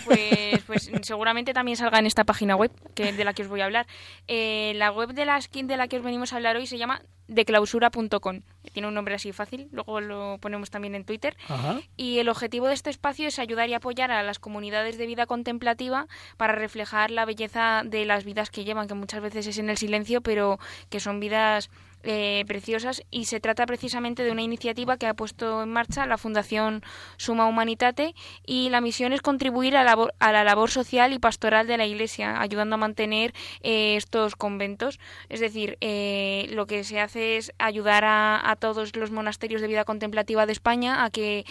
pues, 0.05 0.63
pues 0.67 0.91
seguramente 1.03 1.55
también 1.55 1.77
salga 1.79 1.99
en 1.99 2.07
esta 2.07 2.25
página 2.25 2.57
web 2.57 2.71
que, 2.95 3.15
de 3.15 3.25
la 3.25 3.33
que 3.33 3.43
os 3.43 3.49
voy 3.49 3.63
a 3.63 3.65
hablar. 3.65 3.87
Eh, 4.29 4.73
la 4.77 4.93
web 4.93 5.15
de 5.15 5.25
la 5.25 5.41
skin 5.41 5.67
de 5.67 5.79
la 5.79 5.89
que 5.89 5.97
os 5.97 6.03
venimos 6.05 6.33
a 6.33 6.37
hablar 6.37 6.57
hoy 6.57 6.67
se 6.67 6.77
llama 6.77 7.01
declausura.com. 7.29 8.41
Tiene 8.73 8.89
un 8.89 8.95
nombre 8.95 9.15
así 9.15 9.33
fácil, 9.33 9.69
luego 9.73 10.01
lo 10.01 10.39
ponemos 10.41 10.71
también 10.71 10.95
en 10.95 11.05
Twitter. 11.05 11.37
Ajá. 11.49 11.81
Y 11.97 12.19
el 12.19 12.29
objetivo 12.29 12.69
de 12.69 12.75
este 12.75 12.91
espacio 12.91 13.29
es 13.29 13.39
ayudar 13.39 13.69
y 13.69 13.75
apoyar 13.75 14.11
a 14.11 14.23
las 14.23 14.39
comunidades 14.39 14.99
de 14.99 15.07
vida 15.07 15.27
contemplativa 15.27 16.07
para 16.37 16.55
reflejar 16.55 17.11
la 17.11 17.25
belleza 17.25 17.83
de 17.85 18.05
las 18.05 18.25
vidas 18.25 18.51
que 18.51 18.65
llevan, 18.65 18.89
que 18.89 18.95
muchas 18.95 19.23
veces 19.23 19.47
es 19.47 19.59
en 19.59 19.71
el 19.71 19.79
silencio, 19.79 20.21
pero 20.21 20.59
que 20.91 21.01
son 21.01 21.21
vidas 21.21 21.71
eh, 22.07 22.45
preciosas. 22.47 23.03
Y 23.11 23.25
se 23.25 23.41
trata 23.41 23.65
precisamente 23.65 24.25
de 24.25 24.31
una 24.31 24.43
iniciativa 24.43 24.99
que 24.99 25.07
ha 25.07 25.15
puesto 25.15 25.63
en 25.63 25.71
marcha 25.73 26.05
la 26.05 26.19
Fundación 26.19 26.83
Suma 27.17 27.47
Humanitate 27.47 28.15
y 28.45 28.69
la 28.69 28.83
misión 28.83 29.15
es 29.15 29.23
contribuir 29.23 29.77
a 29.77 29.85
la, 29.85 30.45
labor- 30.45 30.71
social 30.71 31.13
y 31.13 31.19
pastoral 31.19 31.67
de 31.67 31.77
la 31.77 31.87
Iglesia, 31.87 32.41
ayudando 32.41 32.75
a 32.75 32.79
mantener 32.79 33.33
eh, 33.63 33.97
estos 33.97 34.37
conventos. 34.37 34.99
Es 35.29 35.41
decir, 35.41 35.79
eh, 35.81 36.47
lo 36.51 36.67
que 36.67 36.85
se 36.85 37.01
hace 37.01 37.37
es 37.37 37.53
ayudar 37.59 38.05
a, 38.07 38.57
todos 38.61 38.97
los 38.97 39.11
monasterios 39.11 39.61
de 39.61 39.69
vida 39.69 39.85
contemplativa 39.85 40.47
de 40.47 40.53
España 40.53 41.05
a 41.05 41.11
que 41.11 41.45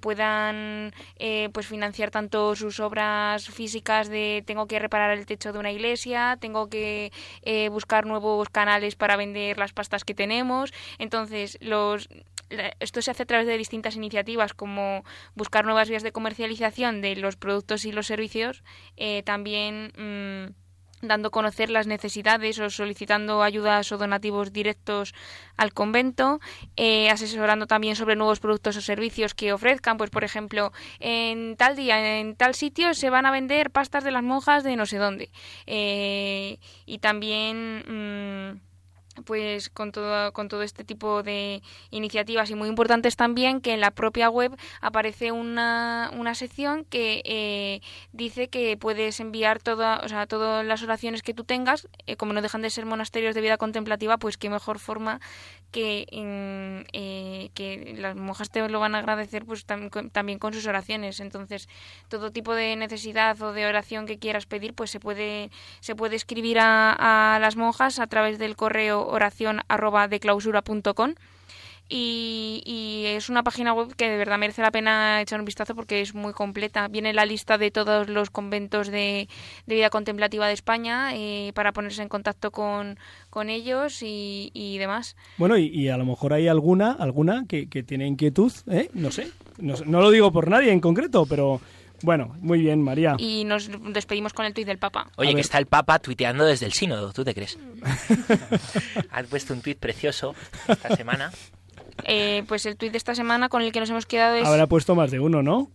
puedan 0.00 0.92
pues 1.52 1.66
financiar 1.66 2.10
tanto 2.10 2.54
sus 2.54 2.80
obras 2.80 3.48
físicas 3.48 4.08
de 4.08 4.44
tengo 4.46 4.66
que 4.66 4.78
reparar 4.78 5.10
el 5.10 5.26
techo 5.26 5.52
de 5.52 5.58
una 5.58 5.72
iglesia, 5.72 6.38
tengo 6.40 6.68
que 6.68 7.10
buscar 7.70 8.06
nuevos 8.06 8.48
canales 8.48 8.94
para 8.94 9.16
vender 9.16 9.58
las 9.58 9.72
pastas 9.86 10.04
que 10.04 10.14
tenemos. 10.14 10.72
Entonces, 10.98 11.58
los 11.60 12.08
esto 12.80 13.02
se 13.02 13.10
hace 13.10 13.24
a 13.24 13.26
través 13.26 13.46
de 13.46 13.58
distintas 13.58 13.96
iniciativas 13.96 14.54
como 14.54 15.04
buscar 15.34 15.64
nuevas 15.64 15.88
vías 15.88 16.02
de 16.02 16.12
comercialización 16.12 17.00
de 17.00 17.16
los 17.16 17.36
productos 17.36 17.84
y 17.84 17.92
los 17.92 18.06
servicios, 18.06 18.62
eh, 18.96 19.22
también 19.24 19.92
mm, 19.96 21.06
dando 21.06 21.28
a 21.28 21.30
conocer 21.30 21.70
las 21.70 21.86
necesidades 21.86 22.58
o 22.58 22.70
solicitando 22.70 23.42
ayudas 23.42 23.90
o 23.92 23.98
donativos 23.98 24.52
directos 24.52 25.14
al 25.56 25.72
convento, 25.72 26.40
eh, 26.76 27.10
asesorando 27.10 27.66
también 27.66 27.96
sobre 27.96 28.16
nuevos 28.16 28.40
productos 28.40 28.76
o 28.76 28.80
servicios 28.80 29.34
que 29.34 29.52
ofrezcan, 29.52 29.98
pues 29.98 30.10
por 30.10 30.24
ejemplo, 30.24 30.72
en 31.00 31.56
tal 31.56 31.76
día, 31.76 32.18
en 32.20 32.36
tal 32.36 32.54
sitio 32.54 32.94
se 32.94 33.10
van 33.10 33.26
a 33.26 33.30
vender 33.30 33.70
pastas 33.70 34.04
de 34.04 34.10
las 34.10 34.22
monjas 34.22 34.64
de 34.64 34.76
no 34.76 34.86
sé 34.86 34.98
dónde. 34.98 35.30
Eh, 35.66 36.58
y 36.86 36.98
también... 36.98 38.52
mm, 38.60 38.65
pues 39.24 39.68
con 39.70 39.92
todo, 39.92 40.32
con 40.32 40.48
todo 40.48 40.62
este 40.62 40.84
tipo 40.84 41.22
de 41.22 41.62
iniciativas 41.90 42.50
y 42.50 42.54
muy 42.54 42.68
importantes 42.68 43.16
también 43.16 43.60
que 43.60 43.72
en 43.72 43.80
la 43.80 43.90
propia 43.90 44.28
web 44.30 44.56
aparece 44.80 45.32
una, 45.32 46.10
una 46.16 46.34
sección 46.34 46.84
que 46.84 47.22
eh, 47.24 47.80
dice 48.12 48.48
que 48.48 48.76
puedes 48.76 49.20
enviar 49.20 49.60
toda, 49.62 50.00
o 50.04 50.08
sea, 50.08 50.26
todas 50.26 50.64
las 50.64 50.82
oraciones 50.82 51.22
que 51.22 51.34
tú 51.34 51.44
tengas, 51.44 51.88
eh, 52.06 52.16
como 52.16 52.32
no 52.32 52.42
dejan 52.42 52.62
de 52.62 52.70
ser 52.70 52.86
monasterios 52.86 53.34
de 53.34 53.40
vida 53.40 53.56
contemplativa, 53.56 54.18
pues 54.18 54.36
qué 54.36 54.50
mejor 54.50 54.78
forma 54.78 55.20
que, 55.72 56.06
en- 56.10 56.86
eh, 56.92 57.50
que 57.54 57.94
las 57.98 58.16
monjas 58.16 58.50
te 58.50 58.66
lo 58.68 58.80
van 58.80 58.94
a 58.94 58.98
agradecer 58.98 59.44
pues 59.44 59.66
tam- 59.66 59.90
con- 59.90 60.10
también 60.10 60.38
con 60.38 60.52
sus 60.54 60.66
oraciones. 60.66 61.20
Entonces, 61.20 61.68
todo 62.08 62.30
tipo 62.30 62.54
de 62.54 62.76
necesidad 62.76 63.40
o 63.42 63.52
de 63.52 63.66
oración 63.66 64.06
que 64.06 64.18
quieras 64.18 64.46
pedir, 64.46 64.74
pues 64.74 64.90
se 64.90 65.00
puede, 65.00 65.50
se 65.80 65.94
puede 65.94 66.16
escribir 66.16 66.58
a, 66.60 67.34
a 67.34 67.38
las 67.40 67.56
monjas 67.56 67.98
a 67.98 68.06
través 68.06 68.38
del 68.38 68.56
correo 68.56 69.05
oración 69.06 69.60
arroba 69.68 70.08
de 70.08 70.20
clausura.com 70.20 71.14
y, 71.88 72.62
y 72.64 73.04
es 73.06 73.28
una 73.28 73.44
página 73.44 73.72
web 73.72 73.94
que 73.94 74.08
de 74.08 74.16
verdad 74.16 74.38
merece 74.38 74.60
la 74.60 74.72
pena 74.72 75.20
echar 75.20 75.38
un 75.38 75.44
vistazo 75.44 75.76
porque 75.76 76.00
es 76.00 76.14
muy 76.14 76.32
completa. 76.32 76.88
Viene 76.88 77.12
la 77.12 77.24
lista 77.24 77.58
de 77.58 77.70
todos 77.70 78.08
los 78.08 78.30
conventos 78.30 78.88
de, 78.88 79.28
vida 79.66 79.88
contemplativa 79.90 80.48
de 80.48 80.54
España 80.54 81.14
eh, 81.14 81.52
para 81.54 81.72
ponerse 81.72 82.02
en 82.02 82.08
contacto 82.08 82.50
con, 82.50 82.98
con 83.30 83.50
ellos 83.50 84.02
y, 84.02 84.50
y 84.52 84.78
demás. 84.78 85.14
Bueno, 85.38 85.56
y, 85.56 85.88
a 85.88 85.96
lo 85.96 86.04
mejor 86.04 86.32
hay 86.32 86.48
alguna, 86.48 86.90
alguna 86.92 87.44
que, 87.48 87.68
que 87.68 87.84
tiene 87.84 88.06
inquietud, 88.06 88.52
¿eh? 88.68 88.90
No 88.92 89.12
sé. 89.12 89.28
No, 89.58 89.74
no 89.86 90.00
lo 90.00 90.10
digo 90.10 90.32
por 90.32 90.48
nadie 90.48 90.72
en 90.72 90.80
concreto, 90.80 91.24
pero 91.26 91.60
bueno, 92.02 92.34
muy 92.40 92.60
bien, 92.60 92.82
María. 92.82 93.16
Y 93.18 93.44
nos 93.44 93.70
despedimos 93.92 94.32
con 94.32 94.46
el 94.46 94.54
tuit 94.54 94.66
del 94.66 94.78
Papa. 94.78 95.10
Oye, 95.16 95.34
que 95.34 95.40
está 95.40 95.58
el 95.58 95.66
Papa 95.66 95.98
tuiteando 95.98 96.44
desde 96.44 96.66
el 96.66 96.72
sínodo, 96.72 97.12
¿tú 97.12 97.24
te 97.24 97.34
crees? 97.34 97.58
Has 99.10 99.26
puesto 99.26 99.54
un 99.54 99.62
tuit 99.62 99.78
precioso 99.78 100.34
esta 100.68 100.94
semana. 100.96 101.32
Eh, 102.04 102.44
pues 102.46 102.66
el 102.66 102.76
tuit 102.76 102.92
de 102.92 102.98
esta 102.98 103.14
semana 103.14 103.48
con 103.48 103.62
el 103.62 103.72
que 103.72 103.80
nos 103.80 103.90
hemos 103.90 104.06
quedado 104.06 104.36
es... 104.36 104.46
Habrá 104.46 104.66
puesto 104.66 104.94
más 104.94 105.10
de 105.10 105.20
uno, 105.20 105.42
¿no? 105.42 105.70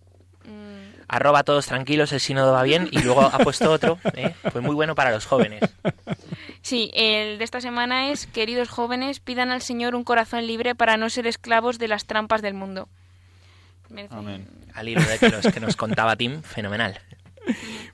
Arroba 1.11 1.43
todos 1.43 1.65
tranquilos, 1.65 2.13
el 2.13 2.22
sínodo 2.22 2.53
va 2.53 2.63
bien. 2.63 2.88
Y 2.89 2.99
luego 2.99 3.22
ha 3.22 3.38
puesto 3.39 3.69
otro, 3.69 3.99
¿eh? 4.15 4.34
pues 4.49 4.63
muy 4.63 4.74
bueno 4.74 4.95
para 4.95 5.11
los 5.11 5.26
jóvenes. 5.26 5.61
Sí, 6.61 6.89
el 6.93 7.38
de 7.38 7.43
esta 7.43 7.59
semana 7.59 8.11
es, 8.11 8.28
queridos 8.28 8.69
jóvenes, 8.69 9.19
pidan 9.19 9.51
al 9.51 9.61
Señor 9.61 9.93
un 9.93 10.05
corazón 10.05 10.47
libre 10.47 10.74
para 10.74 10.95
no 10.95 11.09
ser 11.09 11.28
esclavos 11.28 11.80
de 11.80 11.89
las 11.89 12.05
trampas 12.05 12.41
del 12.41 12.53
mundo. 12.53 12.88
Merece- 13.92 14.46
Al 14.74 14.88
hilo 14.89 15.02
de 15.02 15.18
que, 15.20 15.30
los 15.30 15.48
que 15.48 15.60
nos 15.60 15.76
contaba 15.76 16.16
Tim, 16.16 16.42
fenomenal. 16.42 16.98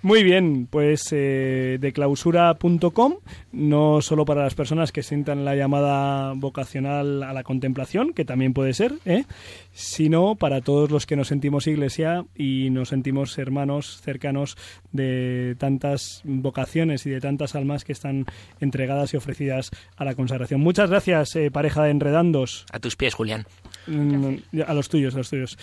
Muy 0.02 0.24
bien, 0.24 0.68
pues 0.70 1.08
eh, 1.12 1.78
de 1.80 1.94
clausura.com, 1.94 3.16
no 3.54 4.02
solo 4.02 4.26
para 4.26 4.44
las 4.44 4.56
personas 4.56 4.92
que 4.92 5.04
sientan 5.04 5.46
la 5.46 5.56
llamada 5.56 6.34
vocacional 6.36 7.24
a 7.24 7.32
la 7.32 7.44
contemplación, 7.44 8.14
que 8.14 8.26
también 8.26 8.54
puede 8.54 8.74
ser, 8.74 8.96
¿eh? 9.06 9.24
sino 9.72 10.36
para 10.36 10.60
todos 10.60 10.92
los 10.92 11.06
que 11.06 11.16
nos 11.16 11.30
sentimos 11.30 11.66
iglesia 11.66 12.26
y 12.36 12.70
nos 12.72 12.90
sentimos 12.90 13.38
hermanos 13.38 14.02
cercanos 14.02 14.58
de 14.92 15.56
tantas 15.58 16.22
vocaciones 16.26 17.06
y 17.06 17.10
de 17.10 17.22
tantas 17.22 17.56
almas 17.56 17.86
que 17.86 17.94
están 17.94 18.26
entregadas 18.60 19.14
y 19.14 19.18
ofrecidas 19.18 19.72
a 19.96 20.04
la 20.04 20.14
consagración. 20.14 20.60
Muchas 20.60 20.90
gracias, 20.90 21.36
eh, 21.38 21.52
pareja 21.52 21.84
de 21.84 21.92
enredandos. 21.92 22.66
A 22.72 22.80
tus 22.80 22.98
pies, 22.98 23.14
Julián. 23.14 23.46
Mm, 23.88 24.62
A 24.66 24.74
los 24.74 24.90
tuyos, 24.90 25.16
a 25.16 25.20
los 25.20 25.30
tuyos. 25.30 25.58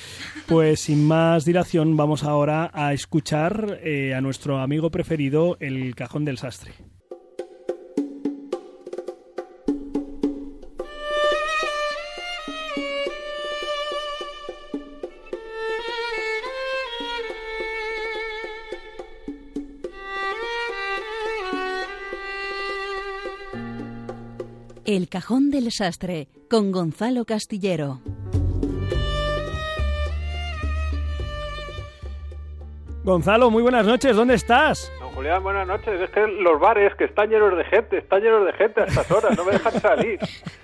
Pues 0.46 0.80
sin 0.80 1.06
más 1.06 1.44
dilación, 1.44 1.96
vamos 1.96 2.24
ahora 2.24 2.70
a 2.72 2.92
escuchar 2.92 3.78
eh, 3.82 4.14
a 4.14 4.20
nuestro 4.20 4.58
amigo 4.58 4.90
preferido, 4.90 5.56
el 5.60 5.94
cajón 5.94 6.24
del 6.24 6.38
sastre. 6.38 6.72
El 24.96 25.08
cajón 25.08 25.50
del 25.50 25.72
sastre 25.72 26.28
con 26.48 26.70
Gonzalo 26.70 27.24
Castillero. 27.24 27.98
Gonzalo, 33.02 33.50
muy 33.50 33.64
buenas 33.64 33.84
noches, 33.84 34.14
¿dónde 34.14 34.34
estás? 34.34 34.92
Don 35.00 35.10
Julián, 35.10 35.42
buenas 35.42 35.66
noches. 35.66 36.00
Es 36.00 36.10
que 36.10 36.28
los 36.28 36.60
bares 36.60 36.94
que 36.94 37.06
están 37.06 37.28
llenos 37.28 37.58
de 37.58 37.64
gente, 37.64 37.98
están 37.98 38.22
llenos 38.22 38.46
de 38.46 38.52
gente 38.52 38.82
a 38.82 38.84
estas 38.84 39.10
horas, 39.10 39.36
no 39.36 39.44
me 39.44 39.54
dejan 39.54 39.80
salir. 39.80 40.20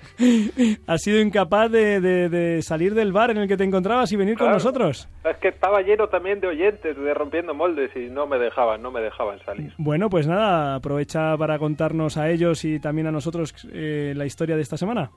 Has 0.87 1.01
sido 1.01 1.19
incapaz 1.19 1.71
de, 1.71 1.99
de- 2.01 2.29
de 2.29 2.61
salir 2.61 2.93
del 2.93 3.11
bar 3.11 3.31
en 3.31 3.37
el 3.37 3.47
que 3.47 3.57
te 3.57 3.63
encontrabas 3.63 4.11
y 4.11 4.15
venir 4.17 4.37
con 4.37 4.51
nosotros. 4.51 5.09
Es 5.23 5.37
que 5.37 5.47
estaba 5.49 5.81
lleno 5.81 6.07
también 6.09 6.39
de 6.39 6.47
oyentes 6.47 6.97
de 6.97 7.13
Rompiendo 7.13 7.53
Moldes 7.53 7.91
y 7.95 8.09
no 8.09 8.27
me 8.27 8.37
dejaban, 8.37 8.81
no 8.81 8.91
me 8.91 9.01
dejaban 9.01 9.39
salir. 9.45 9.73
Bueno, 9.77 10.09
pues 10.09 10.27
nada, 10.27 10.75
aprovecha 10.75 11.35
para 11.37 11.57
contarnos 11.59 12.17
a 12.17 12.29
ellos 12.29 12.63
y 12.65 12.79
también 12.79 13.07
a 13.07 13.11
nosotros 13.11 13.53
eh, 13.73 14.13
la 14.15 14.25
historia 14.25 14.55
de 14.55 14.61
esta 14.61 14.77
semana. 14.77 15.11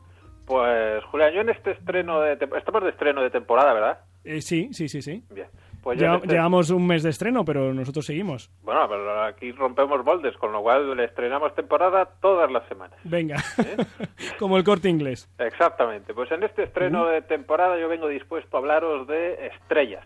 Pues, 0.47 1.03
Julián, 1.05 1.33
yo 1.35 1.41
en 1.41 1.49
este 1.51 1.71
estreno 1.71 2.21
de... 2.21 2.33
Estamos 2.57 2.83
de 2.83 2.91
estreno 2.91 3.23
de 3.23 3.31
temporada, 3.31 3.73
¿verdad? 3.73 3.99
Eh, 4.25 4.41
sí, 4.43 4.69
sí, 4.73 4.89
sí, 4.89 5.01
sí. 5.03 5.23
Bien. 5.31 5.47
Pues 5.85 6.01
yo 6.01 6.07
en 6.07 6.13
Lle- 6.13 6.17
este- 6.17 6.33
Llevamos 6.35 6.71
un 6.71 6.87
mes 6.87 7.03
de 7.05 7.11
estreno, 7.11 7.45
pero 7.45 7.73
nosotros 7.73 8.05
seguimos. 8.07 8.51
Bueno, 8.63 8.89
pero 8.89 9.23
aquí 9.25 9.53
rompemos 9.53 10.05
moldes, 10.05 10.37
con 10.39 10.51
lo 10.51 10.63
cual 10.63 10.97
le 10.97 11.05
estrenamos 11.05 11.55
temporada 11.55 12.07
todas 12.21 12.51
las 12.51 12.67
semanas. 12.69 12.99
Venga, 13.05 13.37
como 14.39 14.57
el 14.57 14.65
corte 14.65 14.89
inglés. 14.89 15.29
Exactamente. 15.39 16.15
Pues 16.15 16.31
en 16.33 16.43
este 16.43 16.65
estreno 16.65 17.07
de 17.07 17.23
temporada 17.23 17.79
yo 17.79 17.89
vengo 17.89 18.09
dispuesto 18.09 18.57
a 18.57 18.61
hablaros 18.61 19.07
de 19.07 19.47
estrellas. 19.47 20.05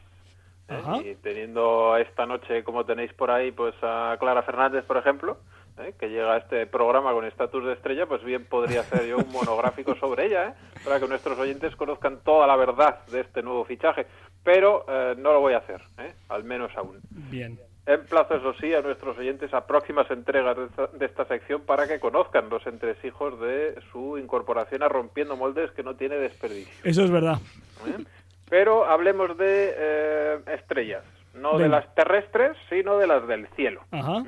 ¿eh? 0.68 1.12
Y 1.12 1.14
teniendo 1.22 1.96
esta 1.96 2.26
noche, 2.26 2.62
como 2.64 2.84
tenéis 2.84 3.12
por 3.14 3.30
ahí, 3.30 3.52
pues 3.52 3.74
a 3.82 4.16
Clara 4.20 4.42
Fernández, 4.42 4.84
por 4.84 4.98
ejemplo, 4.98 5.38
¿eh? 5.78 5.94
que 5.98 6.08
llega 6.10 6.34
a 6.34 6.38
este 6.38 6.66
programa 6.66 7.12
con 7.12 7.24
estatus 7.24 7.64
de 7.64 7.72
estrella, 7.72 8.04
pues 8.06 8.22
bien 8.22 8.44
podría 8.44 8.80
hacer 8.80 9.06
yo 9.06 9.16
un 9.16 9.32
monográfico 9.32 9.94
sobre 9.96 10.26
ella, 10.26 10.48
¿eh? 10.48 10.54
para 10.84 11.00
que 11.00 11.06
nuestros 11.08 11.38
oyentes 11.38 11.74
conozcan 11.76 12.18
toda 12.22 12.46
la 12.46 12.56
verdad 12.56 13.04
de 13.06 13.20
este 13.20 13.42
nuevo 13.42 13.64
fichaje. 13.64 14.06
Pero 14.44 14.84
eh, 14.88 15.14
no 15.18 15.32
lo 15.32 15.40
voy 15.40 15.54
a 15.54 15.58
hacer, 15.58 15.80
¿eh? 15.98 16.12
al 16.28 16.44
menos 16.44 16.70
aún. 16.76 17.00
Bien. 17.10 17.58
Emplazo, 17.86 18.34
eso 18.34 18.52
sí, 18.60 18.74
a 18.74 18.82
nuestros 18.82 19.16
oyentes 19.16 19.52
a 19.54 19.66
próximas 19.66 20.10
entregas 20.10 20.56
de 20.56 20.66
esta, 20.66 20.86
de 20.88 21.06
esta 21.06 21.24
sección 21.24 21.62
para 21.62 21.88
que 21.88 21.98
conozcan 21.98 22.50
los 22.50 22.66
entresijos 22.66 23.40
de 23.40 23.80
su 23.90 24.18
incorporación 24.18 24.82
a 24.82 24.88
Rompiendo 24.88 25.36
Moldes, 25.36 25.70
que 25.70 25.82
no 25.82 25.96
tiene 25.96 26.16
desperdicio. 26.16 26.74
Eso 26.84 27.02
es 27.04 27.10
verdad. 27.10 27.38
¿eh? 27.86 28.04
Pero 28.50 28.84
hablemos 28.84 29.38
de 29.38 29.74
eh, 29.74 30.38
estrellas, 30.48 31.02
no 31.34 31.58
de 31.58 31.68
las 31.68 31.94
terrestres, 31.94 32.56
sino 32.68 32.98
de 32.98 33.06
las 33.06 33.26
del 33.26 33.46
cielo. 33.56 33.82
Ajá. 33.90 34.24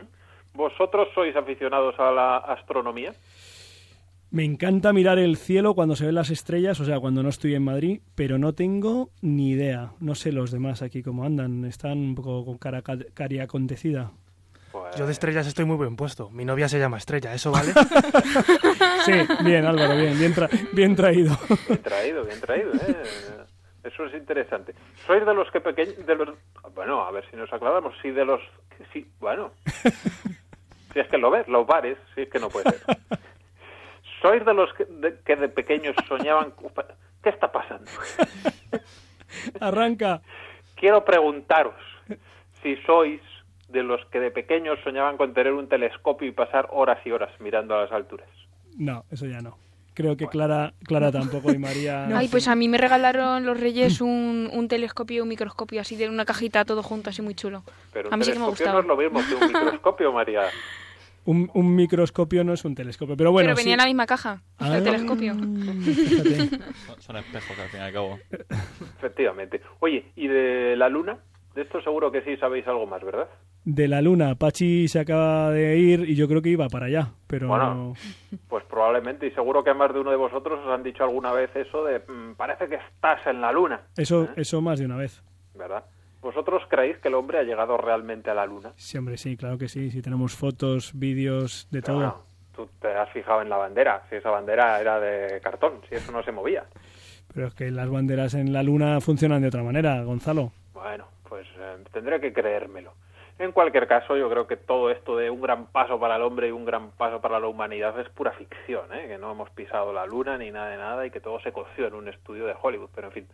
¿Vosotros 0.54 1.08
sois 1.14 1.36
aficionados 1.36 1.98
a 1.98 2.10
la 2.10 2.38
astronomía? 2.38 3.12
Me 4.32 4.44
encanta 4.44 4.92
mirar 4.92 5.18
el 5.18 5.36
cielo 5.36 5.74
cuando 5.74 5.96
se 5.96 6.06
ven 6.06 6.14
las 6.14 6.30
estrellas, 6.30 6.78
o 6.78 6.84
sea, 6.84 7.00
cuando 7.00 7.22
no 7.22 7.28
estoy 7.30 7.54
en 7.56 7.64
Madrid, 7.64 8.00
pero 8.14 8.38
no 8.38 8.52
tengo 8.52 9.10
ni 9.22 9.50
idea. 9.50 9.90
No 9.98 10.14
sé 10.14 10.30
los 10.30 10.52
demás 10.52 10.82
aquí 10.82 11.02
cómo 11.02 11.24
andan. 11.24 11.64
Están 11.64 11.98
un 11.98 12.14
poco 12.14 12.44
con 12.44 12.56
cara 12.58 12.82
ca- 12.82 12.96
cari 13.12 13.40
acontecida. 13.40 14.12
Yo 14.96 15.06
de 15.06 15.12
estrellas 15.12 15.48
estoy 15.48 15.64
muy 15.64 15.76
buen 15.76 15.96
puesto. 15.96 16.30
Mi 16.30 16.44
novia 16.44 16.68
se 16.68 16.78
llama 16.78 16.96
Estrella, 16.98 17.34
¿eso 17.34 17.50
vale? 17.50 17.72
Sí, 19.04 19.12
bien, 19.44 19.64
Álvaro, 19.64 19.96
bien, 19.96 20.16
bien, 20.18 20.32
tra- 20.34 20.48
bien 20.72 20.94
traído. 20.94 21.36
Bien 21.66 21.82
traído, 21.82 22.24
bien 22.24 22.40
traído, 22.40 22.72
¿eh? 22.74 22.96
Eso 23.82 24.04
es 24.04 24.14
interesante. 24.14 24.74
¿Sois 25.06 25.24
de 25.24 25.34
los 25.34 25.50
que 25.50 25.60
pequeños... 25.60 26.06
De 26.06 26.14
los... 26.14 26.28
Bueno, 26.74 27.00
a 27.02 27.10
ver 27.10 27.24
si 27.30 27.36
nos 27.36 27.50
aclaramos. 27.52 27.94
Si 28.02 28.10
de 28.10 28.24
los... 28.24 28.40
Sí, 28.92 29.06
bueno. 29.18 29.50
Si 30.92 30.98
es 30.98 31.06
que 31.06 31.18
lo 31.18 31.30
ves, 31.30 31.46
los 31.46 31.64
bares, 31.68 31.96
si 32.16 32.22
es 32.22 32.28
que 32.28 32.40
no 32.40 32.48
puede 32.48 32.68
ser. 32.70 32.82
¿Sois 34.20 34.44
de 34.44 34.54
los 34.54 34.72
que 34.74 34.84
de, 34.84 35.18
que 35.24 35.36
de 35.36 35.48
pequeños 35.48 35.96
soñaban... 36.08 36.52
¿Qué 37.22 37.30
está 37.30 37.52
pasando? 37.52 37.90
Arranca. 39.60 40.20
Quiero 40.74 41.04
preguntaros 41.04 41.74
si 42.62 42.76
sois 42.86 43.20
de 43.68 43.82
los 43.82 44.04
que 44.06 44.20
de 44.20 44.30
pequeños 44.30 44.78
soñaban 44.82 45.16
con 45.16 45.32
tener 45.32 45.52
un 45.52 45.68
telescopio 45.68 46.28
y 46.28 46.32
pasar 46.32 46.68
horas 46.70 46.98
y 47.04 47.10
horas 47.10 47.30
mirando 47.40 47.74
a 47.76 47.82
las 47.82 47.92
alturas. 47.92 48.28
No, 48.76 49.04
eso 49.10 49.26
ya 49.26 49.40
no. 49.40 49.56
Creo 49.94 50.16
que 50.16 50.26
Clara, 50.28 50.72
Clara 50.84 51.12
tampoco 51.12 51.52
y 51.52 51.58
María. 51.58 52.06
Ay, 52.16 52.28
pues 52.28 52.48
a 52.48 52.54
mí 52.54 52.68
me 52.68 52.78
regalaron 52.78 53.44
los 53.44 53.58
reyes 53.58 54.00
un, 54.00 54.50
un 54.52 54.68
telescopio 54.68 55.18
y 55.18 55.20
un 55.20 55.28
microscopio 55.28 55.80
así 55.80 55.96
de 55.96 56.08
una 56.08 56.24
cajita 56.24 56.64
todo 56.64 56.82
junto, 56.82 57.10
así 57.10 57.22
muy 57.22 57.34
chulo. 57.34 57.62
Pero 57.92 58.10
a 58.10 58.14
un 58.14 58.18
mí 58.18 58.24
sí 58.24 58.32
que 58.32 58.38
me 58.38 58.46
no 58.46 58.80
es 58.80 58.86
lo 58.86 58.96
mismo 58.96 59.20
que 59.20 59.34
un 59.34 59.52
microscopio, 59.52 60.12
María. 60.12 60.42
Un, 61.26 61.50
un 61.54 61.74
microscopio 61.76 62.42
no 62.44 62.52
es 62.54 62.64
un 62.64 62.74
telescopio, 62.74 63.16
pero 63.16 63.30
bueno. 63.30 63.48
Pero 63.48 63.56
venía 63.56 63.70
sí. 63.70 63.72
en 63.72 63.78
la 63.78 63.84
misma 63.86 64.06
caja, 64.06 64.42
Ah, 64.58 64.78
el 64.78 64.84
telescopio. 64.84 65.34
Son, 65.34 65.84
son 67.00 67.16
espejos, 67.16 67.58
al 67.58 67.68
fin 67.68 67.80
y 67.80 67.82
al 67.82 67.92
cabo. 67.92 68.18
Efectivamente. 68.98 69.60
Oye, 69.80 70.06
¿y 70.16 70.28
de 70.28 70.76
la 70.76 70.88
luna? 70.88 71.18
De 71.54 71.62
esto 71.62 71.80
seguro 71.82 72.10
que 72.12 72.22
sí 72.22 72.36
sabéis 72.36 72.66
algo 72.68 72.86
más, 72.86 73.02
¿verdad? 73.02 73.28
De 73.64 73.88
la 73.88 74.00
luna, 74.00 74.36
Pachi 74.36 74.88
se 74.88 75.00
acaba 75.00 75.50
de 75.50 75.76
ir 75.76 76.08
y 76.08 76.14
yo 76.14 76.26
creo 76.28 76.40
que 76.40 76.48
iba 76.48 76.68
para 76.68 76.86
allá, 76.86 77.08
pero 77.26 77.48
Bueno. 77.48 77.94
Pues 78.48 78.64
probablemente, 78.64 79.26
y 79.26 79.30
seguro 79.32 79.62
que 79.62 79.74
más 79.74 79.92
de 79.92 80.00
uno 80.00 80.10
de 80.10 80.16
vosotros 80.16 80.58
os 80.64 80.72
han 80.72 80.82
dicho 80.82 81.02
alguna 81.04 81.32
vez 81.32 81.50
eso 81.54 81.84
de 81.84 81.98
"Mm, 81.98 82.34
parece 82.36 82.68
que 82.68 82.76
estás 82.76 83.26
en 83.26 83.40
la 83.42 83.52
luna, 83.52 83.82
eso, 83.96 84.28
eso 84.36 84.60
más 84.62 84.78
de 84.78 84.86
una 84.86 84.96
vez. 84.96 85.22
¿verdad? 85.54 85.84
¿Vosotros 86.20 86.62
creéis 86.68 86.98
que 86.98 87.08
el 87.08 87.14
hombre 87.14 87.38
ha 87.38 87.42
llegado 87.42 87.76
realmente 87.76 88.30
a 88.30 88.34
la 88.34 88.44
luna? 88.44 88.72
Sí, 88.76 88.98
hombre, 88.98 89.16
sí, 89.16 89.36
claro 89.36 89.56
que 89.56 89.68
sí. 89.68 89.90
Si 89.90 90.02
tenemos 90.02 90.34
fotos, 90.34 90.92
vídeos, 90.94 91.66
de 91.70 91.80
todo. 91.80 91.96
bueno, 91.96 92.22
tú 92.54 92.68
te 92.80 92.88
has 92.88 93.10
fijado 93.10 93.40
en 93.42 93.48
la 93.48 93.56
bandera, 93.56 94.02
si 94.10 94.16
esa 94.16 94.30
bandera 94.30 94.80
era 94.80 95.00
de 95.00 95.40
cartón, 95.40 95.80
si 95.88 95.94
eso 95.94 96.12
no 96.12 96.22
se 96.22 96.32
movía. 96.32 96.64
Pero 97.32 97.46
es 97.46 97.54
que 97.54 97.70
las 97.70 97.88
banderas 97.88 98.34
en 98.34 98.52
la 98.52 98.62
luna 98.62 99.00
funcionan 99.00 99.40
de 99.40 99.48
otra 99.48 99.62
manera, 99.62 100.02
Gonzalo. 100.02 100.52
Bueno, 100.74 101.06
pues 101.28 101.46
eh, 101.58 101.76
tendré 101.92 102.20
que 102.20 102.32
creérmelo. 102.32 102.92
En 103.38 103.52
cualquier 103.52 103.86
caso, 103.86 104.18
yo 104.18 104.28
creo 104.28 104.46
que 104.46 104.58
todo 104.58 104.90
esto 104.90 105.16
de 105.16 105.30
un 105.30 105.40
gran 105.40 105.64
paso 105.66 105.98
para 105.98 106.16
el 106.16 106.22
hombre 106.22 106.48
y 106.48 106.50
un 106.50 106.66
gran 106.66 106.90
paso 106.90 107.22
para 107.22 107.40
la 107.40 107.46
humanidad 107.46 107.98
es 107.98 108.10
pura 108.10 108.32
ficción, 108.32 108.92
¿eh? 108.92 109.06
que 109.08 109.16
no 109.16 109.32
hemos 109.32 109.48
pisado 109.48 109.94
la 109.94 110.04
luna 110.04 110.36
ni 110.36 110.50
nada 110.50 110.68
de 110.68 110.76
nada 110.76 111.06
y 111.06 111.10
que 111.10 111.20
todo 111.20 111.40
se 111.40 111.50
coció 111.50 111.86
en 111.86 111.94
un 111.94 112.08
estudio 112.08 112.44
de 112.44 112.54
Hollywood, 112.60 112.90
pero 112.94 113.06
en 113.06 113.12
fin, 113.14 113.28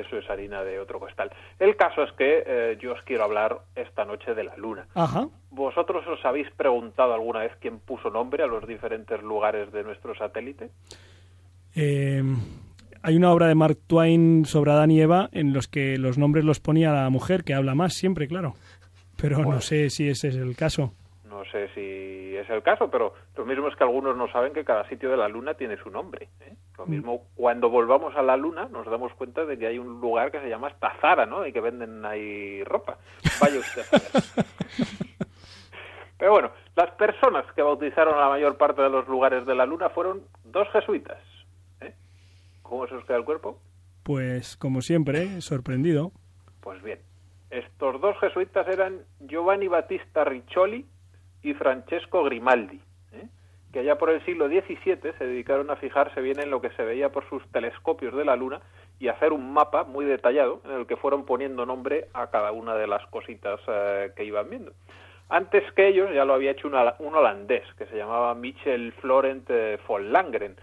eso 0.00 0.18
es 0.18 0.28
harina 0.28 0.62
de 0.62 0.80
otro 0.80 0.98
costal. 0.98 1.30
El 1.58 1.76
caso 1.76 2.02
es 2.02 2.12
que 2.12 2.42
eh, 2.46 2.78
yo 2.80 2.92
os 2.92 3.02
quiero 3.02 3.24
hablar 3.24 3.60
esta 3.74 4.04
noche 4.04 4.34
de 4.34 4.44
la 4.44 4.56
luna. 4.56 4.86
Ajá. 4.94 5.28
¿Vosotros 5.50 6.06
os 6.06 6.24
habéis 6.24 6.50
preguntado 6.52 7.14
alguna 7.14 7.40
vez 7.40 7.52
quién 7.60 7.78
puso 7.78 8.10
nombre 8.10 8.42
a 8.42 8.46
los 8.46 8.66
diferentes 8.66 9.22
lugares 9.22 9.72
de 9.72 9.82
nuestro 9.82 10.14
satélite? 10.14 10.70
Eh, 11.74 12.22
hay 13.02 13.16
una 13.16 13.32
obra 13.32 13.48
de 13.48 13.54
Mark 13.54 13.78
Twain 13.86 14.44
sobre 14.44 14.70
Adán 14.70 14.90
y 14.90 15.00
Eva 15.00 15.28
en 15.32 15.52
los 15.52 15.68
que 15.68 15.98
los 15.98 16.18
nombres 16.18 16.44
los 16.44 16.60
ponía 16.60 16.92
la 16.92 17.10
mujer, 17.10 17.44
que 17.44 17.54
habla 17.54 17.74
más 17.74 17.94
siempre, 17.94 18.28
claro. 18.28 18.54
Pero 19.20 19.44
no 19.44 19.60
sé 19.60 19.90
si 19.90 20.08
ese 20.08 20.28
es 20.28 20.36
el 20.36 20.56
caso. 20.56 20.94
No 21.32 21.46
sé 21.46 21.68
si 21.68 22.36
es 22.36 22.48
el 22.50 22.62
caso, 22.62 22.90
pero 22.90 23.14
lo 23.36 23.46
mismo 23.46 23.66
es 23.68 23.74
que 23.74 23.84
algunos 23.84 24.14
no 24.18 24.30
saben 24.30 24.52
que 24.52 24.66
cada 24.66 24.86
sitio 24.86 25.10
de 25.10 25.16
la 25.16 25.28
Luna 25.28 25.54
tiene 25.54 25.78
su 25.78 25.88
nombre. 25.88 26.28
¿eh? 26.40 26.54
Lo 26.76 26.84
mismo, 26.84 27.24
cuando 27.34 27.70
volvamos 27.70 28.14
a 28.16 28.22
la 28.22 28.36
Luna 28.36 28.68
nos 28.70 28.84
damos 28.84 29.14
cuenta 29.14 29.46
de 29.46 29.58
que 29.58 29.66
hay 29.66 29.78
un 29.78 29.98
lugar 29.98 30.30
que 30.30 30.40
se 30.40 30.50
llama 30.50 30.68
Tazara, 30.78 31.24
¿no? 31.24 31.46
Y 31.46 31.52
que 31.54 31.62
venden 31.62 32.04
ahí 32.04 32.62
ropa. 32.64 32.98
Vaya 33.40 33.60
usted. 33.60 33.82
Pero 36.18 36.32
bueno, 36.32 36.50
las 36.76 36.90
personas 36.96 37.50
que 37.54 37.62
bautizaron 37.62 38.14
a 38.14 38.20
la 38.20 38.28
mayor 38.28 38.58
parte 38.58 38.82
de 38.82 38.90
los 38.90 39.08
lugares 39.08 39.46
de 39.46 39.54
la 39.54 39.64
Luna 39.64 39.88
fueron 39.88 40.24
dos 40.44 40.68
jesuitas. 40.70 41.18
¿eh? 41.80 41.94
¿Cómo 42.60 42.86
se 42.88 42.94
os 42.94 43.06
queda 43.06 43.16
el 43.16 43.24
cuerpo? 43.24 43.58
Pues 44.02 44.58
como 44.58 44.82
siempre, 44.82 45.40
sorprendido. 45.40 46.12
Pues 46.60 46.82
bien, 46.82 46.98
estos 47.48 48.02
dos 48.02 48.18
jesuitas 48.20 48.68
eran 48.68 49.00
Giovanni 49.20 49.68
Battista 49.68 50.24
Riccioli 50.24 50.84
y 51.42 51.54
Francesco 51.54 52.22
Grimaldi, 52.24 52.80
¿eh? 53.12 53.26
que 53.72 53.80
allá 53.80 53.96
por 53.96 54.10
el 54.10 54.24
siglo 54.24 54.48
XVII 54.48 55.12
se 55.18 55.26
dedicaron 55.26 55.70
a 55.70 55.76
fijarse 55.76 56.20
bien 56.20 56.40
en 56.40 56.50
lo 56.50 56.60
que 56.60 56.70
se 56.70 56.84
veía 56.84 57.10
por 57.10 57.28
sus 57.28 57.46
telescopios 57.50 58.14
de 58.14 58.24
la 58.24 58.36
Luna 58.36 58.60
y 58.98 59.08
hacer 59.08 59.32
un 59.32 59.52
mapa 59.52 59.84
muy 59.84 60.04
detallado 60.04 60.60
en 60.64 60.72
el 60.72 60.86
que 60.86 60.96
fueron 60.96 61.24
poniendo 61.24 61.66
nombre 61.66 62.06
a 62.14 62.28
cada 62.28 62.52
una 62.52 62.74
de 62.74 62.86
las 62.86 63.04
cositas 63.08 63.60
eh, 63.66 64.12
que 64.14 64.24
iban 64.24 64.48
viendo. 64.48 64.72
Antes 65.28 65.64
que 65.72 65.88
ellos 65.88 66.10
ya 66.14 66.24
lo 66.24 66.34
había 66.34 66.50
hecho 66.50 66.68
un, 66.68 67.14
holandés 67.14 67.64
que 67.78 67.86
se 67.86 67.96
llamaba 67.96 68.34
Michel 68.34 68.92
Florent 69.00 69.48
eh, 69.48 69.78
von 69.88 70.12
Langren, 70.12 70.56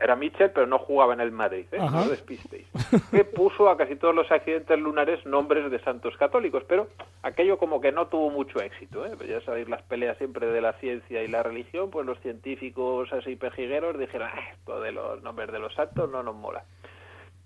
era 0.00 0.16
Michel 0.16 0.50
pero 0.50 0.66
no 0.66 0.78
jugaba 0.78 1.14
en 1.14 1.20
el 1.20 1.32
Madrid, 1.32 1.66
¿eh? 1.72 1.78
No 1.78 2.08
despistéis, 2.08 2.66
que 3.10 3.24
puso 3.24 3.68
a 3.68 3.76
casi 3.76 3.96
todos 3.96 4.14
los 4.14 4.30
accidentes 4.30 4.78
lunares 4.78 5.24
nombres 5.26 5.70
de 5.70 5.78
santos 5.80 6.16
católicos, 6.16 6.64
pero 6.68 6.88
aquello 7.22 7.58
como 7.58 7.80
que 7.80 7.92
no 7.92 8.06
tuvo 8.06 8.30
mucho 8.30 8.60
éxito. 8.60 9.06
¿eh? 9.06 9.12
Pues 9.16 9.28
ya 9.28 9.40
sabéis 9.42 9.68
las 9.68 9.82
peleas 9.82 10.18
siempre 10.18 10.46
de 10.46 10.60
la 10.60 10.72
ciencia 10.74 11.22
y 11.22 11.28
la 11.28 11.42
religión, 11.42 11.90
pues 11.90 12.06
los 12.06 12.18
científicos 12.20 13.12
así 13.12 13.36
pejigueros 13.36 13.98
dijeron, 13.98 14.28
"Ah, 14.32 14.40
esto 14.52 14.80
de 14.80 14.92
los 14.92 15.22
nombres 15.22 15.52
de 15.52 15.58
los 15.58 15.74
santos 15.74 16.10
no 16.10 16.22
nos 16.22 16.34
mola. 16.34 16.64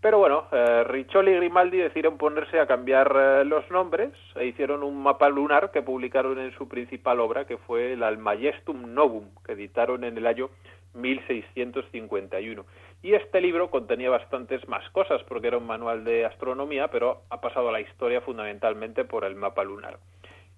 Pero 0.05 0.19
bueno, 0.19 0.45
eh, 0.53 0.85
Riccioli 0.85 1.31
y 1.31 1.37
Grimaldi 1.37 1.79
decidieron 1.79 2.19
ponerse 2.19 2.61
a 2.61 2.67
cambiar 2.67 3.11
eh, 3.17 3.45
los 3.47 3.71
nombres 3.71 4.11
e 4.35 4.45
hicieron 4.45 4.83
un 4.83 5.03
mapa 5.03 5.31
lunar 5.31 5.71
que 5.71 5.81
publicaron 5.81 6.39
en 6.39 6.53
su 6.59 6.69
principal 6.69 7.21
obra, 7.21 7.47
que 7.47 7.57
fue 7.57 7.95
el 7.95 8.03
Almagestum 8.03 8.93
Novum, 8.93 9.31
que 9.47 9.53
editaron 9.53 10.05
en 10.05 10.19
el 10.19 10.27
año 10.27 10.51
1651. 10.95 12.65
Y 13.03 13.15
este 13.15 13.41
libro 13.41 13.71
contenía 13.71 14.11
bastantes 14.11 14.67
más 14.69 14.89
cosas, 14.91 15.23
porque 15.25 15.49
era 15.49 15.59
un 15.59 15.67
manual 15.67 16.05
de 16.05 16.25
astronomía, 16.25 16.89
pero 16.89 17.23
ha 17.31 17.41
pasado 17.41 17.69
a 17.69 17.73
la 17.73 17.81
historia 17.81 18.21
fundamentalmente 18.21 19.05
por 19.05 19.25
el 19.25 19.37
mapa 19.37 19.65
lunar. 19.65 19.99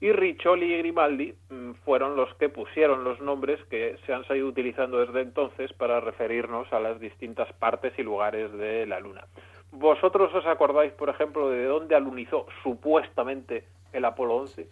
Y 0.01 0.13
Riccioli 0.13 0.75
y 0.75 0.79
Grimaldi 0.79 1.35
mm, 1.49 1.73
fueron 1.85 2.17
los 2.17 2.33
que 2.35 2.51
pusieron 2.51 3.03
los 3.03 3.21
nombres 3.21 3.59
que 3.71 3.97
se 4.05 4.13
han 4.13 4.27
seguido 4.27 4.49
utilizando 4.49 4.99
desde 4.99 5.23
entonces 5.23 5.73
para 5.73 6.01
referirnos 6.01 6.71
a 6.73 6.81
las 6.81 7.01
distintas 7.01 7.51
partes 7.55 7.95
y 7.99 8.03
lugares 8.03 8.53
de 8.53 8.87
la 8.87 9.01
Luna. 9.01 9.25
¿Vosotros 9.73 10.33
os 10.35 10.47
acordáis, 10.47 10.93
por 10.93 11.09
ejemplo, 11.09 11.51
de 11.51 11.65
dónde 11.65 11.95
alunizó 11.95 12.47
supuestamente 12.63 13.65
el 13.93 14.05
Apolo 14.05 14.37
11? 14.37 14.69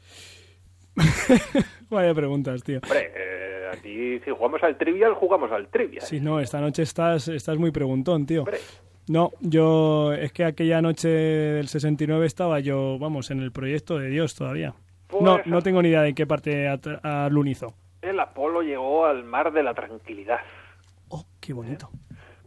Vaya 1.91 2.15
preguntas, 2.15 2.62
tío. 2.62 2.81
Hombre, 2.83 3.12
eh, 3.15 3.54
aquí 3.75 4.18
si 4.20 4.31
jugamos 4.31 4.62
al 4.62 4.77
trivial, 4.77 5.14
jugamos 5.14 5.51
al 5.53 5.68
trivial. 5.68 6.03
Si 6.05 6.20
no, 6.20 6.41
esta 6.41 6.61
noche 6.61 6.83
estás, 6.83 7.29
estás 7.29 7.59
muy 7.59 7.70
preguntón, 7.70 8.27
tío. 8.27 8.41
Hombre, 8.43 8.59
No, 9.07 9.33
yo 9.41 10.12
es 10.14 10.33
que 10.33 10.45
aquella 10.45 10.81
noche 10.81 11.09
del 11.09 11.68
69 11.68 12.25
estaba 12.27 12.61
yo, 12.61 12.99
vamos, 12.99 13.31
en 13.31 13.41
el 13.41 13.53
proyecto 13.53 13.99
de 13.99 14.09
Dios 14.09 14.35
todavía. 14.35 14.75
No, 15.20 15.35
Pues- 15.35 15.47
no 15.47 15.61
tengo 15.62 15.83
ni 15.83 15.89
idea 15.91 16.03
de 16.03 16.14
qué 16.14 16.27
parte 16.27 16.66
alunizó. 17.03 17.75
el 18.03 18.18
Apolo 18.20 18.62
llegó 18.62 19.07
al 19.07 19.25
mar 19.25 19.53
de 19.53 19.62
la 19.62 19.75
tranquilidad. 19.75 20.41
Oh, 21.09 21.25
qué 21.41 21.53
bonito. 21.53 21.91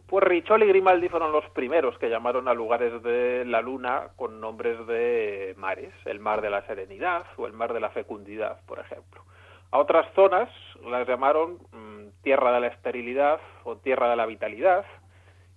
Pues 0.06 0.24
Riccioli 0.24 0.64
y 0.64 0.68
Grimaldi 0.68 1.08
fueron 1.08 1.32
los 1.32 1.44
primeros 1.50 1.98
que 1.98 2.08
llamaron 2.08 2.48
a 2.48 2.54
lugares 2.54 3.02
de 3.02 3.44
la 3.44 3.60
Luna 3.60 4.08
con 4.16 4.40
nombres 4.40 4.86
de 4.86 5.54
mares, 5.58 5.92
el 6.06 6.18
mar 6.18 6.40
de 6.40 6.48
la 6.50 6.66
serenidad 6.66 7.24
o 7.36 7.46
el 7.46 7.52
mar 7.52 7.72
de 7.74 7.80
la 7.80 7.90
fecundidad, 7.90 8.60
por 8.66 8.78
ejemplo. 8.78 9.22
A 9.70 9.78
otras 9.78 10.06
zonas 10.14 10.48
las 10.84 11.06
llamaron 11.06 11.58
mm, 11.72 12.22
tierra 12.22 12.52
de 12.52 12.60
la 12.60 12.66
esterilidad 12.68 13.40
o 13.64 13.76
tierra 13.76 14.08
de 14.08 14.16
la 14.16 14.26
vitalidad 14.26 14.84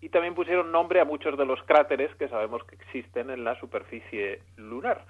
y 0.02 0.10
también 0.10 0.36
pusieron 0.36 0.72
nombre 0.72 1.00
a 1.00 1.06
muchos 1.06 1.38
de 1.38 1.46
los 1.46 1.62
cráteres 1.64 2.14
que 2.16 2.28
sabemos 2.28 2.64
que 2.66 2.76
existen 2.76 3.30
en 3.30 3.44
la 3.44 3.58
superficie 3.60 4.42
lunar. 4.58 5.06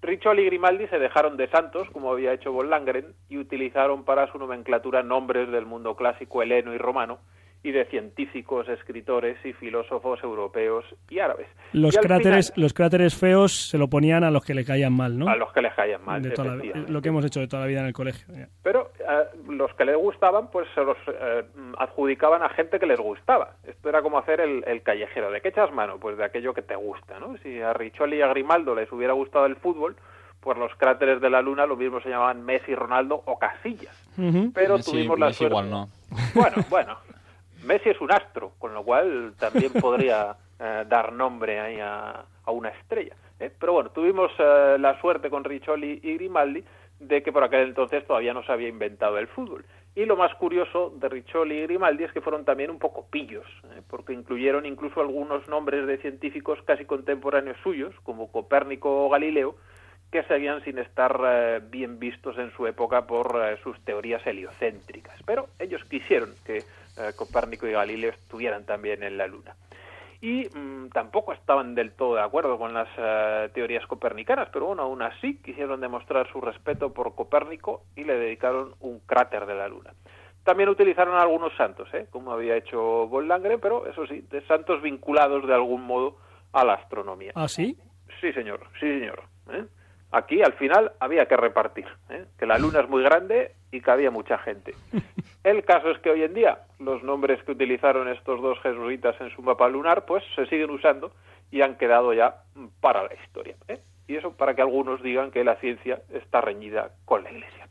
Riccioli 0.00 0.42
y 0.42 0.46
Grimaldi 0.46 0.86
se 0.86 0.98
dejaron 0.98 1.36
de 1.36 1.48
santos, 1.48 1.90
como 1.90 2.12
había 2.12 2.32
hecho 2.32 2.52
von 2.52 2.70
Langren, 2.70 3.14
y 3.28 3.36
utilizaron 3.36 4.04
para 4.04 4.30
su 4.30 4.38
nomenclatura 4.38 5.02
nombres 5.02 5.50
del 5.50 5.66
mundo 5.66 5.96
clásico 5.96 6.40
heleno 6.40 6.72
y 6.72 6.78
romano, 6.78 7.18
y 7.62 7.72
de 7.72 7.84
científicos, 7.86 8.68
escritores 8.68 9.36
y 9.44 9.52
filósofos 9.52 10.22
europeos 10.22 10.84
y 11.10 11.18
árabes. 11.18 11.48
Los 11.72 11.94
Y 11.96 11.98
cráteres, 11.98 12.52
final, 12.52 12.62
los 12.62 12.72
cráteres 12.72 13.14
feos 13.16 13.68
se 13.68 13.78
lo 13.78 13.88
ponían 13.88 14.22
a 14.24 14.30
los 14.30 14.44
que 14.44 14.54
le 14.54 14.64
caían 14.64 14.92
mal, 14.92 15.18
¿no? 15.18 15.28
a 15.28 15.34
los 15.36 15.52
que 15.52 15.60
les 15.62 15.74
caían 15.74 16.04
mal, 16.04 16.22
De 16.22 16.30
toda 16.30 16.54
la- 16.54 16.62
lo 16.88 17.02
que 17.02 17.08
hemos 17.08 17.24
hecho 17.24 17.40
de 17.40 17.48
toda 17.48 17.62
la 17.62 17.68
vida 17.68 17.80
en 17.80 17.86
el 17.86 17.92
colegio. 17.92 18.26
Pero 18.62 18.92
eh, 19.00 19.24
los 19.48 19.74
que 19.74 19.84
les 19.84 19.96
gustaban, 19.96 20.50
pues 20.50 20.68
se 20.74 20.82
los 20.84 20.96
eh, 21.08 21.42
adjudicaban 21.78 22.42
a 22.42 22.48
gente 22.50 22.78
que 22.78 22.86
les 22.86 23.00
gustaba. 23.00 23.54
Esto 23.66 23.88
era 23.88 24.02
como 24.02 24.18
hacer 24.18 24.40
el, 24.40 24.62
el 24.66 24.82
callejero. 24.82 25.30
¿De 25.30 25.40
qué 25.40 25.48
echas 25.48 25.72
mano? 25.72 25.98
Pues 25.98 26.16
de 26.16 26.24
aquello 26.24 26.54
que 26.54 26.62
te 26.62 26.76
gusta, 26.76 27.18
¿no? 27.18 27.36
Si 27.38 27.60
a 27.60 27.72
Riccioli 27.72 28.18
y 28.18 28.22
a 28.22 28.28
Grimaldo 28.28 28.74
les 28.74 28.90
hubiera 28.92 29.12
gustado 29.14 29.46
el 29.46 29.56
fútbol, 29.56 29.96
pues 30.40 30.56
los 30.56 30.72
cráteres 30.76 31.20
de 31.20 31.28
la 31.28 31.42
luna 31.42 31.66
lo 31.66 31.76
mismo 31.76 32.00
se 32.00 32.08
llamaban 32.08 32.44
Messi, 32.44 32.74
Ronaldo 32.74 33.20
o 33.26 33.36
Casillas. 33.38 33.96
Pero 34.54 34.78
Messi- 34.78 34.84
tuvimos 34.92 35.18
la 35.18 35.26
Messi 35.26 35.38
suerte. 35.38 35.52
igual 35.56 35.70
no. 35.70 35.88
Bueno, 36.34 36.56
bueno. 36.70 36.96
Messi 37.68 37.90
es 37.90 38.00
un 38.00 38.10
astro, 38.10 38.52
con 38.58 38.72
lo 38.72 38.82
cual 38.82 39.34
también 39.38 39.72
podría 39.80 40.34
eh, 40.58 40.84
dar 40.88 41.12
nombre 41.12 41.60
ahí 41.60 41.78
a, 41.78 42.24
a 42.44 42.50
una 42.50 42.70
estrella. 42.70 43.14
¿eh? 43.38 43.52
Pero 43.60 43.74
bueno, 43.74 43.90
tuvimos 43.90 44.32
eh, 44.38 44.76
la 44.80 44.98
suerte 45.02 45.28
con 45.28 45.44
Riccioli 45.44 46.00
y 46.02 46.14
Grimaldi 46.14 46.64
de 46.98 47.22
que 47.22 47.30
por 47.30 47.44
aquel 47.44 47.68
entonces 47.68 48.06
todavía 48.06 48.32
no 48.32 48.42
se 48.42 48.52
había 48.52 48.68
inventado 48.68 49.18
el 49.18 49.28
fútbol. 49.28 49.66
Y 49.94 50.06
lo 50.06 50.16
más 50.16 50.34
curioso 50.36 50.94
de 50.96 51.10
Riccioli 51.10 51.58
y 51.58 51.62
Grimaldi 51.64 52.04
es 52.04 52.12
que 52.12 52.22
fueron 52.22 52.46
también 52.46 52.70
un 52.70 52.78
poco 52.78 53.06
pillos, 53.10 53.44
porque 53.88 54.14
incluyeron 54.14 54.64
incluso 54.64 55.00
algunos 55.00 55.46
nombres 55.48 55.86
de 55.86 55.98
científicos 55.98 56.58
casi 56.64 56.86
contemporáneos 56.86 57.58
suyos, 57.62 57.94
como 58.02 58.32
Copérnico 58.32 59.06
o 59.06 59.10
Galileo, 59.10 59.56
que 60.10 60.22
seguían 60.24 60.62
sin 60.64 60.78
estar 60.78 61.62
bien 61.68 61.98
vistos 61.98 62.38
en 62.38 62.52
su 62.52 62.66
época 62.66 63.06
por 63.06 63.58
sus 63.62 63.78
teorías 63.84 64.24
heliocéntricas. 64.26 65.20
Pero 65.26 65.48
ellos 65.58 65.84
quisieron 65.84 66.30
que 66.46 66.62
eh, 66.98 67.12
Copérnico 67.16 67.66
y 67.66 67.72
Galileo 67.72 68.10
estuvieran 68.10 68.64
también 68.64 69.02
en 69.02 69.16
la 69.16 69.26
Luna. 69.26 69.54
y 70.20 70.48
mm, 70.48 70.88
tampoco 70.90 71.32
estaban 71.32 71.74
del 71.74 71.92
todo 71.92 72.16
de 72.16 72.22
acuerdo 72.22 72.58
con 72.58 72.74
las 72.74 72.88
eh, 72.96 73.50
teorías 73.54 73.86
copernicanas, 73.86 74.48
pero 74.52 74.66
bueno, 74.66 74.82
aún 74.82 75.02
así 75.02 75.36
quisieron 75.42 75.80
demostrar 75.80 76.28
su 76.32 76.40
respeto 76.40 76.92
por 76.92 77.14
Copérnico 77.14 77.84
y 77.94 78.04
le 78.04 78.18
dedicaron 78.18 78.74
un 78.80 78.98
cráter 79.00 79.46
de 79.46 79.54
la 79.54 79.68
Luna. 79.68 79.94
También 80.44 80.70
utilizaron 80.70 81.16
algunos 81.16 81.54
santos, 81.56 81.88
¿eh? 81.92 82.06
como 82.10 82.32
había 82.32 82.56
hecho 82.56 83.06
Bollangre, 83.06 83.58
pero 83.58 83.86
eso 83.86 84.06
sí, 84.06 84.24
de 84.30 84.40
santos 84.46 84.80
vinculados 84.80 85.46
de 85.46 85.54
algún 85.54 85.82
modo 85.82 86.16
a 86.52 86.64
la 86.64 86.74
astronomía. 86.74 87.32
¿Ah, 87.34 87.48
sí? 87.48 87.76
Sí, 88.20 88.32
señor, 88.32 88.60
sí, 88.80 88.86
señor. 88.98 89.22
¿eh? 89.52 89.64
Aquí 90.10 90.42
al 90.42 90.54
final 90.54 90.92
había 91.00 91.26
que 91.26 91.36
repartir, 91.36 91.86
¿eh? 92.08 92.24
que 92.38 92.46
la 92.46 92.58
luna 92.58 92.80
es 92.80 92.88
muy 92.88 93.02
grande 93.02 93.52
y 93.70 93.80
que 93.80 93.90
había 93.90 94.10
mucha 94.10 94.38
gente. 94.38 94.74
El 95.44 95.64
caso 95.64 95.90
es 95.90 95.98
que 95.98 96.10
hoy 96.10 96.22
en 96.22 96.34
día 96.34 96.60
los 96.78 97.02
nombres 97.02 97.42
que 97.44 97.52
utilizaron 97.52 98.08
estos 98.08 98.40
dos 98.40 98.58
jesuitas 98.62 99.20
en 99.20 99.30
su 99.30 99.42
mapa 99.42 99.68
lunar 99.68 100.06
pues 100.06 100.24
se 100.34 100.46
siguen 100.46 100.70
usando 100.70 101.12
y 101.50 101.60
han 101.60 101.76
quedado 101.76 102.12
ya 102.14 102.42
para 102.80 103.02
la 103.02 103.14
historia. 103.14 103.56
¿eh? 103.68 103.78
Y 104.06 104.16
eso 104.16 104.32
para 104.32 104.54
que 104.54 104.62
algunos 104.62 105.02
digan 105.02 105.30
que 105.30 105.44
la 105.44 105.56
ciencia 105.56 106.00
está 106.10 106.40
reñida 106.40 106.92
con 107.04 107.24
la 107.24 107.30
Iglesia. 107.30 107.68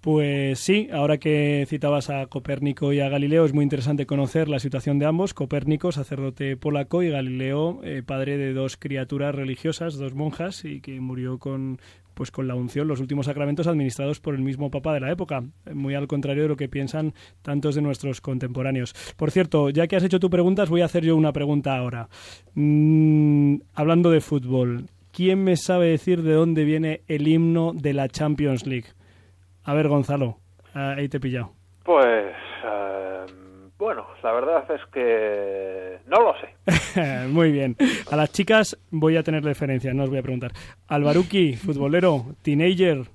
Pues 0.00 0.58
sí, 0.58 0.88
ahora 0.90 1.18
que 1.18 1.66
citabas 1.68 2.08
a 2.08 2.26
Copérnico 2.26 2.94
y 2.94 3.00
a 3.00 3.10
Galileo, 3.10 3.44
es 3.44 3.52
muy 3.52 3.64
interesante 3.64 4.06
conocer 4.06 4.48
la 4.48 4.58
situación 4.58 4.98
de 4.98 5.04
ambos. 5.04 5.34
Copérnico, 5.34 5.92
sacerdote 5.92 6.56
polaco, 6.56 7.02
y 7.02 7.10
Galileo, 7.10 7.80
eh, 7.84 8.02
padre 8.04 8.38
de 8.38 8.54
dos 8.54 8.78
criaturas 8.78 9.34
religiosas, 9.34 9.98
dos 9.98 10.14
monjas, 10.14 10.64
y 10.64 10.80
que 10.80 10.98
murió 11.02 11.38
con, 11.38 11.80
pues 12.14 12.30
con 12.30 12.48
la 12.48 12.54
unción, 12.54 12.88
los 12.88 13.00
últimos 13.00 13.26
sacramentos 13.26 13.66
administrados 13.66 14.20
por 14.20 14.34
el 14.34 14.40
mismo 14.40 14.70
Papa 14.70 14.94
de 14.94 15.00
la 15.00 15.12
época, 15.12 15.44
muy 15.74 15.94
al 15.94 16.08
contrario 16.08 16.44
de 16.44 16.48
lo 16.48 16.56
que 16.56 16.70
piensan 16.70 17.12
tantos 17.42 17.74
de 17.74 17.82
nuestros 17.82 18.22
contemporáneos. 18.22 18.94
Por 19.18 19.30
cierto, 19.30 19.68
ya 19.68 19.86
que 19.86 19.96
has 19.96 20.02
hecho 20.02 20.18
tu 20.18 20.30
pregunta, 20.30 20.64
voy 20.64 20.80
a 20.80 20.86
hacer 20.86 21.04
yo 21.04 21.14
una 21.14 21.34
pregunta 21.34 21.76
ahora. 21.76 22.08
Mm, 22.54 23.56
hablando 23.74 24.10
de 24.10 24.22
fútbol, 24.22 24.86
¿quién 25.12 25.44
me 25.44 25.56
sabe 25.56 25.88
decir 25.88 26.22
de 26.22 26.32
dónde 26.32 26.64
viene 26.64 27.02
el 27.06 27.28
himno 27.28 27.74
de 27.74 27.92
la 27.92 28.08
Champions 28.08 28.66
League? 28.66 28.86
A 29.64 29.74
ver, 29.74 29.88
Gonzalo, 29.88 30.38
ahí 30.74 31.08
te 31.08 31.18
he 31.18 31.20
pillado. 31.20 31.52
Pues, 31.84 32.34
eh, 32.64 33.26
bueno, 33.78 34.06
la 34.22 34.32
verdad 34.32 34.64
es 34.70 34.80
que 34.92 35.98
no 36.06 36.18
lo 36.22 36.34
sé. 36.40 37.26
Muy 37.28 37.50
bien. 37.50 37.76
A 38.10 38.16
las 38.16 38.32
chicas 38.32 38.78
voy 38.90 39.16
a 39.16 39.22
tener 39.22 39.42
referencias, 39.42 39.94
no 39.94 40.04
os 40.04 40.10
voy 40.10 40.18
a 40.18 40.22
preguntar. 40.22 40.52
Albaruki, 40.88 41.56
futbolero, 41.56 42.26
teenager. 42.42 43.06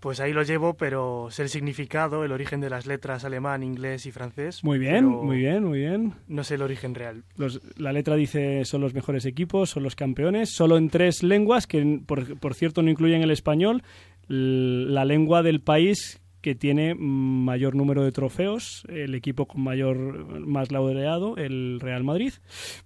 Pues 0.00 0.18
ahí 0.18 0.32
lo 0.32 0.42
llevo, 0.42 0.74
pero 0.74 1.28
sé 1.30 1.42
el 1.42 1.50
significado, 1.50 2.24
el 2.24 2.32
origen 2.32 2.62
de 2.62 2.70
las 2.70 2.86
letras 2.86 3.26
alemán, 3.26 3.62
inglés 3.62 4.06
y 4.06 4.12
francés. 4.12 4.64
Muy 4.64 4.78
bien, 4.78 5.04
muy 5.04 5.36
bien, 5.36 5.62
muy 5.62 5.80
bien. 5.80 6.14
No 6.26 6.42
sé 6.42 6.54
el 6.54 6.62
origen 6.62 6.94
real. 6.94 7.22
Los, 7.36 7.60
la 7.78 7.92
letra 7.92 8.16
dice 8.16 8.64
son 8.64 8.80
los 8.80 8.94
mejores 8.94 9.26
equipos, 9.26 9.68
son 9.68 9.82
los 9.82 9.96
campeones, 9.96 10.48
solo 10.48 10.78
en 10.78 10.88
tres 10.88 11.22
lenguas, 11.22 11.66
que 11.66 12.00
por, 12.06 12.38
por 12.38 12.54
cierto 12.54 12.80
no 12.82 12.88
incluyen 12.88 13.20
el 13.20 13.30
español, 13.30 13.82
la 14.30 15.04
lengua 15.04 15.42
del 15.42 15.60
país 15.60 16.20
que 16.40 16.54
tiene 16.54 16.94
mayor 16.94 17.74
número 17.74 18.02
de 18.02 18.12
trofeos, 18.12 18.84
el 18.88 19.14
equipo 19.14 19.46
con 19.46 19.62
mayor 19.62 20.40
más 20.46 20.70
laureado, 20.72 21.36
el 21.36 21.80
Real 21.80 22.04
Madrid. 22.04 22.32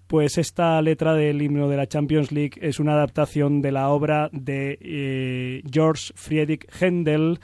Pues 0.06 0.38
esta 0.38 0.80
letra 0.82 1.14
del 1.14 1.40
himno 1.40 1.68
de 1.68 1.76
la 1.76 1.86
Champions 1.86 2.32
League 2.32 2.58
es 2.60 2.80
una 2.80 2.94
adaptación 2.94 3.62
de 3.62 3.72
la 3.72 3.90
obra 3.90 4.28
de 4.32 4.78
eh, 4.80 5.62
George 5.70 6.12
Friedrich 6.16 6.66
Händel 6.80 7.38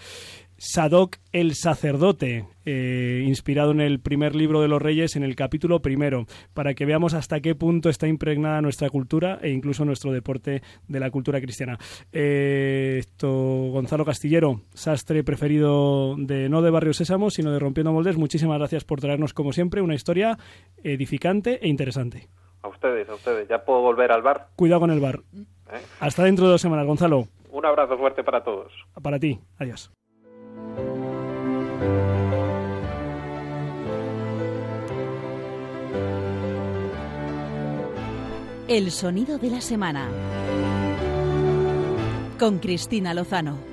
Sadoc 0.62 1.16
el 1.32 1.54
sacerdote, 1.54 2.44
eh, 2.66 3.24
inspirado 3.26 3.70
en 3.70 3.80
el 3.80 3.98
primer 3.98 4.36
libro 4.36 4.60
de 4.60 4.68
los 4.68 4.82
reyes, 4.82 5.16
en 5.16 5.22
el 5.22 5.34
capítulo 5.34 5.80
primero, 5.80 6.26
para 6.52 6.74
que 6.74 6.84
veamos 6.84 7.14
hasta 7.14 7.40
qué 7.40 7.54
punto 7.54 7.88
está 7.88 8.06
impregnada 8.08 8.60
nuestra 8.60 8.90
cultura 8.90 9.38
e 9.40 9.48
incluso 9.48 9.86
nuestro 9.86 10.12
deporte 10.12 10.60
de 10.86 11.00
la 11.00 11.10
cultura 11.10 11.40
cristiana. 11.40 11.78
Eh, 12.12 12.96
esto, 12.98 13.30
Gonzalo 13.30 14.04
Castillero, 14.04 14.60
sastre 14.74 15.24
preferido 15.24 16.14
de 16.18 16.50
no 16.50 16.60
de 16.60 16.70
Barrio 16.70 16.92
Sésamo, 16.92 17.30
sino 17.30 17.52
de 17.52 17.58
Rompiendo 17.58 17.94
Moldes, 17.94 18.18
muchísimas 18.18 18.58
gracias 18.58 18.84
por 18.84 19.00
traernos, 19.00 19.32
como 19.32 19.54
siempre, 19.54 19.80
una 19.80 19.94
historia 19.94 20.36
edificante 20.84 21.58
e 21.64 21.68
interesante. 21.68 22.28
A 22.60 22.68
ustedes, 22.68 23.08
a 23.08 23.14
ustedes. 23.14 23.48
¿Ya 23.48 23.64
puedo 23.64 23.80
volver 23.80 24.12
al 24.12 24.20
bar? 24.20 24.48
Cuidado 24.56 24.82
con 24.82 24.90
el 24.90 25.00
bar. 25.00 25.20
¿Eh? 25.72 25.80
Hasta 26.00 26.24
dentro 26.24 26.44
de 26.44 26.52
dos 26.52 26.60
semanas, 26.60 26.84
Gonzalo. 26.84 27.28
Un 27.50 27.64
abrazo 27.64 27.96
fuerte 27.96 28.22
para 28.22 28.44
todos. 28.44 28.70
Para 29.02 29.18
ti. 29.18 29.40
Adiós. 29.56 29.90
El 38.68 38.90
sonido 38.92 39.36
de 39.38 39.50
la 39.50 39.60
semana. 39.60 40.08
Con 42.38 42.58
Cristina 42.60 43.14
Lozano. 43.14 43.69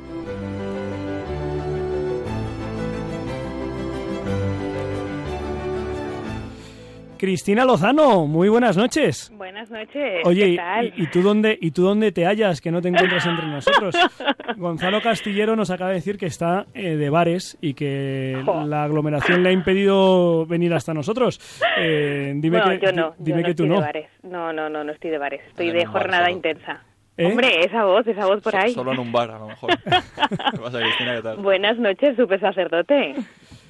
Cristina 7.18 7.66
Lozano, 7.66 8.28
muy 8.28 8.50
buenas 8.50 8.78
noches. 8.78 9.32
Buenas 9.36 9.70
noches. 9.70 10.22
Oye, 10.26 10.52
¿qué 10.52 10.56
tal? 10.58 10.94
¿y, 10.96 11.04
y 11.04 11.08
tú 11.08 11.22
dónde 11.22 11.58
y 11.60 11.72
tú 11.72 11.84
dónde 11.84 12.12
te 12.12 12.26
hallas 12.26 12.62
que 12.62 12.72
no 12.72 12.82
te 12.82 12.90
encuentras 12.90 13.26
entre 13.26 13.48
nosotros? 13.48 13.96
Gonzalo 14.58 15.02
Castillero 15.02 15.56
nos 15.56 15.72
acaba 15.72 15.90
de 15.90 15.96
decir 15.96 16.18
que 16.18 16.28
está 16.28 16.66
eh, 16.74 16.96
de 16.96 17.10
bares 17.10 17.58
y 17.62 17.74
que 17.74 18.42
Jo. 18.46 18.66
la 18.66 18.84
aglomeración 18.84 19.44
le 19.44 19.50
ha 19.50 19.52
impedido 19.52 20.46
venir 20.46 20.74
hasta 20.74 20.94
nosotros. 20.94 21.40
Eh, 21.80 22.34
dime 22.36 22.60
no, 22.60 22.66
que 22.70 22.80
yo 22.80 22.92
no, 22.92 23.14
dime 23.18 23.42
yo 23.42 23.42
no 23.42 23.48
que 23.48 23.56
tú 23.56 23.64
estoy 23.64 23.68
no. 23.70 23.76
de 23.76 23.82
bares. 23.82 24.10
No, 24.24 24.54
no, 24.54 24.70
no, 24.70 24.84
no 24.84 24.92
estoy 24.92 25.12
de 25.12 25.18
bares. 25.18 25.42
Estoy 25.48 25.72
de 25.72 25.86
bar 25.86 25.88
jornada 25.88 26.32
intensa. 26.32 26.84
¿Eh? 27.18 27.26
Hombre, 27.26 27.62
esa 27.66 27.84
voz, 27.84 28.06
esa 28.06 28.26
voz 28.28 28.42
por 28.44 28.56
ahí. 28.56 28.74
Solo 28.74 28.94
en 28.94 29.00
un 29.00 29.12
bar, 29.12 29.32
a 29.32 29.40
lo 29.40 29.48
mejor. 29.48 29.72
¿Qué 29.84 30.58
pasa, 30.62 30.80
Cristina? 30.80 31.16
¿Qué 31.16 31.22
tal? 31.24 31.38
Buenas 31.38 31.78
noches, 31.80 32.16
super 32.16 32.40
sacerdote. 32.40 33.16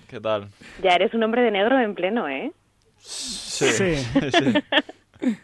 ¿Qué 0.09 0.19
tal? 0.19 0.47
Ya 0.83 0.91
eres 0.95 1.13
un 1.13 1.23
hombre 1.23 1.41
de 1.41 1.51
negro 1.51 1.79
en 1.79 1.95
pleno, 1.95 2.27
¿eh? 2.27 2.51
Sí. 2.97 3.65
Sí. 3.67 3.95
sí. 3.95 4.53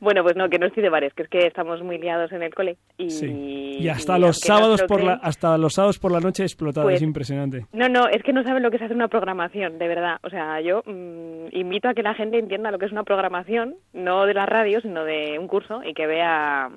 Bueno, 0.00 0.22
pues 0.22 0.36
no, 0.36 0.48
que 0.48 0.58
no 0.58 0.66
estoy 0.66 0.82
de 0.82 0.88
bares, 0.90 1.12
que 1.14 1.22
es 1.22 1.28
que 1.28 1.46
estamos 1.46 1.82
muy 1.82 1.98
liados 1.98 2.30
en 2.32 2.42
el 2.42 2.54
cole. 2.54 2.76
Y, 2.98 3.10
Sí. 3.10 3.78
Y 3.80 3.88
hasta 3.88 4.18
y 4.18 4.20
los 4.20 4.38
no 4.48 4.54
sábados 4.54 4.82
por 4.82 5.02
la 5.02 5.14
hasta 5.14 5.56
los 5.58 5.74
sábados 5.74 5.98
por 5.98 6.12
la 6.12 6.20
noche 6.20 6.42
explotado, 6.42 6.86
Pues- 6.86 6.96
es 6.96 7.02
impresionante. 7.02 7.66
No, 7.72 7.88
no, 7.88 8.06
es 8.08 8.22
que 8.22 8.32
no 8.32 8.42
saben 8.42 8.62
lo 8.62 8.70
que 8.70 8.76
es 8.76 8.82
hacer 8.82 8.96
una 8.96 9.08
programación, 9.08 9.78
de 9.78 9.88
verdad. 9.88 10.18
O 10.22 10.30
sea, 10.30 10.60
yo 10.60 10.82
mm, 10.84 11.48
invito 11.52 11.88
a 11.88 11.94
que 11.94 12.02
la 12.02 12.14
gente 12.14 12.38
entienda 12.38 12.70
lo 12.70 12.78
que 12.78 12.86
es 12.86 12.92
una 12.92 13.04
programación, 13.04 13.76
no 13.92 14.26
de 14.26 14.34
la 14.34 14.46
radio, 14.46 14.80
sino 14.80 15.04
de 15.04 15.38
un 15.38 15.48
curso, 15.48 15.82
y 15.84 15.94
que 15.94 16.06
vea 16.06 16.68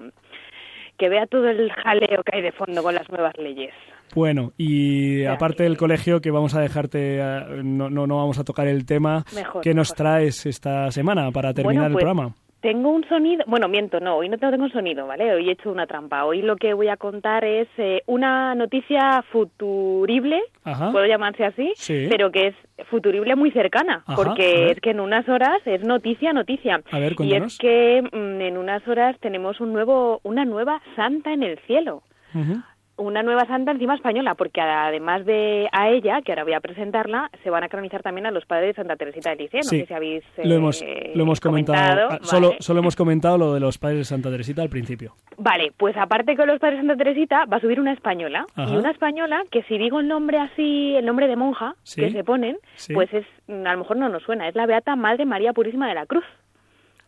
que 0.97 1.07
vea 1.09 1.27
todo 1.27 1.47
el 1.47 1.71
jaleo 1.71 2.23
que 2.23 2.35
hay 2.35 2.41
de 2.41 2.51
fondo 2.51 2.83
con 2.83 2.93
las 2.93 3.09
nuevas 3.09 3.37
leyes. 3.37 3.73
Bueno, 4.15 4.51
y 4.57 5.25
aparte 5.25 5.63
del 5.63 5.77
colegio, 5.77 6.21
que 6.21 6.31
vamos 6.31 6.55
a 6.55 6.61
dejarte, 6.61 7.17
no, 7.63 7.89
no, 7.89 8.07
no 8.07 8.17
vamos 8.17 8.39
a 8.39 8.43
tocar 8.43 8.67
el 8.67 8.85
tema, 8.85 9.23
Mejor, 9.35 9.61
¿qué 9.61 9.73
nos 9.73 9.93
traes 9.93 10.45
esta 10.45 10.91
semana 10.91 11.31
para 11.31 11.53
terminar 11.53 11.83
Bueno, 11.83 11.93
pues, 11.93 12.03
el 12.03 12.07
programa? 12.07 12.35
Tengo 12.61 12.89
un 12.89 13.07
sonido, 13.07 13.45
bueno, 13.47 13.69
miento, 13.69 14.01
no, 14.01 14.17
hoy 14.17 14.27
no 14.27 14.37
tengo 14.37 14.61
un 14.61 14.71
sonido, 14.71 15.07
¿vale? 15.07 15.33
Hoy 15.33 15.47
he 15.47 15.53
hecho 15.53 15.71
una 15.71 15.87
trampa. 15.87 16.25
Hoy 16.25 16.41
lo 16.41 16.57
que 16.57 16.73
voy 16.73 16.89
a 16.89 16.97
contar 16.97 17.45
es 17.45 17.69
eh, 17.77 18.01
una 18.05 18.53
noticia 18.53 19.23
futurible, 19.31 20.41
Ajá. 20.65 20.91
puedo 20.91 21.05
llamarse 21.05 21.45
así, 21.45 21.71
Sí. 21.75 22.07
pero 22.09 22.31
que 22.31 22.47
es 22.47 22.55
futurible 22.89 23.37
muy 23.37 23.51
cercana, 23.51 24.03
Ajá, 24.05 24.15
porque 24.15 24.71
es 24.71 24.81
que 24.81 24.89
en 24.91 24.99
unas 24.99 25.27
horas 25.29 25.61
es 25.65 25.83
noticia, 25.85 26.33
noticia. 26.33 26.81
A 26.91 26.99
ver, 26.99 27.15
y 27.19 27.33
es 27.33 27.57
que 27.57 28.01
mm, 28.01 28.41
en 28.41 28.57
unas 28.57 28.85
horas 28.89 29.15
tenemos 29.21 29.61
un 29.61 29.71
nuevo, 29.71 30.19
una 30.23 30.43
nueva 30.43 30.81
santa 30.97 31.31
en 31.31 31.43
el 31.43 31.59
cielo. 31.59 32.03
Ujú. 32.35 32.61
Una 32.99 33.23
nueva 33.23 33.45
santa 33.45 33.71
encima 33.71 33.95
española, 33.95 34.35
porque 34.35 34.61
además 34.61 35.25
de 35.25 35.67
a 35.71 35.89
ella, 35.89 36.21
que 36.21 36.33
ahora 36.33 36.43
voy 36.43 36.53
a 36.53 36.59
presentarla, 36.59 37.29
se 37.43 37.49
van 37.49 37.63
a 37.63 37.69
canonizar 37.69 38.03
también 38.03 38.25
a 38.27 38.31
los 38.31 38.45
padres 38.45 38.67
de 38.75 38.81
Santa 38.81 38.95
Teresita 38.97 39.29
de 39.31 39.37
Lisieux. 39.37 39.65
No 39.65 39.69
Sí, 39.69 39.79
sé 39.79 39.85
si 39.87 39.93
habéis 39.93 40.23
lo 40.43 40.53
hemos, 40.53 40.81
eh, 40.81 41.13
lo 41.15 41.23
hemos 41.23 41.39
comentado. 41.39 42.09
ah, 42.11 42.19
solo, 42.21 42.49
vale. 42.49 42.61
solo 42.61 42.79
hemos 42.81 42.95
comentado 42.95 43.37
lo 43.37 43.53
de 43.53 43.59
los 43.61 43.77
padres 43.77 43.99
de 43.99 44.03
Santa 44.05 44.29
Teresita 44.29 44.61
al 44.61 44.69
principio. 44.69 45.13
Vale, 45.37 45.71
pues 45.77 45.95
aparte 45.97 46.35
con 46.35 46.47
los 46.47 46.59
padres 46.59 46.81
de 46.81 46.87
Santa 46.87 47.01
Teresita 47.03 47.45
va 47.45 47.57
a 47.57 47.61
subir 47.61 47.79
una 47.79 47.93
española. 47.93 48.45
Ajá. 48.55 48.73
Y 48.73 48.77
una 48.77 48.91
española 48.91 49.43
que 49.49 49.63
si 49.63 49.77
digo 49.77 50.01
el 50.01 50.07
nombre 50.09 50.37
así, 50.37 50.95
el 50.95 51.05
nombre 51.05 51.27
de 51.27 51.35
monja 51.37 51.75
Sí. 51.83 52.01
que 52.01 52.11
se 52.11 52.23
ponen, 52.25 52.57
Sí. 52.75 52.93
pues 52.93 53.13
es 53.13 53.25
a 53.47 53.71
lo 53.73 53.77
mejor 53.79 53.97
no 53.97 54.09
nos 54.09 54.23
suena. 54.23 54.47
Es 54.49 54.55
la 54.55 54.65
Beata 54.65 54.95
Madre 54.95 55.25
María 55.25 55.53
Purísima 55.53 55.87
de 55.87 55.95
la 55.95 56.05
Cruz. 56.05 56.25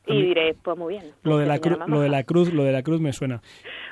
Y 0.08 0.22
diré, 0.24 0.56
pues 0.56 0.78
muy 0.78 0.96
bien. 0.96 1.12
Lo 1.24 1.38
de 1.38 1.46
la 1.46 1.60
más 1.78 1.88
lo 1.90 2.02
de 2.02 2.10
la 2.10 2.24
cruz, 2.24 2.52
lo 2.52 2.64
de 2.64 2.72
la 2.72 2.82
cruz 2.82 3.00
me 3.00 3.14
suena. 3.14 3.42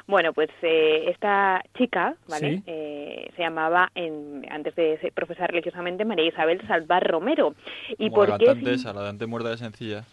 Bueno, 0.08 0.34
pues 0.34 0.50
eh, 0.64 1.06
esta 1.10 1.64
chica, 1.78 2.16
¿vale? 2.28 2.58
Sí. 2.58 2.64
Eh, 2.66 3.32
se 3.36 3.42
llamaba, 3.44 3.92
en, 3.94 4.46
antes 4.50 4.76
de 4.76 5.12
profesar 5.14 5.52
religiosamente, 5.52 6.06
María 6.06 6.26
Isabel 6.28 6.66
Salvar 6.68 7.08
Romero. 7.08 7.54
¿Y 7.98 8.10
Como 8.10 8.16
por 8.16 8.30
la 8.30 8.38
qué? 8.40 8.46
cantante 8.46 8.74
esa, 8.74 8.92
la 8.94 9.14
de 9.14 9.28
muerta 9.28 9.50
de 9.50 9.58
sencilla. 9.58 10.04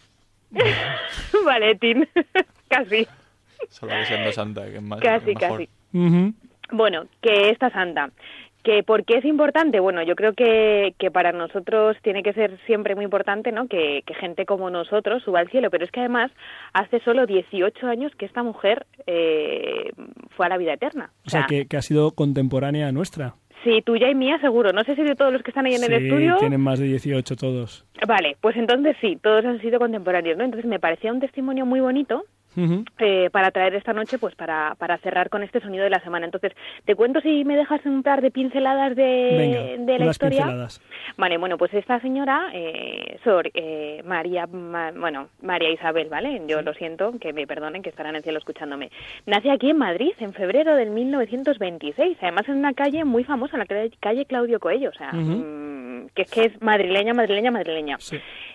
Valentín, 1.44 2.07
casi. 2.68 3.07
Solo 3.70 3.92
que 3.92 4.05
siendo 4.05 4.32
santa, 4.32 4.66
que 4.66 4.76
es 4.76 4.82
más 4.82 5.01
Casi, 5.01 5.34
mejor. 5.34 5.66
casi. 5.92 6.34
Bueno, 6.72 7.07
que 7.22 7.51
esta 7.51 7.70
santa, 7.70 8.11
¿Que 8.67 8.83
¿Por 8.83 9.05
qué 9.05 9.19
es 9.19 9.25
importante? 9.25 9.79
Bueno, 9.79 10.03
yo 10.03 10.17
creo 10.17 10.33
que, 10.33 10.97
que 10.99 11.12
para 11.12 11.31
nosotros 11.31 11.97
tiene 12.03 12.25
que 12.25 12.33
ser 12.33 12.59
siempre 12.67 12.97
muy 12.97 13.05
importante 13.05 13.53
¿no? 13.53 13.69
que, 13.69 14.03
que 14.05 14.12
gente 14.14 14.45
como 14.45 14.71
nosotros 14.71 15.23
suba 15.23 15.39
al 15.39 15.49
cielo, 15.51 15.71
pero 15.71 15.85
es 15.85 15.93
que 15.93 16.01
además 16.01 16.33
hace 16.73 16.99
solo 17.05 17.27
18 17.27 17.87
años 17.87 18.11
que 18.19 18.27
esta 18.27 18.43
mujer 18.43 18.85
eh, 19.07 19.93
fue 20.37 20.47
a 20.47 20.49
la 20.49 20.59
vida 20.59 20.73
eterna. 20.73 21.12
O 21.25 21.31
sea, 21.31 21.47
que, 21.49 21.67
que 21.67 21.77
ha 21.77 21.83
sido 21.83 22.11
contemporánea 22.11 22.91
nuestra. 22.91 23.37
Sí, 23.62 23.83
tuya 23.83 24.11
y 24.11 24.17
mía 24.17 24.37
seguro. 24.41 24.73
No 24.73 24.83
sé 24.83 24.97
si 24.97 25.03
de 25.05 25.14
todos 25.14 25.33
los 25.33 25.45
que 25.45 25.53
están 25.53 25.67
ahí 25.67 25.75
en 25.75 25.85
el 25.85 25.93
estudio. 25.93 26.37
tienen 26.39 26.61
más 26.61 26.81
de 26.81 26.87
18 26.87 27.37
todos. 27.37 27.87
Vale, 28.05 28.37
pues 28.41 28.57
entonces 28.57 28.97
sí, 29.01 29.17
todos 29.23 29.45
han 29.45 29.61
sido 29.61 29.79
contemporáneos, 29.79 30.37
¿no? 30.37 30.43
Entonces 30.43 30.69
me 30.69 30.81
parecía 30.81 31.12
un 31.12 31.21
testimonio 31.21 31.67
muy 31.67 31.79
bonito 31.79 32.25
eh, 32.98 33.30
para 33.30 33.50
traer 33.50 33.74
esta 33.74 33.92
noche, 33.92 34.18
pues 34.18 34.34
para, 34.34 34.74
para 34.78 34.98
cerrar 34.98 35.28
con 35.28 35.42
este 35.42 35.61
sonido 35.61 35.84
de 35.84 35.90
la 35.90 36.00
semana. 36.00 36.26
Entonces, 36.26 36.52
te 36.84 36.94
cuento 36.94 37.20
si 37.20 37.44
me 37.44 37.57
dejas 37.57 37.84
un 37.84 38.02
par 38.02 38.22
de 38.22 38.30
pinceladas 38.30 38.96
de, 38.96 39.76
de 39.78 39.98
la 39.98 40.07
historia. 40.07 40.42
Pinceladas. 40.42 40.80
Vale, 41.16 41.38
bueno, 41.38 41.59
pues 41.59 41.72
esta 41.74 42.00
señora, 42.00 42.50
eh, 42.52 43.18
Sor 43.24 43.50
eh, 43.54 44.02
María, 44.04 44.46
bueno, 44.46 45.28
María 45.42 45.70
Isabel, 45.70 46.09
¿vale? 46.09 46.42
Yo 46.46 46.62
lo 46.62 46.74
siento, 46.74 47.12
que 47.20 47.32
me 47.32 47.46
perdonen, 47.46 47.82
que 47.82 47.90
estarán 47.90 48.11
en 48.11 48.16
el 48.16 48.22
cielo 48.22 48.38
escuchándome. 48.38 48.90
Nace 49.26 49.50
aquí 49.50 49.70
en 49.70 49.78
Madrid 49.78 50.12
en 50.18 50.32
febrero 50.32 50.74
del 50.74 50.90
1926, 50.90 52.18
además 52.20 52.48
en 52.48 52.57
una 52.57 52.72
calle 52.74 53.04
muy 53.04 53.24
famosa, 53.24 53.57
la 53.57 53.66
calle 53.66 54.24
Claudio 54.26 54.61
Coello, 54.61 54.90
o 54.90 54.94
sea, 54.94 55.12
mm, 55.12 55.76
que 56.14 56.22
es 56.22 56.30
que 56.30 56.44
es 56.46 56.62
madrileña, 56.62 57.14
madrileña, 57.14 57.50
madrileña. 57.50 57.98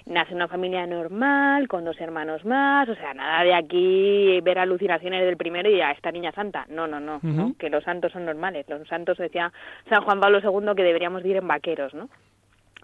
Nace 0.06 0.32
en 0.32 0.36
una 0.36 0.48
familia 0.48 0.86
normal, 0.88 1.68
con 1.68 1.86
dos 1.86 2.00
hermanos 2.00 2.44
más, 2.46 2.90
o 2.90 2.96
sea, 2.96 3.14
nada 3.14 3.44
de 3.44 3.54
aquí 3.54 4.40
ver 4.42 4.60
alucinaciones 4.60 5.26
del 5.26 5.38
primero 5.38 5.70
y 5.70 5.82
a 5.82 5.92
esta 5.92 6.12
niña 6.12 6.32
santa. 6.32 6.66
No, 6.70 6.88
no, 6.88 7.00
no, 7.00 7.20
¿no? 7.22 7.54
que 7.58 7.70
los 7.70 7.84
santos 7.84 8.12
son 8.12 8.26
normales. 8.26 8.66
Los 8.68 8.88
santos, 8.88 9.18
decía 9.18 9.52
San 9.90 10.04
Juan 10.04 10.20
Pablo 10.20 10.40
II, 10.40 10.76
que 10.76 10.84
deberíamos 10.84 11.24
ir 11.26 11.38
en 11.38 11.48
vaqueros, 11.48 11.94
¿no? 11.94 12.10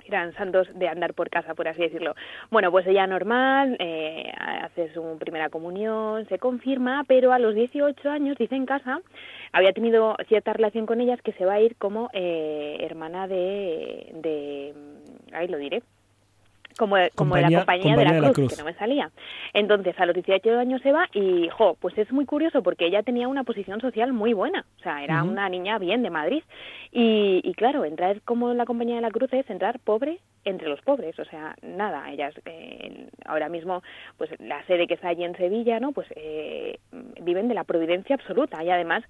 Eran 0.08 0.34
santos 0.34 0.68
de 0.76 0.88
andar 0.88 1.14
por 1.14 1.30
casa, 1.30 1.54
por 1.56 1.68
así 1.68 1.82
decirlo. 1.82 2.16
Bueno, 2.50 2.72
pues 2.72 2.86
ella 2.88 3.08
normal, 3.08 3.76
eh, 3.80 4.32
hace 4.38 4.94
su 4.94 5.18
primera 5.20 5.50
comunión, 5.50 6.28
se 6.28 6.40
confirma, 6.40 7.04
pero 7.08 7.34
a 7.34 7.40
los 7.40 7.56
18 7.56 8.10
años, 8.10 8.38
dice 8.38 8.56
en 8.56 8.66
casa, 8.66 9.00
había 9.52 9.74
tenido 9.74 10.16
cierta 10.28 10.54
relación 10.54 10.86
con 10.86 11.02
ellas 11.02 11.22
que 11.22 11.34
se 11.34 11.46
va 11.46 11.54
a 11.54 11.62
ir 11.62 11.76
como 11.78 12.10
eh, 12.14 12.78
hermana 12.82 13.28
de, 13.28 14.12
de, 14.16 14.74
ahí 15.34 15.48
lo 15.48 15.58
diré, 15.58 15.82
como, 16.78 16.96
como 17.16 17.36
de 17.36 17.42
la 17.42 17.58
compañía, 17.60 17.96
de, 17.96 18.06
la, 18.06 18.32
cruz, 18.32 18.54
que 18.54 18.62
no 18.62 18.66
me 18.66 18.74
salía. 18.76 19.12
Entonces, 19.54 19.96
a 20.00 20.06
los 20.06 20.16
18 20.16 20.58
años 20.58 20.82
se 20.82 20.92
va 20.92 21.08
y, 21.14 21.50
jo, 21.50 21.76
pues 21.80 21.98
es 21.98 22.12
muy 22.12 22.26
curioso 22.26 22.64
porque 22.64 22.86
ella 22.86 23.04
tenía 23.04 23.28
una 23.28 23.44
posición 23.44 23.82
social 23.82 24.14
muy 24.14 24.34
buena, 24.34 24.66
o 24.80 24.84
sea, 24.84 25.04
era 25.04 25.24
una 25.24 25.50
niña 25.50 25.78
bien 25.78 26.04
de 26.04 26.10
Madrid. 26.10 26.44
Y, 26.92 27.42
y, 27.44 27.54
claro, 27.54 27.86
entrar 27.86 28.22
como 28.22 28.52
en 28.52 28.58
la 28.58 28.66
compañía 28.66 28.96
de 28.96 29.02
la 29.02 29.12
cruz 29.12 29.32
es 29.34 29.50
entrar 29.50 29.80
pobre 29.80 30.20
entre 30.46 30.70
los 30.70 30.82
pobres, 30.82 31.18
o 31.20 31.26
sea, 31.26 31.56
nada, 31.62 32.10
ellas 32.10 32.34
eh, 32.46 33.10
ahora 33.26 33.50
mismo, 33.50 33.84
pues 34.18 34.30
la 34.40 34.66
sede 34.66 34.88
que 34.88 34.94
está 34.94 35.10
allí 35.10 35.24
en 35.24 35.36
Sevilla, 35.36 35.80
¿no? 35.80 35.92
Pues 35.92 36.08
eh, 36.16 36.80
viven 37.22 37.48
de 37.48 37.54
la 37.54 37.66
providencia 37.66 38.16
absoluta 38.16 38.64
y 38.64 38.70
además 38.70 39.04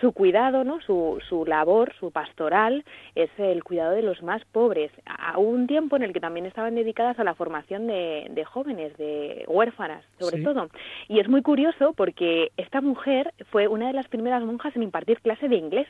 su 0.00 0.12
cuidado, 0.12 0.64
¿no? 0.64 0.80
Su, 0.80 1.18
su 1.28 1.44
labor, 1.44 1.92
su 1.98 2.10
pastoral 2.10 2.84
es 3.14 3.30
el 3.38 3.62
cuidado 3.62 3.92
de 3.92 4.02
los 4.02 4.22
más 4.22 4.44
pobres. 4.46 4.90
A 5.06 5.38
un 5.38 5.66
tiempo 5.66 5.96
en 5.96 6.02
el 6.02 6.12
que 6.12 6.20
también 6.20 6.46
estaban 6.46 6.74
dedicadas 6.74 7.18
a 7.18 7.24
la 7.24 7.34
formación 7.34 7.86
de, 7.86 8.26
de 8.30 8.44
jóvenes, 8.44 8.96
de 8.96 9.44
huérfanas, 9.48 10.04
sobre 10.18 10.42
todo. 10.42 10.68
Y 11.08 11.20
es 11.20 11.28
muy 11.28 11.42
curioso 11.42 11.92
porque 11.94 12.50
esta 12.56 12.80
mujer 12.80 13.32
fue 13.50 13.68
una 13.68 13.88
de 13.88 13.94
las 13.94 14.08
primeras 14.08 14.42
monjas 14.42 14.74
en 14.76 14.82
impartir 14.82 15.20
clase 15.20 15.48
de 15.48 15.56
inglés. 15.56 15.86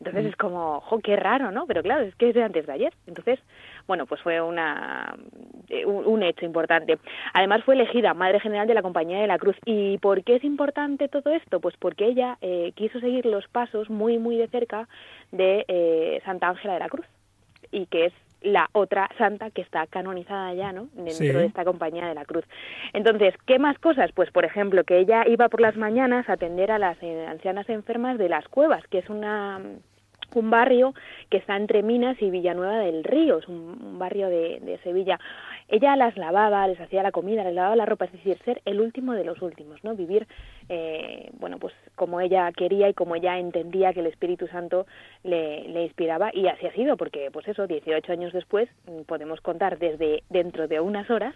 Entonces 0.00 0.24
mm. 0.24 0.28
es 0.28 0.36
como, 0.36 0.80
jo, 0.80 1.00
qué 1.00 1.16
raro, 1.16 1.50
¿no? 1.50 1.66
Pero 1.66 1.82
claro, 1.82 2.02
es 2.02 2.14
que 2.14 2.28
es 2.28 2.34
de 2.34 2.42
antes 2.42 2.66
de 2.66 2.72
ayer. 2.72 2.92
Entonces, 3.06 3.40
bueno, 3.86 4.06
pues 4.06 4.20
fue 4.20 4.40
una, 4.40 5.16
eh, 5.68 5.84
un, 5.86 6.22
hecho 6.22 6.44
importante. 6.44 6.98
Además 7.34 7.64
fue 7.64 7.74
elegida 7.74 8.14
Madre 8.14 8.40
General 8.40 8.66
de 8.66 8.74
la 8.74 8.82
Compañía 8.82 9.20
de 9.20 9.26
la 9.26 9.38
Cruz. 9.38 9.56
¿Y 9.64 9.98
por 9.98 10.22
qué 10.22 10.36
es 10.36 10.44
importante 10.44 11.08
todo 11.08 11.30
esto? 11.32 11.60
Pues 11.60 11.76
porque 11.78 12.06
ella 12.06 12.38
eh, 12.40 12.72
quiso 12.74 13.00
seguir 13.00 13.26
los 13.26 13.48
pasos 13.48 13.90
muy, 13.90 14.18
muy 14.18 14.36
de 14.36 14.48
cerca 14.48 14.88
de 15.32 15.64
eh, 15.68 16.20
Santa 16.24 16.48
Ángela 16.48 16.74
de 16.74 16.80
la 16.80 16.88
Cruz 16.88 17.06
y 17.70 17.86
que 17.86 18.06
es 18.06 18.12
la 18.42 18.68
otra 18.72 19.08
santa 19.18 19.50
que 19.50 19.62
está 19.62 19.86
canonizada 19.86 20.54
ya, 20.54 20.72
¿no? 20.72 20.88
Dentro 20.92 21.38
de 21.40 21.46
esta 21.46 21.64
compañía 21.64 22.06
de 22.06 22.14
la 22.14 22.24
cruz. 22.24 22.44
Entonces, 22.92 23.34
¿qué 23.46 23.58
más 23.58 23.78
cosas? 23.78 24.10
Pues, 24.12 24.30
por 24.30 24.44
ejemplo, 24.44 24.84
que 24.84 24.98
ella 24.98 25.24
iba 25.26 25.48
por 25.48 25.60
las 25.60 25.76
mañanas 25.76 26.28
a 26.28 26.34
atender 26.34 26.70
a 26.70 26.78
las 26.78 26.96
ancianas 27.02 27.68
enfermas 27.68 28.18
de 28.18 28.28
las 28.28 28.46
cuevas, 28.48 28.86
que 28.88 28.98
es 28.98 29.10
una 29.10 29.60
un 30.34 30.50
barrio 30.50 30.94
que 31.30 31.38
está 31.38 31.56
entre 31.56 31.82
Minas 31.82 32.20
y 32.20 32.30
Villanueva 32.30 32.78
del 32.78 33.04
Río, 33.04 33.38
es 33.38 33.48
un, 33.48 33.98
barrio 33.98 34.28
de, 34.28 34.60
de, 34.60 34.78
Sevilla. 34.82 35.18
Ella 35.68 35.96
las 35.96 36.16
lavaba, 36.16 36.66
les 36.66 36.80
hacía 36.80 37.02
la 37.02 37.12
comida, 37.12 37.44
les 37.44 37.54
lavaba 37.54 37.76
la 37.76 37.86
ropa, 37.86 38.06
es 38.06 38.12
decir, 38.12 38.38
ser 38.44 38.62
el 38.64 38.80
último 38.80 39.12
de 39.12 39.24
los 39.24 39.42
últimos, 39.42 39.82
¿no? 39.84 39.94
Vivir, 39.94 40.26
eh, 40.68 41.30
bueno, 41.38 41.58
pues 41.58 41.74
como 41.94 42.20
ella 42.20 42.50
quería 42.52 42.88
y 42.88 42.94
como 42.94 43.16
ella 43.16 43.38
entendía 43.38 43.92
que 43.92 44.00
el 44.00 44.06
Espíritu 44.06 44.46
Santo 44.48 44.86
le, 45.24 45.68
le 45.68 45.84
inspiraba 45.84 46.30
y 46.32 46.46
así 46.46 46.66
ha 46.66 46.72
sido, 46.72 46.96
porque 46.96 47.30
pues 47.32 47.46
eso, 47.48 47.66
18 47.66 48.12
años 48.12 48.32
después 48.32 48.68
mm, 48.86 49.02
podemos 49.02 49.40
contar 49.40 49.78
desde 49.78 50.22
dentro 50.30 50.68
de 50.68 50.80
unas 50.80 51.10
horas 51.10 51.34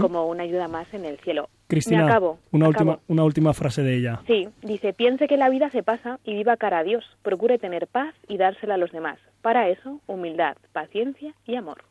como 0.00 0.26
una 0.26 0.44
ayuda 0.44 0.68
más 0.68 0.92
en 0.94 1.04
el 1.04 1.18
cielo. 1.18 1.48
Cristina, 1.74 2.06
acabo, 2.06 2.38
una, 2.50 2.68
Última, 2.68 2.98
una 3.08 3.24
última 3.24 3.52
frase 3.52 3.82
de 3.82 3.96
ella. 3.96 4.20
Sí, 4.26 4.48
dice, 4.62 4.92
piense 4.92 5.26
que 5.26 5.36
la 5.36 5.48
vida 5.48 5.70
se 5.70 5.82
pasa 5.82 6.18
y 6.24 6.34
viva 6.34 6.56
cara 6.56 6.78
a 6.78 6.84
Dios, 6.84 7.04
procure 7.22 7.58
tener 7.58 7.86
paz 7.86 8.14
y 8.28 8.36
dársela 8.36 8.74
a 8.74 8.78
los 8.78 8.92
demás. 8.92 9.18
Para 9.42 9.68
eso, 9.68 10.00
humildad, 10.06 10.56
paciencia 10.72 11.34
y 11.46 11.56
amor. 11.56 11.84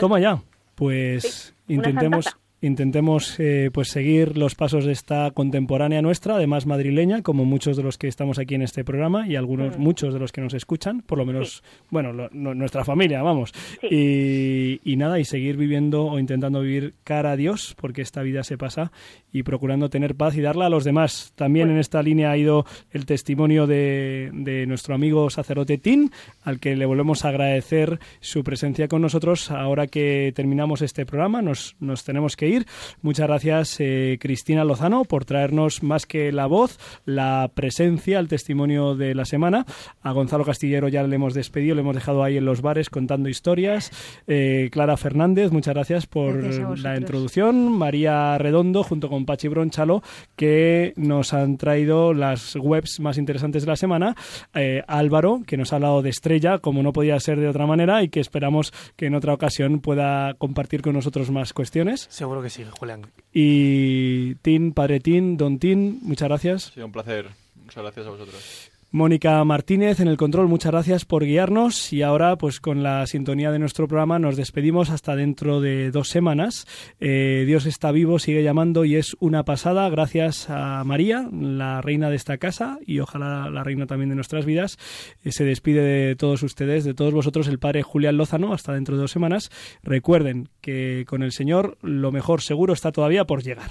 Toma 0.00 0.20
ya, 0.20 0.38
pues 0.74 1.54
intentemos 1.66 2.36
intentemos 2.60 3.38
eh, 3.38 3.70
pues 3.72 3.88
seguir 3.88 4.36
los 4.36 4.54
pasos 4.54 4.84
de 4.84 4.92
esta 4.92 5.30
contemporánea 5.30 6.02
nuestra, 6.02 6.36
además 6.36 6.66
madrileña, 6.66 7.22
como 7.22 7.44
muchos 7.44 7.76
de 7.76 7.82
los 7.82 7.98
que 7.98 8.08
estamos 8.08 8.38
aquí 8.38 8.54
en 8.54 8.62
este 8.62 8.84
programa 8.84 9.28
y 9.28 9.36
algunos, 9.36 9.78
mm. 9.78 9.80
muchos 9.80 10.12
de 10.12 10.20
los 10.20 10.32
que 10.32 10.40
nos 10.40 10.54
escuchan, 10.54 11.02
por 11.02 11.18
lo 11.18 11.24
menos, 11.24 11.62
bueno, 11.90 12.28
nuestra 12.32 12.84
familia, 12.84 13.22
vamos. 13.22 13.52
Y, 13.82 14.80
y, 14.84 14.96
nada, 14.96 15.18
y 15.20 15.24
seguir 15.24 15.56
viviendo 15.56 16.06
o 16.06 16.18
intentando 16.18 16.60
vivir 16.60 16.94
cara 17.04 17.32
a 17.32 17.36
Dios, 17.36 17.74
porque 17.80 18.02
esta 18.02 18.22
vida 18.22 18.42
se 18.42 18.58
pasa, 18.58 18.92
y 19.32 19.42
procurando 19.42 19.90
tener 19.90 20.14
paz 20.14 20.36
y 20.36 20.40
darla 20.40 20.66
a 20.66 20.70
los 20.70 20.84
demás. 20.84 21.32
También 21.34 21.70
en 21.70 21.78
esta 21.78 22.02
línea 22.02 22.30
ha 22.30 22.36
ido 22.36 22.64
el 22.90 23.06
testimonio 23.06 23.66
de, 23.66 24.30
de 24.32 24.66
nuestro 24.66 24.94
amigo 24.94 25.30
sacerdote 25.30 25.78
Tin, 25.78 26.10
al 26.42 26.60
que 26.60 26.76
le 26.76 26.86
volvemos 26.86 27.24
a 27.24 27.28
agradecer 27.28 27.98
su 28.20 28.42
presencia 28.44 28.88
con 28.88 29.02
nosotros 29.02 29.50
ahora 29.50 29.86
que 29.86 30.32
terminamos 30.34 30.82
este 30.82 31.06
programa. 31.06 31.42
Nos, 31.42 31.76
nos 31.80 32.04
tenemos 32.04 32.36
que 32.36 32.48
ir. 32.48 32.66
Muchas 33.02 33.26
gracias, 33.28 33.76
eh, 33.80 34.18
Cristina 34.20 34.64
Lozano, 34.64 35.04
por 35.04 35.24
traernos 35.24 35.82
más 35.82 36.06
que 36.06 36.32
la 36.32 36.46
voz, 36.46 36.78
la 37.04 37.50
presencia, 37.54 38.18
el 38.18 38.28
testimonio 38.28 38.94
de 38.94 39.14
la 39.14 39.24
semana. 39.24 39.66
A 40.02 40.12
Gonzalo 40.12 40.44
Castillero 40.44 40.88
ya 40.88 41.02
le 41.02 41.16
hemos 41.16 41.34
despedido, 41.34 41.74
le 41.74 41.82
hemos 41.82 41.94
dejado 41.94 42.22
ahí 42.22 42.36
en 42.36 42.44
los 42.44 42.62
bares 42.62 42.90
contando 42.90 43.28
historias. 43.28 43.90
Eh, 44.26 44.68
Clara 44.72 44.96
Fernández, 44.96 45.52
muchas 45.52 45.74
gracias 45.74 46.06
por 46.06 46.78
la 46.78 46.96
introducción. 46.96 47.72
María 47.72 48.38
Redondo, 48.38 48.82
junto 48.82 49.08
con 49.08 49.17
Pachi 49.26 49.48
Bronchalo, 49.48 50.02
que 50.36 50.92
nos 50.96 51.32
han 51.32 51.56
traído 51.56 52.14
las 52.14 52.56
webs 52.56 53.00
más 53.00 53.18
interesantes 53.18 53.62
de 53.62 53.68
la 53.68 53.76
semana. 53.76 54.14
Eh, 54.54 54.82
Álvaro, 54.86 55.42
que 55.46 55.56
nos 55.56 55.72
ha 55.72 55.76
hablado 55.76 56.02
de 56.02 56.10
Estrella, 56.10 56.58
como 56.58 56.82
no 56.82 56.92
podía 56.92 57.18
ser 57.20 57.40
de 57.40 57.48
otra 57.48 57.66
manera, 57.66 58.02
y 58.02 58.08
que 58.08 58.20
esperamos 58.20 58.72
que 58.96 59.06
en 59.06 59.14
otra 59.14 59.34
ocasión 59.34 59.80
pueda 59.80 60.34
compartir 60.34 60.82
con 60.82 60.94
nosotros 60.94 61.30
más 61.30 61.52
cuestiones. 61.52 62.06
Seguro 62.10 62.42
que 62.42 62.50
sí, 62.50 62.64
Julián. 62.78 63.06
Y 63.32 64.34
Tin, 64.36 64.72
Padre 64.72 65.00
Tin, 65.00 65.36
Don 65.36 65.58
Tin, 65.58 66.00
muchas 66.02 66.28
gracias. 66.28 66.72
Sí, 66.74 66.80
un 66.80 66.92
placer. 66.92 67.26
Muchas 67.64 67.82
gracias 67.82 68.06
a 68.06 68.10
vosotros. 68.10 68.67
Mónica 68.90 69.44
Martínez 69.44 70.00
en 70.00 70.08
el 70.08 70.16
control, 70.16 70.48
muchas 70.48 70.72
gracias 70.72 71.04
por 71.04 71.22
guiarnos 71.22 71.92
y 71.92 72.00
ahora 72.00 72.36
pues 72.36 72.58
con 72.58 72.82
la 72.82 73.06
sintonía 73.06 73.50
de 73.50 73.58
nuestro 73.58 73.86
programa 73.86 74.18
nos 74.18 74.34
despedimos 74.34 74.88
hasta 74.88 75.14
dentro 75.14 75.60
de 75.60 75.90
dos 75.90 76.08
semanas. 76.08 76.66
Eh, 76.98 77.44
Dios 77.46 77.66
está 77.66 77.92
vivo, 77.92 78.18
sigue 78.18 78.42
llamando 78.42 78.86
y 78.86 78.96
es 78.96 79.14
una 79.20 79.44
pasada 79.44 79.90
gracias 79.90 80.48
a 80.48 80.82
María, 80.84 81.28
la 81.30 81.82
reina 81.82 82.08
de 82.08 82.16
esta 82.16 82.38
casa 82.38 82.78
y 82.86 83.00
ojalá 83.00 83.50
la 83.50 83.62
reina 83.62 83.84
también 83.84 84.08
de 84.08 84.14
nuestras 84.14 84.46
vidas. 84.46 84.78
Eh, 85.22 85.32
se 85.32 85.44
despide 85.44 85.82
de 85.82 86.16
todos 86.16 86.42
ustedes, 86.42 86.84
de 86.84 86.94
todos 86.94 87.12
vosotros 87.12 87.46
el 87.48 87.58
padre 87.58 87.82
Julián 87.82 88.16
Lozano 88.16 88.54
hasta 88.54 88.72
dentro 88.72 88.96
de 88.96 89.02
dos 89.02 89.10
semanas. 89.10 89.50
Recuerden 89.82 90.48
que 90.62 91.04
con 91.06 91.22
el 91.22 91.32
Señor 91.32 91.76
lo 91.82 92.10
mejor 92.10 92.40
seguro 92.40 92.72
está 92.72 92.90
todavía 92.90 93.26
por 93.26 93.42
llegar. 93.42 93.70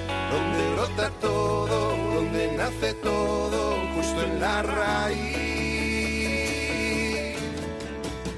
donde 0.31 0.73
brota 0.73 1.09
todo, 1.21 1.95
donde 2.15 2.51
nace 2.57 2.93
todo, 2.95 3.75
justo 3.95 4.21
en 4.23 4.39
la 4.39 4.61
raíz, 4.63 5.19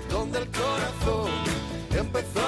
donde 0.09 0.39
el 0.39 0.47
corazón 0.47 1.31
empezó 1.95 2.41